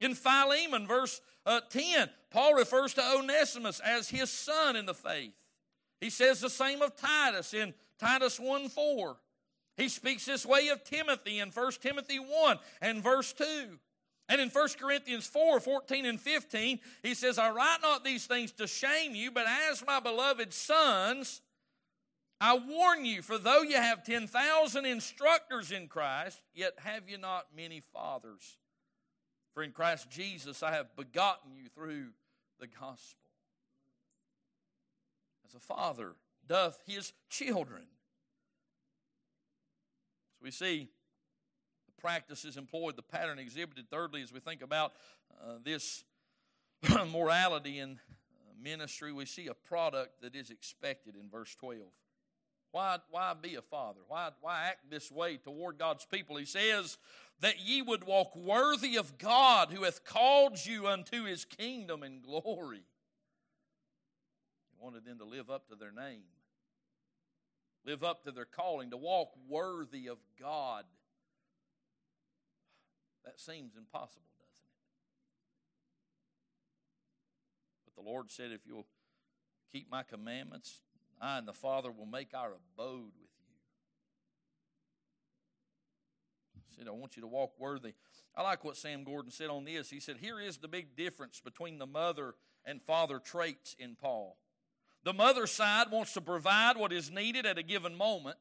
In 0.00 0.14
Philemon, 0.14 0.86
verse 0.86 1.20
uh, 1.44 1.60
10, 1.68 2.08
Paul 2.30 2.54
refers 2.54 2.94
to 2.94 3.02
Onesimus 3.16 3.80
as 3.80 4.08
his 4.08 4.30
son 4.30 4.74
in 4.74 4.86
the 4.86 4.94
faith. 4.94 5.34
He 6.02 6.10
says 6.10 6.40
the 6.40 6.50
same 6.50 6.82
of 6.82 6.96
Titus 6.96 7.54
in 7.54 7.72
Titus 8.00 8.40
1 8.40 8.68
4. 8.70 9.16
He 9.76 9.88
speaks 9.88 10.26
this 10.26 10.44
way 10.44 10.66
of 10.68 10.82
Timothy 10.82 11.38
in 11.38 11.50
1 11.50 11.72
Timothy 11.80 12.18
1 12.18 12.58
and 12.80 13.00
verse 13.00 13.32
2. 13.32 13.44
And 14.28 14.40
in 14.40 14.48
1 14.48 14.68
Corinthians 14.80 15.28
4 15.28 15.60
14 15.60 16.04
and 16.04 16.20
15, 16.20 16.80
he 17.04 17.14
says, 17.14 17.38
I 17.38 17.50
write 17.52 17.78
not 17.82 18.04
these 18.04 18.26
things 18.26 18.50
to 18.52 18.66
shame 18.66 19.14
you, 19.14 19.30
but 19.30 19.46
as 19.70 19.86
my 19.86 20.00
beloved 20.00 20.52
sons, 20.52 21.40
I 22.40 22.58
warn 22.58 23.04
you, 23.04 23.22
for 23.22 23.38
though 23.38 23.62
you 23.62 23.76
have 23.76 24.02
10,000 24.02 24.84
instructors 24.84 25.70
in 25.70 25.86
Christ, 25.86 26.42
yet 26.52 26.72
have 26.78 27.08
you 27.08 27.16
not 27.16 27.46
many 27.56 27.80
fathers. 27.92 28.56
For 29.54 29.62
in 29.62 29.70
Christ 29.70 30.10
Jesus 30.10 30.64
I 30.64 30.72
have 30.72 30.96
begotten 30.96 31.52
you 31.54 31.68
through 31.68 32.08
the 32.58 32.66
gospel. 32.66 33.21
As 35.52 35.56
a 35.56 35.60
father 35.60 36.12
doth 36.48 36.78
his 36.86 37.12
children. 37.28 37.82
So 40.38 40.44
we 40.44 40.50
see 40.50 40.88
the 41.86 42.00
practices 42.00 42.56
employed, 42.56 42.96
the 42.96 43.02
pattern 43.02 43.38
exhibited. 43.38 43.90
Thirdly, 43.90 44.22
as 44.22 44.32
we 44.32 44.40
think 44.40 44.62
about 44.62 44.92
uh, 45.42 45.54
this 45.62 46.04
morality 47.12 47.78
in 47.78 47.92
uh, 47.92 48.52
ministry, 48.62 49.12
we 49.12 49.26
see 49.26 49.48
a 49.48 49.54
product 49.54 50.22
that 50.22 50.34
is 50.34 50.50
expected 50.50 51.16
in 51.16 51.28
verse 51.28 51.54
12. 51.56 51.80
Why, 52.70 52.96
why 53.10 53.34
be 53.34 53.56
a 53.56 53.62
father? 53.62 54.00
Why, 54.08 54.30
why 54.40 54.68
act 54.68 54.90
this 54.90 55.12
way 55.12 55.36
toward 55.36 55.78
God's 55.78 56.06
people? 56.06 56.36
He 56.36 56.46
says, 56.46 56.96
that 57.40 57.60
ye 57.60 57.82
would 57.82 58.04
walk 58.04 58.34
worthy 58.34 58.96
of 58.96 59.18
God 59.18 59.70
who 59.70 59.82
hath 59.82 60.04
called 60.04 60.64
you 60.64 60.86
unto 60.86 61.24
his 61.24 61.44
kingdom 61.44 62.02
and 62.02 62.22
glory. 62.22 62.84
Wanted 64.82 65.04
them 65.04 65.18
to 65.18 65.24
live 65.24 65.48
up 65.48 65.68
to 65.68 65.76
their 65.76 65.92
name 65.92 66.24
live 67.84 68.04
up 68.04 68.24
to 68.24 68.32
their 68.32 68.44
calling, 68.44 68.90
to 68.90 68.96
walk 68.96 69.32
worthy 69.48 70.06
of 70.06 70.18
God. 70.40 70.84
That 73.24 73.40
seems 73.40 73.76
impossible, 73.76 74.22
doesn't 74.38 74.64
it? 74.64 74.74
But 77.84 78.02
the 78.02 78.08
Lord 78.08 78.30
said, 78.30 78.50
If 78.52 78.66
you'll 78.66 78.86
keep 79.72 79.90
my 79.90 80.02
commandments, 80.02 80.80
I 81.20 81.38
and 81.38 81.46
the 81.46 81.52
Father 81.52 81.90
will 81.90 82.06
make 82.06 82.34
our 82.34 82.48
abode 82.48 83.12
with 83.20 83.30
you. 83.38 83.54
He 86.68 86.76
said, 86.76 86.88
I 86.88 86.92
want 86.92 87.16
you 87.16 87.22
to 87.22 87.28
walk 87.28 87.52
worthy. 87.58 87.94
I 88.34 88.42
like 88.42 88.64
what 88.64 88.76
Sam 88.76 89.04
Gordon 89.04 89.30
said 89.30 89.50
on 89.50 89.64
this. 89.64 89.90
He 89.90 90.00
said, 90.00 90.16
Here 90.20 90.40
is 90.40 90.56
the 90.58 90.68
big 90.68 90.96
difference 90.96 91.40
between 91.40 91.78
the 91.78 91.86
mother 91.86 92.34
and 92.64 92.82
father 92.82 93.18
traits 93.18 93.76
in 93.78 93.96
Paul. 94.00 94.36
The 95.04 95.12
mother 95.12 95.46
side 95.46 95.90
wants 95.90 96.12
to 96.14 96.20
provide 96.20 96.76
what 96.76 96.92
is 96.92 97.10
needed 97.10 97.44
at 97.46 97.58
a 97.58 97.62
given 97.62 97.96
moment. 97.96 98.36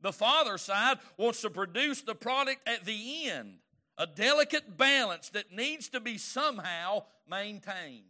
The 0.00 0.12
father 0.12 0.58
side 0.58 0.98
wants 1.16 1.40
to 1.42 1.50
produce 1.50 2.02
the 2.02 2.14
product 2.14 2.68
at 2.68 2.84
the 2.84 3.28
end, 3.28 3.58
a 3.96 4.06
delicate 4.06 4.76
balance 4.76 5.30
that 5.30 5.52
needs 5.52 5.88
to 5.90 6.00
be 6.00 6.18
somehow 6.18 7.04
maintained. 7.28 8.04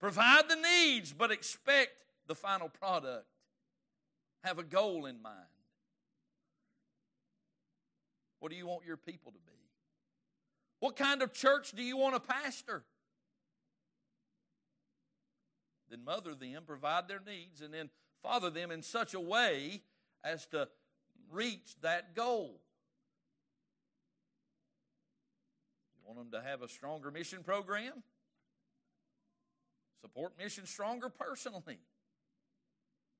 Provide 0.00 0.48
the 0.48 0.56
needs, 0.56 1.12
but 1.12 1.30
expect 1.30 2.02
the 2.26 2.34
final 2.34 2.68
product. 2.68 3.26
Have 4.44 4.58
a 4.58 4.64
goal 4.64 5.06
in 5.06 5.20
mind. 5.22 5.36
What 8.40 8.52
do 8.52 8.58
you 8.58 8.66
want 8.66 8.86
your 8.86 8.96
people 8.96 9.32
to 9.32 9.38
be? 9.38 9.58
What 10.80 10.96
kind 10.96 11.22
of 11.22 11.32
church 11.32 11.72
do 11.72 11.82
you 11.82 11.96
want 11.96 12.14
to 12.14 12.20
pastor? 12.20 12.84
Then 15.90 16.04
mother 16.04 16.34
them, 16.34 16.62
provide 16.66 17.08
their 17.08 17.20
needs, 17.26 17.60
and 17.60 17.72
then 17.72 17.90
father 18.22 18.50
them 18.50 18.70
in 18.70 18.82
such 18.82 19.14
a 19.14 19.20
way 19.20 19.82
as 20.24 20.46
to 20.46 20.68
reach 21.30 21.76
that 21.82 22.14
goal. 22.14 22.60
You 25.96 26.06
want 26.06 26.18
them 26.18 26.40
to 26.40 26.46
have 26.46 26.62
a 26.62 26.68
stronger 26.68 27.10
mission 27.10 27.42
program? 27.42 28.02
Support 30.00 30.38
Mission 30.38 30.66
Stronger 30.66 31.08
personally. 31.08 31.78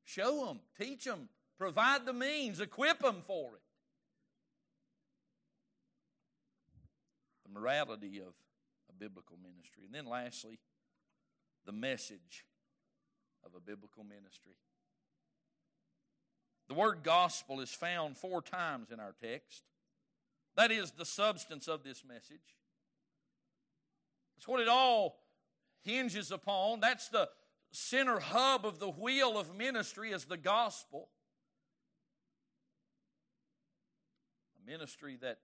Show 0.05 0.47
them, 0.47 0.61
teach 0.81 1.05
them, 1.05 1.29
provide 1.59 2.07
the 2.07 2.13
means, 2.13 2.61
equip 2.61 3.01
them 3.01 3.23
for 3.27 3.57
it. 3.57 3.63
The 7.45 7.61
morality 7.61 8.19
of 8.19 8.33
a 8.89 8.93
biblical 8.99 9.37
ministry. 9.43 9.85
And 9.85 9.95
then 9.95 10.07
lastly, 10.07 10.59
the 11.67 11.73
message 11.73 12.47
of 13.45 13.53
a 13.57 13.61
biblical 13.61 14.05
ministry. 14.05 14.57
The 16.69 16.75
word 16.75 17.03
gospel 17.03 17.61
is 17.61 17.71
found 17.71 18.17
four 18.17 18.43
times 18.43 18.91
in 18.91 19.01
our 19.01 19.15
text. 19.23 19.63
That 20.57 20.71
is 20.71 20.91
the 20.91 21.05
substance 21.05 21.67
of 21.67 21.83
this 21.83 22.05
message. 22.07 22.57
It's 24.37 24.47
what 24.47 24.61
it 24.61 24.69
all 24.69 25.19
hinges 25.83 26.31
upon. 26.31 26.81
That's 26.81 27.09
the 27.09 27.29
center 27.71 28.19
hub 28.21 28.67
of 28.67 28.79
the 28.79 28.91
wheel 28.91 29.39
of 29.39 29.57
ministry 29.57 30.11
is 30.11 30.25
the 30.25 30.37
gospel. 30.37 31.09
A 34.63 34.71
ministry 34.71 35.17
that 35.23 35.39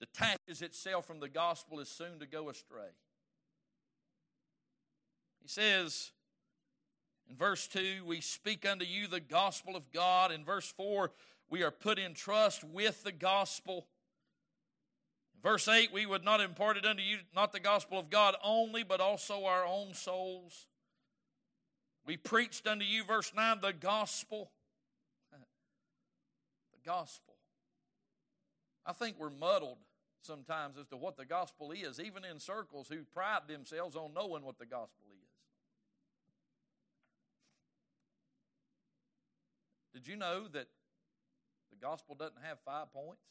detaches 0.00 0.62
itself 0.62 1.06
from 1.06 1.20
the 1.20 1.28
gospel 1.28 1.80
is 1.80 1.88
soon 1.88 2.18
to 2.18 2.26
go 2.26 2.50
astray. 2.50 2.90
He 5.40 5.48
says, 5.48 6.12
in 7.28 7.36
verse 7.36 7.66
2, 7.68 8.04
we 8.04 8.20
speak 8.20 8.66
unto 8.68 8.84
you 8.84 9.06
the 9.06 9.20
gospel 9.20 9.76
of 9.76 9.90
God. 9.92 10.30
In 10.30 10.44
verse 10.44 10.72
4, 10.76 11.10
we 11.48 11.62
are 11.62 11.70
put 11.70 11.98
in 11.98 12.14
trust 12.14 12.64
with 12.64 13.02
the 13.02 13.12
gospel. 13.12 13.86
In 15.34 15.42
verse 15.42 15.66
8, 15.66 15.92
we 15.92 16.06
would 16.06 16.24
not 16.24 16.40
impart 16.40 16.76
it 16.76 16.84
unto 16.84 17.02
you, 17.02 17.18
not 17.34 17.52
the 17.52 17.60
gospel 17.60 17.98
of 17.98 18.10
God 18.10 18.34
only, 18.42 18.82
but 18.82 19.00
also 19.00 19.44
our 19.44 19.64
own 19.64 19.94
souls. 19.94 20.66
We 22.06 22.16
preached 22.16 22.66
unto 22.66 22.84
you, 22.84 23.04
verse 23.04 23.32
9, 23.34 23.58
the 23.62 23.72
gospel. 23.72 24.50
The 25.32 26.90
gospel. 26.90 27.34
I 28.84 28.92
think 28.92 29.16
we're 29.18 29.30
muddled 29.30 29.78
sometimes 30.20 30.76
as 30.78 30.86
to 30.88 30.96
what 30.96 31.16
the 31.16 31.24
gospel 31.24 31.72
is, 31.72 31.98
even 31.98 32.24
in 32.24 32.38
circles 32.38 32.88
who 32.88 33.04
pride 33.04 33.42
themselves 33.48 33.96
on 33.96 34.12
knowing 34.14 34.42
what 34.42 34.58
the 34.58 34.66
gospel 34.66 35.06
is. 35.10 35.23
Did 39.94 40.08
you 40.08 40.16
know 40.16 40.48
that 40.52 40.66
the 41.70 41.76
gospel 41.80 42.16
doesn't 42.16 42.42
have 42.42 42.58
five 42.64 42.92
points? 42.92 43.22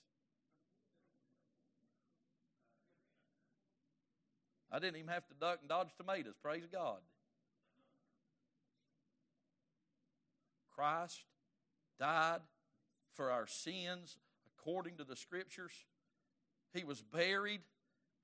I 4.72 4.80
didn't 4.80 4.96
even 4.96 5.10
have 5.10 5.28
to 5.28 5.34
duck 5.36 5.60
and 5.60 5.70
dodge 5.70 5.90
tomatoes. 5.98 6.34
Praise 6.42 6.64
God. 6.72 6.98
Christ 10.74 11.22
died 12.00 12.42
for 13.14 13.30
our 13.30 13.46
sins 13.46 14.18
according 14.58 14.98
to 14.98 15.04
the 15.04 15.16
scriptures. 15.16 15.74
He 16.74 16.84
was 16.84 17.02
buried 17.02 17.62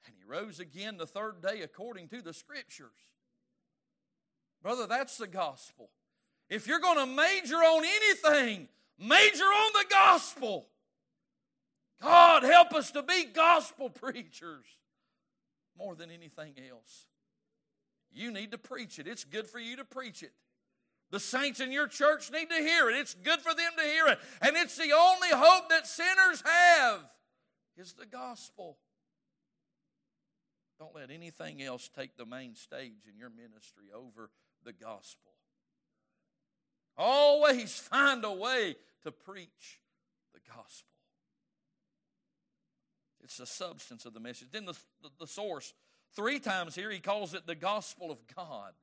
and 0.05 0.15
he 0.15 0.23
rose 0.25 0.59
again 0.59 0.97
the 0.97 1.05
third 1.05 1.41
day 1.41 1.61
according 1.61 2.07
to 2.07 2.21
the 2.21 2.33
scriptures. 2.33 2.95
Brother, 4.63 4.87
that's 4.87 5.17
the 5.17 5.27
gospel. 5.27 5.91
If 6.49 6.67
you're 6.67 6.79
going 6.79 6.97
to 6.97 7.05
major 7.05 7.55
on 7.55 7.83
anything, 7.85 8.67
major 8.97 9.43
on 9.43 9.71
the 9.73 9.85
gospel. 9.89 10.67
God, 12.01 12.43
help 12.43 12.73
us 12.73 12.91
to 12.91 13.03
be 13.03 13.25
gospel 13.25 13.89
preachers 13.89 14.65
more 15.77 15.95
than 15.95 16.09
anything 16.11 16.55
else. 16.69 17.05
You 18.11 18.31
need 18.31 18.51
to 18.51 18.57
preach 18.57 18.99
it. 18.99 19.07
It's 19.07 19.23
good 19.23 19.47
for 19.47 19.59
you 19.59 19.77
to 19.77 19.85
preach 19.85 20.23
it. 20.23 20.31
The 21.11 21.19
saints 21.19 21.59
in 21.59 21.71
your 21.71 21.87
church 21.87 22.31
need 22.31 22.49
to 22.49 22.55
hear 22.55 22.89
it. 22.89 22.95
It's 22.95 23.13
good 23.15 23.39
for 23.39 23.53
them 23.53 23.71
to 23.77 23.83
hear 23.83 24.07
it. 24.07 24.19
And 24.41 24.55
it's 24.55 24.77
the 24.77 24.91
only 24.93 25.29
hope 25.31 25.69
that 25.69 25.87
sinners 25.87 26.43
have 26.45 27.01
is 27.77 27.93
the 27.93 28.05
gospel. 28.05 28.77
Don't 30.79 30.95
let 30.95 31.11
anything 31.11 31.61
else 31.61 31.89
take 31.95 32.15
the 32.15 32.25
main 32.25 32.55
stage 32.55 33.07
in 33.11 33.17
your 33.17 33.29
ministry 33.29 33.85
over 33.93 34.29
the 34.63 34.73
gospel. 34.73 35.28
Always 37.01 37.79
find 37.79 38.25
a 38.25 38.31
way 38.31 38.75
to 39.03 39.11
preach 39.11 39.79
the 40.33 40.41
gospel. 40.53 40.89
It's 43.23 43.37
the 43.37 43.45
substance 43.45 44.05
of 44.05 44.13
the 44.13 44.19
message. 44.19 44.49
Then 44.51 44.65
the, 44.65 44.73
the, 45.01 45.09
the 45.21 45.27
source. 45.27 45.73
Three 46.13 46.39
times 46.39 46.75
here 46.75 46.91
he 46.91 46.99
calls 46.99 47.33
it 47.33 47.47
the 47.47 47.55
gospel 47.55 48.11
of 48.11 48.17
God. 48.35 48.73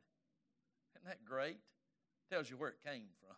Isn't 0.95 1.07
that 1.07 1.27
great? 1.27 1.59
Tells 2.31 2.49
you 2.49 2.57
where 2.57 2.71
it 2.71 2.79
came 2.83 3.09
from. 3.21 3.37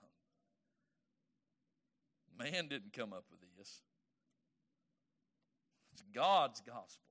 Man 2.38 2.68
didn't 2.68 2.92
come 2.92 3.12
up 3.12 3.24
with 3.32 3.40
this. 3.58 3.80
It's 5.92 6.04
God's 6.14 6.60
gospel. 6.60 7.07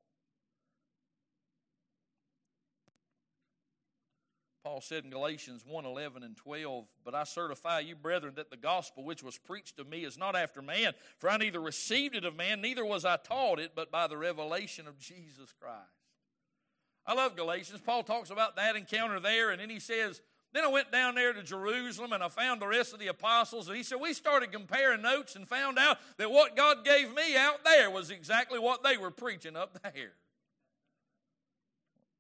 Paul 4.67 4.81
said 4.81 5.05
in 5.05 5.09
Galatians 5.09 5.63
1 5.65 5.85
11 5.85 6.23
and 6.23 6.35
12, 6.35 6.85
But 7.05 7.15
I 7.15 7.23
certify 7.23 7.79
you, 7.79 7.95
brethren, 7.95 8.33
that 8.35 8.49
the 8.49 8.57
gospel 8.57 9.05
which 9.05 9.23
was 9.23 9.37
preached 9.37 9.77
to 9.77 9.85
me 9.85 10.03
is 10.03 10.17
not 10.17 10.35
after 10.35 10.61
man, 10.61 10.91
for 11.19 11.29
I 11.29 11.37
neither 11.37 11.61
received 11.61 12.17
it 12.17 12.25
of 12.25 12.35
man, 12.35 12.59
neither 12.59 12.83
was 12.83 13.05
I 13.05 13.15
taught 13.15 13.59
it, 13.59 13.71
but 13.77 13.91
by 13.91 14.07
the 14.07 14.17
revelation 14.17 14.85
of 14.85 14.99
Jesus 14.99 15.53
Christ. 15.57 15.87
I 17.05 17.13
love 17.13 17.37
Galatians. 17.37 17.79
Paul 17.79 18.03
talks 18.03 18.29
about 18.29 18.57
that 18.57 18.75
encounter 18.75 19.21
there, 19.21 19.51
and 19.51 19.61
then 19.61 19.69
he 19.69 19.79
says, 19.79 20.21
Then 20.51 20.65
I 20.65 20.67
went 20.67 20.91
down 20.91 21.15
there 21.15 21.31
to 21.31 21.43
Jerusalem 21.43 22.11
and 22.11 22.21
I 22.21 22.27
found 22.27 22.61
the 22.61 22.67
rest 22.67 22.91
of 22.91 22.99
the 22.99 23.07
apostles, 23.07 23.69
and 23.69 23.77
he 23.77 23.83
said, 23.83 24.01
We 24.01 24.11
started 24.11 24.51
comparing 24.51 25.01
notes 25.01 25.37
and 25.37 25.47
found 25.47 25.79
out 25.79 25.95
that 26.17 26.29
what 26.29 26.57
God 26.57 26.83
gave 26.83 27.15
me 27.15 27.37
out 27.37 27.63
there 27.63 27.89
was 27.89 28.09
exactly 28.09 28.59
what 28.59 28.83
they 28.83 28.97
were 28.97 29.11
preaching 29.11 29.55
up 29.55 29.81
there. 29.81 30.11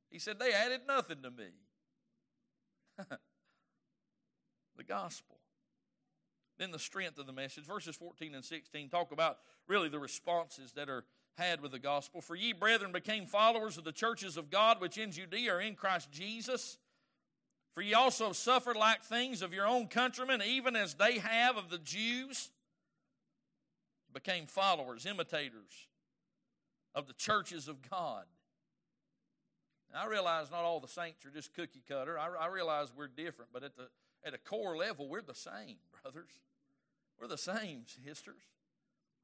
He 0.09 0.17
said, 0.17 0.39
They 0.39 0.53
added 0.53 0.83
nothing 0.87 1.21
to 1.23 1.29
me. 1.29 1.49
the 4.77 4.83
gospel. 4.83 5.37
Then 6.57 6.71
the 6.71 6.79
strength 6.79 7.19
of 7.19 7.27
the 7.27 7.33
message. 7.33 7.65
Verses 7.65 7.95
14 7.95 8.33
and 8.33 8.43
16 8.43 8.89
talk 8.89 9.11
about 9.11 9.37
really 9.67 9.89
the 9.89 9.99
responses 9.99 10.71
that 10.73 10.89
are 10.89 11.03
had 11.37 11.61
with 11.61 11.71
the 11.71 11.79
gospel. 11.79 12.19
For 12.21 12.35
ye, 12.35 12.51
brethren, 12.51 12.91
became 12.91 13.27
followers 13.27 13.77
of 13.77 13.83
the 13.83 13.91
churches 13.91 14.37
of 14.37 14.49
God 14.49 14.81
which 14.81 14.97
in 14.97 15.11
Judea 15.11 15.53
are 15.53 15.61
in 15.61 15.75
Christ 15.75 16.11
Jesus. 16.11 16.77
For 17.73 17.81
ye 17.81 17.93
also 17.93 18.31
suffered 18.31 18.75
like 18.75 19.03
things 19.03 19.43
of 19.43 19.53
your 19.53 19.67
own 19.67 19.87
countrymen, 19.87 20.41
even 20.41 20.75
as 20.75 20.95
they 20.95 21.19
have 21.19 21.57
of 21.57 21.69
the 21.69 21.77
Jews. 21.77 22.49
Became 24.13 24.47
followers, 24.47 25.05
imitators 25.05 25.87
of 26.95 27.05
the 27.05 27.13
churches 27.13 27.67
of 27.67 27.87
God. 27.87 28.25
I 29.95 30.05
realize 30.07 30.51
not 30.51 30.63
all 30.63 30.79
the 30.79 30.87
saints 30.87 31.25
are 31.25 31.31
just 31.31 31.53
cookie 31.53 31.83
cutter. 31.87 32.19
I, 32.19 32.45
I 32.45 32.47
realize 32.47 32.91
we're 32.95 33.07
different, 33.07 33.51
but 33.53 33.63
at 33.63 33.75
the 33.75 33.87
at 34.25 34.33
a 34.33 34.37
core 34.37 34.75
level, 34.75 35.07
we're 35.07 35.21
the 35.21 35.33
same, 35.33 35.77
brothers. 36.03 36.31
We're 37.19 37.27
the 37.27 37.37
same, 37.37 37.83
sisters. 38.05 38.41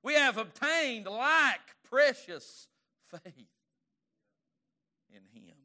We 0.01 0.16
have 0.16 0.38
obtained 0.38 1.05
like 1.05 1.59
precious 1.89 2.68
faith 3.05 3.49
in 5.09 5.22
Him. 5.34 5.55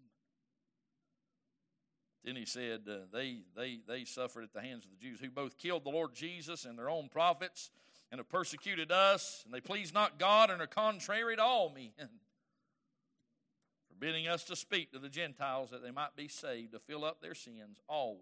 Then 2.25 2.37
he 2.37 2.45
said, 2.45 2.83
uh, 2.89 3.07
they, 3.13 3.39
they, 3.57 3.79
they 3.89 4.05
suffered 4.05 4.45
at 4.45 4.53
the 4.53 4.61
hands 4.61 4.85
of 4.85 4.91
the 4.91 4.97
Jews, 4.99 5.19
who 5.21 5.31
both 5.31 5.57
killed 5.57 5.85
the 5.85 5.91
Lord 5.91 6.15
Jesus 6.15 6.65
and 6.65 6.79
their 6.79 6.91
own 6.91 7.09
prophets, 7.09 7.71
and 8.11 8.19
have 8.19 8.29
persecuted 8.29 8.93
us, 8.93 9.43
and 9.45 9.55
they 9.55 9.61
please 9.61 9.95
not 9.95 10.19
God 10.19 10.51
and 10.51 10.61
are 10.61 10.67
contrary 10.67 11.37
to 11.37 11.43
all 11.43 11.71
men 11.71 12.09
forbidding 13.99 14.29
us 14.29 14.45
to 14.45 14.55
speak 14.55 14.93
to 14.93 14.99
the 14.99 15.09
Gentiles 15.09 15.71
that 15.71 15.83
they 15.83 15.91
might 15.91 16.15
be 16.17 16.29
saved, 16.29 16.73
to 16.73 16.79
fill 16.79 17.05
up 17.05 17.21
their 17.21 17.35
sins 17.35 17.81
always. 17.89 18.21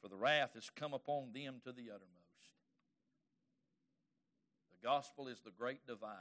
For 0.00 0.08
the 0.08 0.16
wrath 0.16 0.54
has 0.54 0.70
come 0.74 0.94
upon 0.94 1.32
them 1.34 1.56
to 1.64 1.72
the 1.72 1.90
uttermost. 1.90 2.06
The 4.70 4.86
gospel 4.86 5.28
is 5.28 5.40
the 5.40 5.50
great 5.50 5.86
divider. 5.86 6.14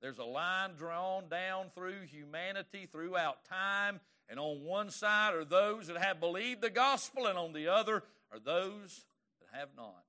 There's 0.00 0.18
a 0.18 0.24
line 0.24 0.70
drawn 0.76 1.28
down 1.28 1.66
through 1.74 2.06
humanity 2.10 2.88
throughout 2.90 3.44
time, 3.44 4.00
and 4.28 4.40
on 4.40 4.64
one 4.64 4.90
side 4.90 5.34
are 5.34 5.44
those 5.44 5.86
that 5.86 5.98
have 5.98 6.18
believed 6.18 6.60
the 6.60 6.70
gospel, 6.70 7.26
and 7.26 7.38
on 7.38 7.52
the 7.52 7.68
other 7.68 8.02
are 8.32 8.40
those 8.40 9.04
that 9.40 9.58
have 9.58 9.68
not. 9.76 10.04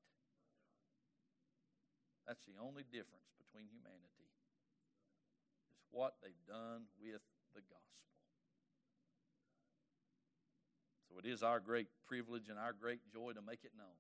That's 2.27 2.43
the 2.45 2.53
only 2.63 2.83
difference 2.91 3.28
what 5.91 6.13
they've 6.21 6.45
done 6.47 6.85
with 7.01 7.21
the 7.53 7.61
gospel. 7.61 7.99
So 11.09 11.17
it 11.17 11.25
is 11.25 11.41
our 11.41 11.59
great 11.59 11.87
privilege 12.07 12.49
and 12.49 12.59
our 12.59 12.73
great 12.73 12.99
joy 13.11 13.33
to 13.33 13.41
make 13.41 13.63
it 13.63 13.71
known. 13.77 13.97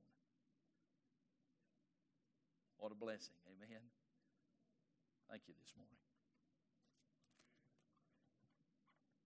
What 2.77 2.91
a 2.91 2.95
blessing. 2.95 3.35
Amen. 3.47 3.81
Thank 5.29 5.43
you 5.47 5.53
this 5.59 5.73
morning. 5.75 6.08